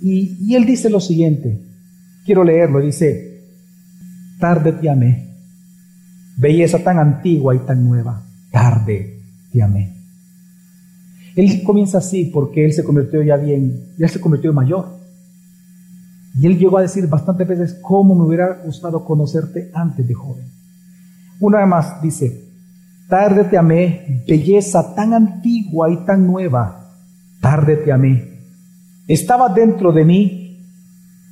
Y, 0.00 0.36
y 0.40 0.54
él 0.54 0.66
dice 0.66 0.90
lo 0.90 1.00
siguiente, 1.00 1.60
quiero 2.24 2.44
leerlo, 2.44 2.80
dice, 2.80 3.42
tarde 4.38 4.72
te 4.72 4.90
amé, 4.90 5.28
belleza 6.36 6.78
tan 6.78 6.98
antigua 6.98 7.54
y 7.54 7.60
tan 7.60 7.84
nueva, 7.84 8.22
tarde 8.50 9.20
te 9.52 9.62
amé. 9.62 9.94
Él 11.36 11.62
comienza 11.64 11.98
así 11.98 12.26
porque 12.26 12.64
él 12.64 12.72
se 12.72 12.84
convirtió 12.84 13.22
ya 13.22 13.36
bien, 13.36 13.88
ya 13.98 14.08
se 14.08 14.20
convirtió 14.20 14.50
en 14.50 14.56
mayor. 14.56 15.03
Y 16.36 16.46
él 16.46 16.58
llegó 16.58 16.78
a 16.78 16.82
decir 16.82 17.06
bastantes 17.06 17.46
veces 17.46 17.78
cómo 17.80 18.14
me 18.14 18.24
hubiera 18.24 18.60
gustado 18.64 19.04
conocerte 19.04 19.70
antes 19.72 20.06
de 20.06 20.14
joven. 20.14 20.44
Una 21.40 21.58
vez 21.58 21.68
más 21.68 22.02
dice, 22.02 22.44
tarde 23.08 23.44
te 23.44 23.56
amé, 23.56 24.24
belleza 24.26 24.94
tan 24.94 25.14
antigua 25.14 25.90
y 25.90 26.04
tan 26.04 26.26
nueva, 26.26 26.90
tarde 27.40 27.76
te 27.76 27.92
amé. 27.92 28.40
Estaba 29.06 29.48
dentro 29.48 29.92
de 29.92 30.04
mí, 30.04 30.66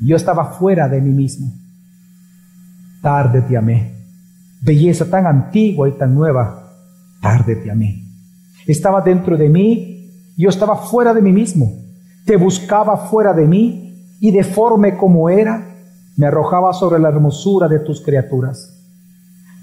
yo 0.00 0.16
estaba 0.16 0.52
fuera 0.52 0.88
de 0.88 1.00
mí 1.00 1.10
mismo. 1.10 1.52
Tarde 3.00 3.42
te 3.42 3.56
amé, 3.56 3.92
belleza 4.60 5.10
tan 5.10 5.26
antigua 5.26 5.88
y 5.88 5.92
tan 5.92 6.14
nueva, 6.14 6.70
tarde 7.20 7.56
te 7.56 7.70
amé. 7.70 8.04
Estaba 8.66 9.00
dentro 9.00 9.36
de 9.36 9.48
mí, 9.48 10.10
yo 10.36 10.48
estaba 10.48 10.76
fuera 10.76 11.12
de 11.12 11.22
mí 11.22 11.32
mismo. 11.32 11.72
Te 12.24 12.36
buscaba 12.36 12.96
fuera 13.08 13.32
de 13.32 13.48
mí 13.48 13.91
y 14.22 14.30
deforme 14.30 14.96
como 14.96 15.28
era, 15.30 15.66
me 16.16 16.26
arrojaba 16.28 16.72
sobre 16.74 17.00
la 17.00 17.08
hermosura 17.08 17.66
de 17.66 17.80
tus 17.80 18.00
criaturas. 18.00 18.72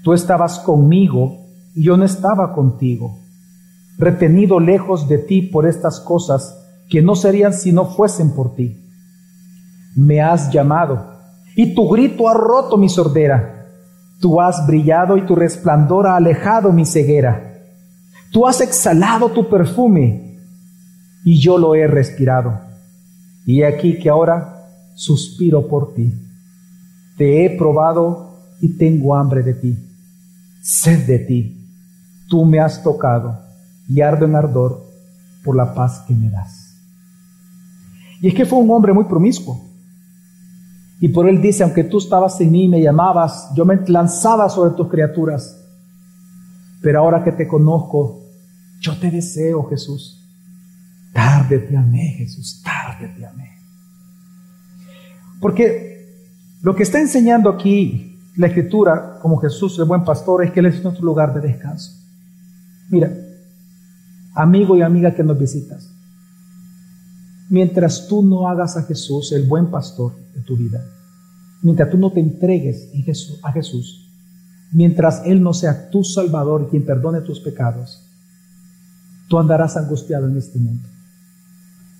Tú 0.04 0.12
estabas 0.12 0.58
conmigo 0.58 1.46
y 1.74 1.84
yo 1.84 1.96
no 1.96 2.04
estaba 2.04 2.52
contigo, 2.52 3.18
retenido 3.96 4.60
lejos 4.60 5.08
de 5.08 5.16
ti 5.16 5.40
por 5.40 5.66
estas 5.66 5.98
cosas 5.98 6.62
que 6.90 7.00
no 7.00 7.16
serían 7.16 7.54
si 7.54 7.72
no 7.72 7.86
fuesen 7.86 8.34
por 8.34 8.54
ti. 8.54 8.76
Me 9.96 10.20
has 10.20 10.52
llamado 10.52 11.06
y 11.56 11.74
tu 11.74 11.88
grito 11.88 12.28
ha 12.28 12.34
roto 12.34 12.76
mi 12.76 12.90
sordera. 12.90 13.66
Tú 14.20 14.42
has 14.42 14.66
brillado 14.66 15.16
y 15.16 15.22
tu 15.22 15.34
resplandor 15.36 16.06
ha 16.06 16.16
alejado 16.16 16.70
mi 16.70 16.84
ceguera. 16.84 17.62
Tú 18.30 18.46
has 18.46 18.60
exhalado 18.60 19.30
tu 19.30 19.48
perfume 19.48 20.36
y 21.24 21.40
yo 21.40 21.56
lo 21.56 21.74
he 21.74 21.86
respirado. 21.86 22.69
Y 23.50 23.64
aquí 23.64 23.98
que 23.98 24.08
ahora 24.08 24.64
suspiro 24.94 25.66
por 25.66 25.92
ti. 25.92 26.14
Te 27.16 27.44
he 27.44 27.50
probado 27.50 28.30
y 28.60 28.76
tengo 28.76 29.16
hambre 29.16 29.42
de 29.42 29.54
ti. 29.54 29.76
Sed 30.62 31.04
de 31.04 31.18
ti. 31.18 31.68
Tú 32.28 32.44
me 32.44 32.60
has 32.60 32.80
tocado 32.80 33.40
y 33.88 34.02
ardo 34.02 34.24
en 34.24 34.36
ardor 34.36 34.86
por 35.42 35.56
la 35.56 35.74
paz 35.74 36.04
que 36.06 36.14
me 36.14 36.30
das. 36.30 36.76
Y 38.20 38.28
es 38.28 38.34
que 38.34 38.46
fue 38.46 38.60
un 38.60 38.70
hombre 38.70 38.92
muy 38.92 39.06
promiscuo. 39.06 39.60
Y 41.00 41.08
por 41.08 41.28
él 41.28 41.42
dice, 41.42 41.64
aunque 41.64 41.82
tú 41.82 41.98
estabas 41.98 42.40
en 42.40 42.52
mí 42.52 42.68
me 42.68 42.80
llamabas, 42.80 43.48
yo 43.56 43.64
me 43.64 43.80
lanzaba 43.88 44.48
sobre 44.48 44.76
tus 44.76 44.88
criaturas. 44.88 45.60
Pero 46.80 47.00
ahora 47.00 47.24
que 47.24 47.32
te 47.32 47.48
conozco, 47.48 48.20
yo 48.80 48.96
te 48.96 49.10
deseo, 49.10 49.64
Jesús. 49.68 50.24
Tarde 51.12 51.58
te 51.58 51.76
amé, 51.76 52.14
Jesús, 52.16 52.62
tarde 52.62 52.79
Porque 55.40 55.90
lo 56.62 56.76
que 56.76 56.82
está 56.82 57.00
enseñando 57.00 57.48
aquí 57.48 58.18
la 58.36 58.46
escritura, 58.46 59.18
como 59.20 59.38
Jesús, 59.38 59.78
el 59.78 59.86
buen 59.86 60.04
pastor, 60.04 60.44
es 60.44 60.52
que 60.52 60.60
Él 60.60 60.66
es 60.66 60.82
nuestro 60.82 61.04
lugar 61.04 61.34
de 61.34 61.40
descanso. 61.40 61.92
Mira, 62.90 63.12
amigo 64.34 64.76
y 64.76 64.82
amiga 64.82 65.14
que 65.14 65.22
nos 65.22 65.38
visitas, 65.38 65.90
mientras 67.48 68.06
tú 68.08 68.22
no 68.22 68.48
hagas 68.48 68.76
a 68.76 68.82
Jesús 68.82 69.32
el 69.32 69.44
buen 69.44 69.70
pastor 69.70 70.14
de 70.34 70.42
tu 70.42 70.56
vida, 70.56 70.84
mientras 71.62 71.90
tú 71.90 71.98
no 71.98 72.12
te 72.12 72.20
entregues 72.20 72.88
a 73.42 73.52
Jesús, 73.52 74.08
mientras 74.72 75.22
Él 75.24 75.42
no 75.42 75.52
sea 75.52 75.90
tu 75.90 76.04
Salvador 76.04 76.64
y 76.66 76.70
quien 76.70 76.84
perdone 76.84 77.20
tus 77.22 77.40
pecados, 77.40 78.06
tú 79.28 79.38
andarás 79.38 79.76
angustiado 79.76 80.28
en 80.28 80.36
este 80.36 80.58
mundo 80.58 80.88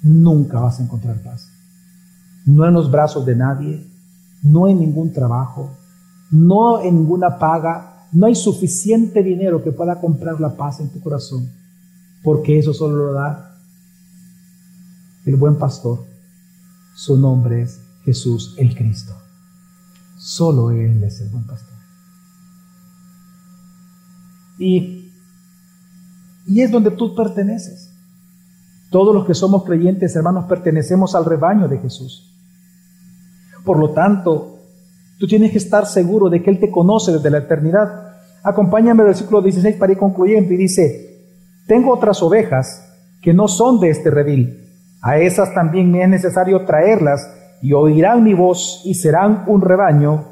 nunca 0.02 0.60
vas 0.60 0.80
a 0.80 0.82
encontrar 0.82 1.22
paz. 1.22 1.48
No 2.46 2.66
en 2.66 2.74
los 2.74 2.90
brazos 2.90 3.26
de 3.26 3.36
nadie, 3.36 3.86
no 4.42 4.68
en 4.68 4.78
ningún 4.78 5.12
trabajo, 5.12 5.76
no 6.30 6.80
en 6.80 6.96
ninguna 6.96 7.38
paga, 7.38 8.06
no 8.12 8.26
hay 8.26 8.34
suficiente 8.34 9.22
dinero 9.22 9.62
que 9.62 9.72
pueda 9.72 10.00
comprar 10.00 10.40
la 10.40 10.56
paz 10.56 10.80
en 10.80 10.90
tu 10.90 11.00
corazón, 11.00 11.50
porque 12.22 12.58
eso 12.58 12.72
solo 12.72 12.96
lo 12.96 13.12
da 13.12 13.56
el 15.24 15.36
buen 15.36 15.56
pastor. 15.56 16.04
Su 16.94 17.16
nombre 17.16 17.62
es 17.62 17.80
Jesús 18.04 18.54
el 18.58 18.74
Cristo. 18.74 19.14
Solo 20.18 20.70
Él 20.70 21.02
es 21.02 21.20
el 21.20 21.28
buen 21.28 21.46
pastor. 21.46 21.78
Y, 24.58 25.10
y 26.46 26.60
es 26.60 26.70
donde 26.70 26.90
tú 26.90 27.14
perteneces. 27.14 27.89
Todos 28.90 29.14
los 29.14 29.24
que 29.24 29.34
somos 29.34 29.64
creyentes, 29.64 30.14
hermanos, 30.16 30.46
pertenecemos 30.46 31.14
al 31.14 31.24
rebaño 31.24 31.68
de 31.68 31.78
Jesús. 31.78 32.34
Por 33.64 33.78
lo 33.78 33.90
tanto, 33.90 34.58
tú 35.18 35.26
tienes 35.26 35.52
que 35.52 35.58
estar 35.58 35.86
seguro 35.86 36.28
de 36.28 36.42
que 36.42 36.50
Él 36.50 36.58
te 36.58 36.70
conoce 36.70 37.12
desde 37.12 37.30
la 37.30 37.38
eternidad. 37.38 37.88
Acompáñame 38.42 39.02
al 39.02 39.08
versículo 39.08 39.42
16 39.42 39.76
para 39.76 39.92
ir 39.92 39.98
concluyendo 39.98 40.52
y 40.52 40.56
dice, 40.56 41.10
tengo 41.66 41.92
otras 41.92 42.22
ovejas 42.22 42.84
que 43.22 43.32
no 43.32 43.46
son 43.46 43.78
de 43.78 43.90
este 43.90 44.10
redil. 44.10 44.66
A 45.02 45.18
esas 45.18 45.54
también 45.54 45.90
me 45.90 46.02
es 46.02 46.08
necesario 46.08 46.64
traerlas 46.64 47.30
y 47.62 47.72
oirán 47.72 48.24
mi 48.24 48.34
voz 48.34 48.82
y 48.84 48.94
serán 48.94 49.44
un 49.46 49.60
rebaño 49.60 50.24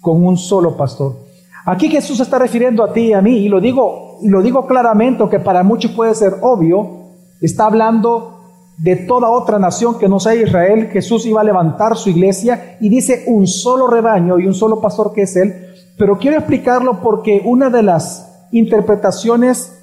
con 0.00 0.24
un 0.24 0.36
solo 0.36 0.76
pastor. 0.76 1.16
Aquí 1.64 1.88
Jesús 1.88 2.18
está 2.20 2.38
refiriendo 2.38 2.82
a 2.82 2.92
ti 2.92 3.08
y 3.08 3.12
a 3.12 3.20
mí 3.20 3.36
y 3.36 3.48
lo 3.48 3.60
digo 3.60 4.18
y 4.22 4.28
lo 4.28 4.42
digo 4.42 4.66
claramente, 4.66 5.24
que 5.30 5.40
para 5.40 5.62
muchos 5.62 5.92
puede 5.92 6.14
ser 6.14 6.34
obvio, 6.42 6.99
Está 7.40 7.64
hablando 7.66 8.40
de 8.76 8.96
toda 8.96 9.30
otra 9.30 9.58
nación 9.58 9.98
que 9.98 10.08
no 10.08 10.20
sea 10.20 10.34
Israel. 10.34 10.88
Jesús 10.88 11.24
iba 11.26 11.40
a 11.40 11.44
levantar 11.44 11.96
su 11.96 12.10
iglesia 12.10 12.76
y 12.80 12.88
dice 12.88 13.24
un 13.26 13.46
solo 13.46 13.86
rebaño 13.86 14.38
y 14.38 14.46
un 14.46 14.54
solo 14.54 14.80
pastor 14.80 15.12
que 15.12 15.22
es 15.22 15.36
Él. 15.36 15.66
Pero 15.96 16.18
quiero 16.18 16.38
explicarlo 16.38 17.00
porque 17.00 17.42
una 17.44 17.70
de 17.70 17.82
las 17.82 18.46
interpretaciones 18.52 19.76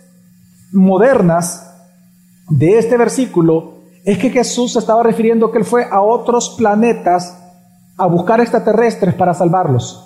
modernas 0.71 1.63
de 2.49 2.77
este 2.77 2.97
versículo 2.97 3.73
es 4.03 4.17
que 4.17 4.29
Jesús 4.29 4.75
estaba 4.75 5.03
refiriendo 5.03 5.51
que 5.51 5.59
Él 5.59 5.65
fue 5.65 5.85
a 5.89 6.01
otros 6.01 6.55
planetas 6.57 7.37
a 7.97 8.05
buscar 8.07 8.39
extraterrestres 8.39 9.15
para 9.15 9.33
salvarlos. 9.33 10.03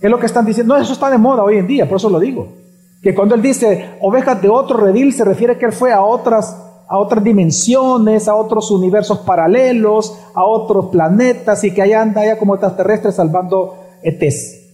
Es 0.00 0.10
lo 0.10 0.18
que 0.18 0.26
están 0.26 0.44
diciendo. 0.44 0.74
No, 0.74 0.80
eso 0.80 0.92
está 0.92 1.10
de 1.10 1.18
moda 1.18 1.42
hoy 1.42 1.58
en 1.58 1.66
día, 1.66 1.88
por 1.88 1.96
eso 1.96 2.10
lo 2.10 2.18
digo 2.18 2.63
que 3.04 3.14
cuando 3.14 3.34
él 3.34 3.42
dice 3.42 3.90
ovejas 4.00 4.40
de 4.40 4.48
otro 4.48 4.78
redil 4.78 5.12
se 5.12 5.24
refiere 5.24 5.58
que 5.58 5.66
él 5.66 5.72
fue 5.72 5.92
a 5.92 6.02
otras 6.02 6.56
a 6.88 6.98
otras 6.98 7.22
dimensiones, 7.22 8.28
a 8.28 8.34
otros 8.34 8.70
universos 8.70 9.20
paralelos, 9.20 10.18
a 10.34 10.44
otros 10.44 10.86
planetas 10.86 11.64
y 11.64 11.72
que 11.72 11.82
allá 11.82 12.02
anda 12.02 12.24
ya 12.24 12.38
como 12.38 12.54
extraterrestres 12.54 13.14
salvando 13.14 13.78
etes. 14.02 14.70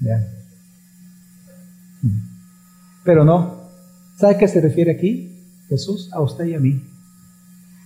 ¿Ya? 0.00 0.26
Pero 3.04 3.24
no. 3.24 3.60
¿Sabe 4.16 4.36
qué 4.36 4.48
se 4.48 4.60
refiere 4.60 4.92
aquí? 4.92 5.44
Jesús 5.68 6.12
a 6.12 6.20
usted 6.20 6.46
y 6.46 6.54
a 6.54 6.60
mí. 6.60 6.82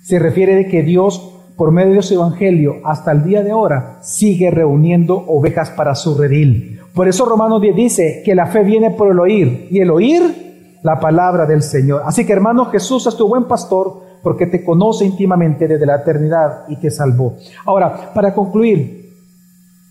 Se 0.03 0.18
refiere 0.18 0.55
de 0.55 0.68
que 0.68 0.83
Dios, 0.83 1.20
por 1.57 1.70
medio 1.70 1.94
de 1.94 2.02
su 2.02 2.14
evangelio, 2.14 2.76
hasta 2.84 3.12
el 3.12 3.24
día 3.24 3.42
de 3.42 3.52
ahora, 3.52 3.98
sigue 4.02 4.50
reuniendo 4.50 5.16
ovejas 5.26 5.70
para 5.70 5.94
su 5.94 6.16
redil. 6.16 6.80
Por 6.94 7.09
eso 7.09 7.24
Romanos 7.24 7.61
10 7.61 7.76
dice 7.76 8.22
que 8.24 8.34
la 8.34 8.46
fe 8.46 8.62
viene 8.62 8.90
por 8.90 9.11
el 9.11 9.18
oír 9.18 9.68
y 9.70 9.80
el 9.80 9.90
oír 9.90 10.78
la 10.82 11.00
palabra 11.00 11.46
del 11.46 11.62
Señor. 11.62 12.02
Así 12.05 12.24
que 12.24 12.32
hermano, 12.32 12.66
Jesús 12.66 13.07
es 13.07 13.16
tu 13.16 13.26
buen 13.26 13.44
pastor 13.44 14.02
porque 14.22 14.46
te 14.46 14.64
conoce 14.64 15.05
íntimamente 15.05 15.66
desde 15.66 15.86
la 15.86 15.96
eternidad 15.96 16.64
y 16.68 16.76
te 16.76 16.90
salvó. 16.90 17.36
Ahora, 17.64 18.12
para 18.14 18.34
concluir, 18.34 19.12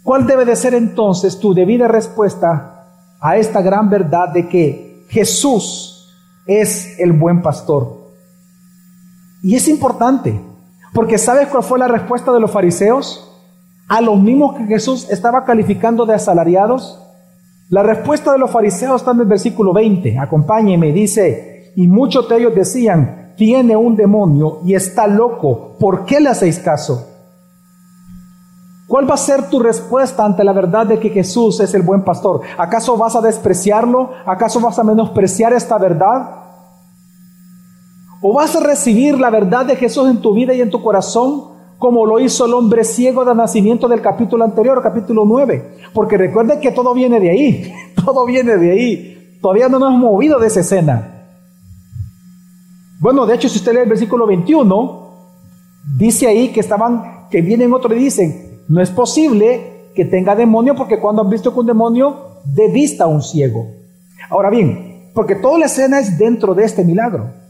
¿cuál 0.03 0.26
debe 0.28 0.45
de 0.45 0.55
ser 0.55 0.74
entonces 0.74 1.39
tu 1.39 1.53
debida 1.53 1.88
respuesta 1.88 2.88
a 3.20 3.38
esta 3.38 3.61
gran 3.61 3.89
verdad 3.89 4.30
de 4.34 4.47
que 4.47 5.05
Jesús 5.09 6.14
es 6.45 6.99
el 6.99 7.14
buen 7.14 7.41
pastor? 7.41 8.03
Y 9.41 9.55
es 9.55 9.68
importante, 9.68 10.39
porque 10.94 11.18
¿sabes 11.18 11.48
cuál 11.48 11.64
fue 11.64 11.80
la 11.80 11.88
respuesta 11.88 12.32
de 12.32 12.39
los 12.39 12.52
fariseos? 12.52 13.30
a 13.88 14.02
los 14.02 14.20
mismos 14.20 14.56
que 14.56 14.66
Jesús 14.66 15.08
estaba 15.10 15.46
calificando 15.46 16.06
de 16.06 16.16
asalariados? 16.16 17.00
La 17.70 17.84
respuesta 17.84 18.32
de 18.32 18.39
los 18.39 18.52
fariseos 18.52 19.02
está 19.02 19.12
en 19.12 19.22
el 19.22 19.28
versículo 19.28 19.74
20. 19.74 20.18
Acompáñeme, 20.20 20.91
dice, 20.91 21.72
y 21.76 21.88
muchos 21.88 22.28
de 22.30 22.38
ellos 22.38 22.56
decían, 22.56 23.34
tiene 23.38 23.76
un 23.76 23.96
demonio 23.96 24.60
y 24.66 24.76
está 24.76 25.08
loco. 25.08 25.76
¿Por 25.80 26.06
qué 26.06 26.20
le 26.20 26.30
hacéis 26.30 26.60
caso? 26.60 27.08
¿Cuál 28.88 29.10
va 29.10 29.16
a 29.16 29.18
ser 29.18 29.50
tu 29.50 29.60
respuesta 29.60 30.24
ante 30.24 30.44
la 30.44 30.54
verdad 30.54 30.86
de 30.86 31.00
que 31.00 31.10
Jesús 31.10 31.60
es 31.60 31.74
el 31.74 31.82
buen 31.82 32.04
pastor? 32.04 32.41
¿Acaso 32.58 32.98
vas 32.98 33.16
a 33.16 33.22
despreciarlo? 33.22 34.12
¿Acaso 34.26 34.60
vas 34.60 34.78
a 34.78 34.84
menospreciar 34.84 35.54
esta 35.54 35.78
verdad? 35.78 36.43
¿O 38.26 38.32
vas 38.32 38.56
a 38.56 38.62
recibir 38.62 39.20
la 39.20 39.30
verdad 39.30 39.66
de 39.66 39.76
Jesús 39.76 40.10
en 40.10 40.22
tu 40.22 40.34
vida 40.34 40.54
y 40.54 40.62
en 40.62 40.70
tu 40.70 40.82
corazón 40.82 41.44
como 41.78 42.06
lo 42.06 42.22
hizo 42.22 42.46
el 42.46 42.54
hombre 42.54 42.86
ciego 42.86 43.26
de 43.26 43.36
nacimiento 43.36 43.90
del 43.90 44.00
capítulo 44.00 44.46
anterior, 44.46 44.82
capítulo 44.82 45.26
9? 45.26 45.90
Porque 45.94 46.18
recuerde 46.18 46.62
que 46.62 46.72
todo 46.72 46.94
viene 46.94 47.20
de 47.20 47.30
ahí, 47.30 47.74
todo 48.06 48.26
viene 48.26 48.56
de 48.56 48.72
ahí. 48.72 49.38
Todavía 49.42 49.68
no 49.68 49.78
nos 49.78 49.90
hemos 49.90 50.12
movido 50.12 50.40
de 50.40 50.48
esa 50.48 50.62
escena. 50.62 51.26
Bueno, 53.02 53.26
de 53.26 53.36
hecho, 53.36 53.50
si 53.50 53.58
usted 53.58 53.74
lee 53.74 53.82
el 53.82 53.90
versículo 53.90 54.26
21, 54.26 55.10
dice 55.98 56.28
ahí 56.28 56.48
que 56.54 56.62
estaban, 56.62 57.28
que 57.30 57.42
vienen 57.42 57.74
otros 57.74 57.92
y 57.92 58.04
dicen, 58.04 58.62
no 58.70 58.82
es 58.82 58.90
posible 58.90 59.90
que 59.94 60.06
tenga 60.06 60.34
demonio 60.34 60.76
porque 60.76 60.98
cuando 60.98 61.24
han 61.24 61.30
visto 61.30 61.54
que 61.54 61.60
un 61.60 61.68
demonio 61.68 62.40
de 62.46 62.70
vista 62.70 63.04
a 63.04 63.08
un 63.08 63.22
ciego. 63.22 63.68
Ahora 64.30 64.50
bien, 64.50 65.10
porque 65.14 65.36
toda 65.36 65.60
la 65.60 65.66
escena 65.66 66.00
es 66.00 66.18
dentro 66.18 66.54
de 66.54 66.64
este 66.64 66.86
milagro. 66.86 67.43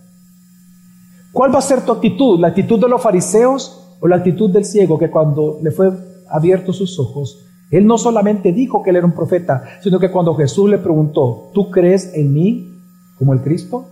¿Cuál 1.34 1.54
va 1.54 1.58
a 1.58 1.64
ser 1.64 1.84
tu 1.84 1.92
actitud? 1.92 2.40
¿La 2.40 2.50
actitud 2.50 2.80
de 2.80 2.88
los 2.88 3.02
fariseos 3.02 3.98
o 4.00 4.08
la 4.08 4.18
actitud 4.18 4.52
del 4.52 4.66
ciego 4.66 5.00
que 5.00 5.10
cuando 5.10 5.60
le 5.64 5.72
fue 5.72 5.92
abierto 6.30 6.72
sus 6.72 7.00
ojos, 7.00 7.44
él 7.72 7.88
no 7.88 7.98
solamente 7.98 8.54
dijo 8.54 8.84
que 8.84 8.92
él 8.92 8.98
era 8.98 9.06
un 9.06 9.14
profeta, 9.14 9.64
sino 9.82 10.00
que 10.00 10.12
cuando 10.12 10.36
Jesús 10.36 10.70
le 10.70 10.78
preguntó, 10.78 11.50
¿tú 11.54 11.72
crees 11.72 12.14
en 12.14 12.34
mí 12.34 12.72
como 13.18 13.34
el 13.34 13.42
Cristo? 13.42 13.88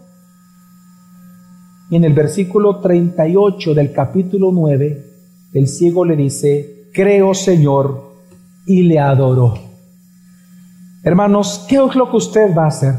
Y 1.89 1.95
en 1.95 2.03
el 2.03 2.13
versículo 2.13 2.79
38 2.79 3.73
del 3.73 3.91
capítulo 3.91 4.51
9, 4.51 5.05
el 5.53 5.67
ciego 5.67 6.05
le 6.05 6.15
dice, 6.15 6.89
creo 6.93 7.33
Señor, 7.33 8.11
y 8.67 8.83
le 8.83 8.99
adoró. 8.99 9.55
Hermanos, 11.03 11.65
¿qué 11.67 11.83
es 11.83 11.95
lo 11.95 12.11
que 12.11 12.17
usted 12.17 12.55
va 12.55 12.65
a 12.65 12.67
hacer? 12.67 12.93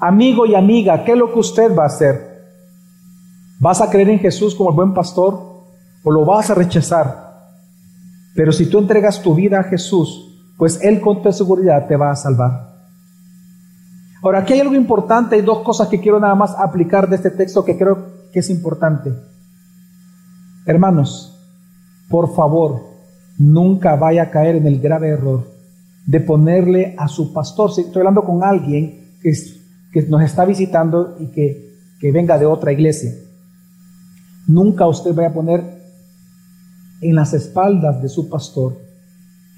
Amigo 0.00 0.44
y 0.44 0.54
amiga, 0.54 1.02
¿qué 1.02 1.12
es 1.12 1.18
lo 1.18 1.32
que 1.32 1.38
usted 1.38 1.74
va 1.74 1.84
a 1.84 1.86
hacer? 1.86 2.31
¿Vas 3.62 3.80
a 3.80 3.88
creer 3.88 4.08
en 4.08 4.18
Jesús 4.18 4.56
como 4.56 4.70
el 4.70 4.74
buen 4.74 4.92
pastor 4.92 5.40
o 6.02 6.10
lo 6.10 6.24
vas 6.24 6.50
a 6.50 6.54
rechazar? 6.54 7.32
Pero 8.34 8.50
si 8.50 8.66
tú 8.66 8.80
entregas 8.80 9.22
tu 9.22 9.36
vida 9.36 9.60
a 9.60 9.62
Jesús, 9.62 10.36
pues 10.58 10.82
Él 10.82 11.00
con 11.00 11.22
tu 11.22 11.32
seguridad 11.32 11.86
te 11.86 11.94
va 11.94 12.10
a 12.10 12.16
salvar. 12.16 12.72
Ahora, 14.20 14.40
aquí 14.40 14.54
hay 14.54 14.60
algo 14.62 14.74
importante, 14.74 15.36
hay 15.36 15.42
dos 15.42 15.60
cosas 15.60 15.86
que 15.86 16.00
quiero 16.00 16.18
nada 16.18 16.34
más 16.34 16.56
aplicar 16.58 17.08
de 17.08 17.14
este 17.14 17.30
texto 17.30 17.64
que 17.64 17.78
creo 17.78 18.30
que 18.32 18.40
es 18.40 18.50
importante. 18.50 19.12
Hermanos, 20.66 21.38
por 22.08 22.34
favor, 22.34 22.80
nunca 23.38 23.94
vaya 23.94 24.24
a 24.24 24.30
caer 24.30 24.56
en 24.56 24.66
el 24.66 24.80
grave 24.80 25.10
error 25.10 25.46
de 26.04 26.18
ponerle 26.18 26.96
a 26.98 27.06
su 27.06 27.32
pastor, 27.32 27.72
si 27.72 27.82
estoy 27.82 28.00
hablando 28.00 28.24
con 28.24 28.42
alguien 28.42 29.18
que, 29.22 29.32
nos 30.08 30.22
está 30.22 30.44
visitando 30.44 31.16
y 31.20 31.28
que 31.28 32.10
venga 32.10 32.38
de 32.38 32.46
otra 32.46 32.72
iglesia, 32.72 33.12
nunca 34.46 34.86
usted 34.86 35.14
vaya 35.14 35.28
a 35.28 35.34
poner 35.34 35.82
en 37.00 37.14
las 37.14 37.34
espaldas 37.34 38.00
de 38.02 38.08
su 38.08 38.28
pastor 38.28 38.78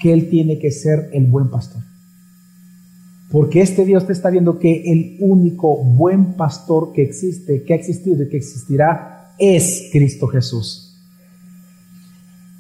que 0.01 0.13
él 0.13 0.29
tiene 0.29 0.59
que 0.59 0.71
ser 0.71 1.11
el 1.13 1.27
buen 1.27 1.51
pastor. 1.51 1.83
Porque 3.31 3.63
este 3.63 3.85
Dios 3.85 4.07
te 4.07 4.13
está 4.13 4.31
viendo 4.31 4.59
que 4.59 4.93
el 4.93 5.17
único 5.21 5.83
buen 5.83 6.35
pastor 6.35 6.93
que 6.93 7.03
existe, 7.03 7.65
que 7.65 7.73
ha 7.73 7.77
existido 7.77 8.23
y 8.23 8.29
que 8.29 8.37
existirá, 8.37 9.35
es 9.39 9.89
Cristo 9.93 10.27
Jesús. 10.29 10.95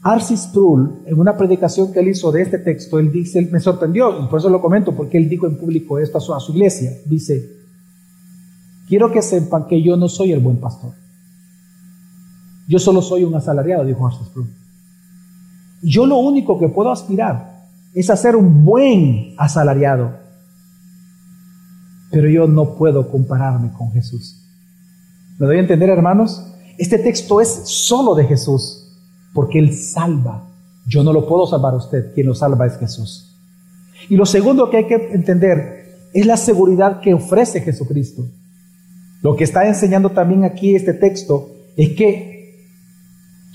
Arcis 0.03 0.41
Sproul, 0.41 1.03
en 1.07 1.18
una 1.18 1.37
predicación 1.37 1.91
que 1.93 2.01
él 2.01 2.09
hizo 2.09 2.31
de 2.31 2.43
este 2.43 2.59
texto, 2.59 2.99
él 2.99 3.11
dice, 3.11 3.41
me 3.51 3.61
sorprendió, 3.61 4.22
y 4.22 4.27
por 4.27 4.39
eso 4.39 4.51
lo 4.51 4.61
comento, 4.61 4.95
porque 4.95 5.16
él 5.16 5.29
dijo 5.31 5.47
en 5.47 5.57
público 5.57 5.99
esto 5.99 6.18
a 6.18 6.20
su, 6.20 6.35
a 6.35 6.41
su 6.41 6.53
iglesia, 6.53 6.91
dice, 7.07 7.43
quiero 8.87 9.11
que 9.11 9.22
sepan 9.22 9.66
que 9.66 9.83
yo 9.83 9.97
no 9.97 10.09
soy 10.09 10.33
el 10.33 10.41
buen 10.41 10.59
pastor. 10.59 10.93
Yo 12.67 12.79
solo 12.79 13.03
soy 13.03 13.25
un 13.25 13.35
asalariado, 13.35 13.85
dijo 13.85 14.07
Arcis 14.07 14.27
Sproul. 14.27 14.49
Yo 15.83 16.07
lo 16.07 16.17
único 16.17 16.59
que 16.59 16.69
puedo 16.69 16.91
aspirar 16.91 17.67
es 17.95 18.09
a 18.11 18.17
ser 18.17 18.37
un 18.37 18.65
buen 18.65 19.35
asalariado, 19.37 20.12
pero 22.11 22.29
yo 22.29 22.47
no 22.47 22.75
puedo 22.75 23.11
compararme 23.11 23.71
con 23.73 23.93
Jesús. 23.93 24.41
¿Me 25.39 25.47
doy 25.47 25.59
a 25.59 25.61
entender, 25.61 25.91
hermanos? 25.91 26.47
Este 26.79 26.99
texto 26.99 27.41
es 27.41 27.49
solo 27.65 28.15
de 28.15 28.25
Jesús 28.25 28.85
porque 29.35 29.59
Él 29.59 29.75
salva. 29.75 30.45
Yo 30.87 31.03
no 31.03 31.12
lo 31.12 31.27
puedo 31.27 31.47
salvar 31.47 31.75
a 31.75 31.79
usted, 31.79 32.15
quien 32.15 32.27
lo 32.27 32.35
salva 32.35 32.67
es 32.67 32.79
Jesús. 32.79 33.37
Y 34.09 34.17
lo 34.17 34.27
segundo 34.27 34.71
que 34.71 34.79
hay 34.79 34.87
que 34.87 35.12
entender 35.12 36.09
es 36.12 36.27
la 36.27 36.37
seguridad 36.37 37.01
que 37.01 37.15
ofrece 37.15 37.61
Jesucristo. 37.61 38.25
Lo 39.23 39.37
que 39.37 39.45
está 39.45 39.67
enseñando 39.67 40.11
también 40.11 40.45
aquí 40.45 40.75
este 40.75 40.95
texto 40.95 41.51
es 41.77 41.91
que 41.91 42.34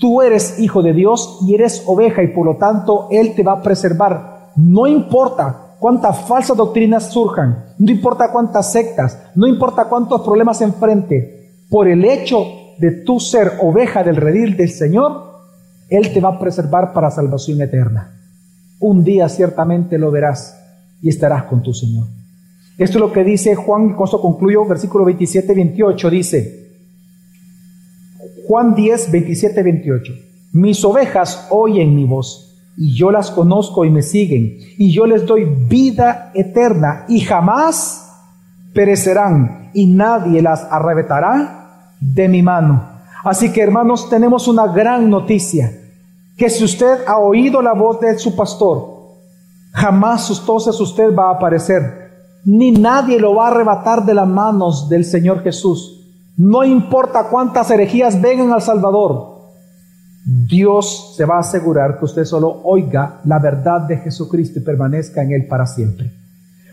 tú 0.00 0.22
eres 0.22 0.58
hijo 0.58 0.82
de 0.82 0.94
Dios 0.94 1.38
y 1.46 1.54
eres 1.54 1.84
oveja 1.86 2.22
y 2.22 2.28
por 2.28 2.46
lo 2.46 2.56
tanto 2.56 3.06
Él 3.10 3.34
te 3.36 3.44
va 3.44 3.52
a 3.52 3.62
preservar. 3.62 4.50
No 4.56 4.86
importa 4.86 5.76
cuántas 5.78 6.22
falsas 6.22 6.56
doctrinas 6.56 7.12
surjan, 7.12 7.66
no 7.78 7.92
importa 7.92 8.32
cuántas 8.32 8.72
sectas, 8.72 9.18
no 9.36 9.46
importa 9.46 9.84
cuántos 9.84 10.22
problemas 10.22 10.60
enfrente, 10.62 11.64
por 11.68 11.86
el 11.86 12.04
hecho 12.04 12.44
de 12.78 12.90
tú 13.02 13.20
ser 13.20 13.52
oveja 13.60 14.02
del 14.02 14.16
redil 14.16 14.56
del 14.56 14.70
Señor, 14.70 15.30
él 15.88 16.12
te 16.12 16.20
va 16.20 16.30
a 16.30 16.38
preservar 16.38 16.92
para 16.92 17.10
salvación 17.10 17.60
eterna. 17.60 18.16
Un 18.80 19.04
día 19.04 19.28
ciertamente 19.28 19.98
lo 19.98 20.10
verás 20.10 20.58
y 21.02 21.10
estarás 21.10 21.44
con 21.44 21.62
tu 21.62 21.74
Señor. 21.74 22.06
Esto 22.78 22.96
es 22.96 23.00
lo 23.00 23.12
que 23.12 23.24
dice 23.24 23.54
Juan, 23.54 23.90
y 23.90 23.92
con 23.92 24.04
esto 24.04 24.20
concluyo, 24.20 24.64
versículo 24.64 25.04
27, 25.04 25.54
28, 25.54 26.10
dice, 26.10 26.59
Juan 28.50 28.74
10, 28.74 29.12
27, 29.12 29.62
28, 29.62 30.12
mis 30.54 30.84
ovejas 30.84 31.46
oyen 31.50 31.94
mi 31.94 32.04
voz 32.04 32.52
y 32.76 32.92
yo 32.96 33.12
las 33.12 33.30
conozco 33.30 33.84
y 33.84 33.90
me 33.90 34.02
siguen 34.02 34.58
y 34.76 34.90
yo 34.90 35.06
les 35.06 35.24
doy 35.24 35.44
vida 35.44 36.32
eterna 36.34 37.04
y 37.06 37.20
jamás 37.20 38.10
perecerán 38.74 39.70
y 39.72 39.86
nadie 39.86 40.42
las 40.42 40.64
arrebatará 40.68 41.92
de 42.00 42.28
mi 42.28 42.42
mano. 42.42 42.88
Así 43.22 43.52
que 43.52 43.62
hermanos, 43.62 44.10
tenemos 44.10 44.48
una 44.48 44.66
gran 44.66 45.08
noticia 45.08 45.70
que 46.36 46.50
si 46.50 46.64
usted 46.64 47.06
ha 47.06 47.18
oído 47.18 47.62
la 47.62 47.74
voz 47.74 48.00
de 48.00 48.18
su 48.18 48.34
pastor, 48.34 49.12
jamás 49.70 50.28
entonces 50.28 50.80
usted 50.80 51.14
va 51.14 51.28
a 51.28 51.34
aparecer, 51.34 52.40
ni 52.44 52.72
nadie 52.72 53.20
lo 53.20 53.32
va 53.36 53.46
a 53.46 53.50
arrebatar 53.52 54.04
de 54.04 54.14
las 54.14 54.26
manos 54.26 54.88
del 54.88 55.04
Señor 55.04 55.44
Jesús. 55.44 55.99
No 56.40 56.64
importa 56.64 57.24
cuántas 57.24 57.70
herejías 57.70 58.18
vengan 58.18 58.50
al 58.50 58.62
Salvador, 58.62 59.50
Dios 60.24 61.12
se 61.14 61.26
va 61.26 61.36
a 61.36 61.40
asegurar 61.40 61.98
que 61.98 62.06
usted 62.06 62.24
solo 62.24 62.62
oiga 62.64 63.20
la 63.26 63.38
verdad 63.38 63.82
de 63.82 63.98
Jesucristo 63.98 64.58
y 64.58 64.62
permanezca 64.62 65.22
en 65.22 65.32
Él 65.32 65.46
para 65.46 65.66
siempre. 65.66 66.10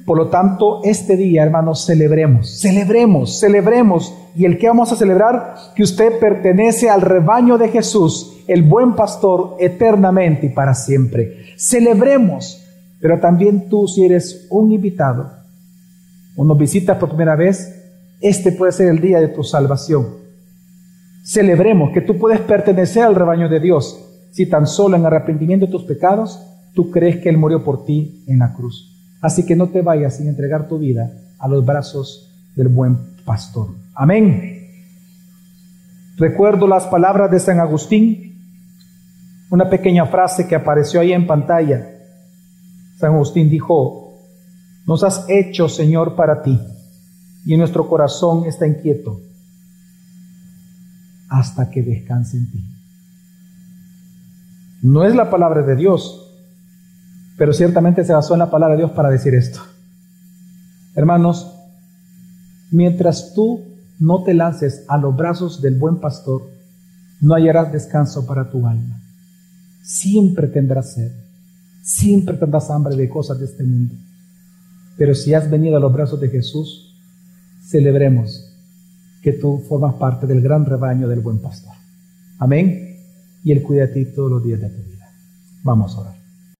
Por 0.05 0.17
lo 0.17 0.29
tanto, 0.29 0.79
este 0.85 1.17
día, 1.17 1.43
hermanos, 1.43 1.85
celebremos, 1.85 2.61
celebremos, 2.61 3.41
celebremos. 3.41 4.15
¿Y 4.37 4.45
el 4.45 4.57
que 4.57 4.69
vamos 4.69 4.93
a 4.93 4.95
celebrar? 4.95 5.55
Que 5.75 5.83
usted 5.83 6.17
pertenece 6.17 6.89
al 6.89 7.01
rebaño 7.01 7.57
de 7.57 7.67
Jesús 7.67 8.37
el 8.47 8.63
buen 8.63 8.95
pastor 8.95 9.57
eternamente 9.59 10.45
y 10.45 10.49
para 10.49 10.75
siempre. 10.75 11.55
Celebremos, 11.57 12.63
pero 13.01 13.19
también 13.19 13.67
tú 13.67 13.85
si 13.85 14.05
eres 14.05 14.47
un 14.49 14.71
invitado 14.71 15.29
o 16.37 16.45
nos 16.45 16.57
visitas 16.57 16.97
por 16.97 17.09
primera 17.09 17.35
vez, 17.35 17.76
este 18.21 18.51
puede 18.51 18.71
ser 18.71 18.89
el 18.89 18.99
día 18.99 19.19
de 19.19 19.27
tu 19.29 19.43
salvación. 19.43 20.07
Celebremos 21.23 21.91
que 21.93 22.01
tú 22.01 22.17
puedes 22.17 22.39
pertenecer 22.39 23.03
al 23.03 23.15
rebaño 23.15 23.49
de 23.49 23.59
Dios 23.59 24.03
si 24.31 24.45
tan 24.45 24.67
solo 24.67 24.95
en 24.95 25.05
arrepentimiento 25.05 25.65
de 25.65 25.71
tus 25.71 25.83
pecados 25.83 26.39
tú 26.73 26.91
crees 26.91 27.17
que 27.17 27.29
Él 27.29 27.37
murió 27.37 27.63
por 27.63 27.85
ti 27.85 28.23
en 28.27 28.39
la 28.39 28.53
cruz. 28.53 28.93
Así 29.21 29.45
que 29.45 29.55
no 29.55 29.67
te 29.67 29.81
vayas 29.81 30.17
sin 30.17 30.27
entregar 30.27 30.67
tu 30.67 30.77
vida 30.77 31.11
a 31.39 31.47
los 31.47 31.65
brazos 31.65 32.31
del 32.55 32.67
buen 32.67 32.97
pastor. 33.25 33.69
Amén. 33.95 34.69
Recuerdo 36.17 36.67
las 36.67 36.85
palabras 36.85 37.29
de 37.31 37.39
San 37.39 37.59
Agustín 37.59 38.27
una 39.49 39.69
pequeña 39.69 40.05
frase 40.07 40.47
que 40.47 40.55
apareció 40.55 40.99
ahí 40.99 41.13
en 41.13 41.25
pantalla. 41.25 41.87
San 42.97 43.13
Agustín 43.13 43.49
dijo, 43.49 44.13
nos 44.85 45.03
has 45.03 45.25
hecho, 45.29 45.69
Señor, 45.69 46.15
para 46.15 46.41
ti, 46.41 46.59
y 47.47 47.55
nuestro 47.55 47.87
corazón 47.87 48.45
está 48.45 48.67
inquieto 48.67 49.21
hasta 51.29 51.71
que 51.71 51.81
descanse 51.81 52.35
en 52.35 52.51
ti. 52.51 52.59
No 54.81 55.05
es 55.05 55.15
la 55.15 55.29
palabra 55.29 55.61
de 55.61 55.77
Dios, 55.77 56.29
pero 57.37 57.53
ciertamente 57.53 58.03
se 58.03 58.11
basó 58.11 58.33
en 58.33 58.39
la 58.39 58.51
palabra 58.51 58.75
de 58.75 58.81
Dios 58.81 58.91
para 58.91 59.09
decir 59.09 59.33
esto. 59.33 59.61
Hermanos, 60.93 61.49
mientras 62.69 63.33
tú 63.33 63.63
no 63.97 64.23
te 64.23 64.33
lances 64.33 64.83
a 64.89 64.97
los 64.97 65.15
brazos 65.15 65.61
del 65.61 65.75
buen 65.75 66.01
pastor, 66.01 66.41
no 67.21 67.33
hallarás 67.33 67.71
descanso 67.71 68.25
para 68.25 68.51
tu 68.51 68.67
alma. 68.67 68.99
Siempre 69.83 70.47
tendrás 70.47 70.95
sed, 70.95 71.13
siempre 71.81 72.35
tendrás 72.35 72.69
hambre 72.69 72.97
de 72.97 73.07
cosas 73.07 73.39
de 73.39 73.45
este 73.45 73.63
mundo. 73.63 73.95
Pero 74.97 75.15
si 75.15 75.33
has 75.33 75.49
venido 75.49 75.77
a 75.77 75.79
los 75.79 75.93
brazos 75.93 76.19
de 76.19 76.27
Jesús, 76.27 76.86
celebremos 77.67 78.53
que 79.21 79.33
tú 79.33 79.63
formas 79.67 79.95
parte 79.95 80.25
del 80.25 80.41
gran 80.41 80.65
rebaño 80.65 81.07
del 81.07 81.19
buen 81.19 81.39
pastor. 81.39 81.73
Amén. 82.39 82.97
Y 83.43 83.51
Él 83.51 83.61
cuida 83.61 83.87
de 83.87 83.93
ti 83.93 84.05
todos 84.13 84.31
los 84.31 84.43
días 84.43 84.61
de 84.61 84.69
tu 84.69 84.81
vida. 84.83 85.09
Vamos 85.63 85.95
a 85.95 86.01
orar. 86.01 86.16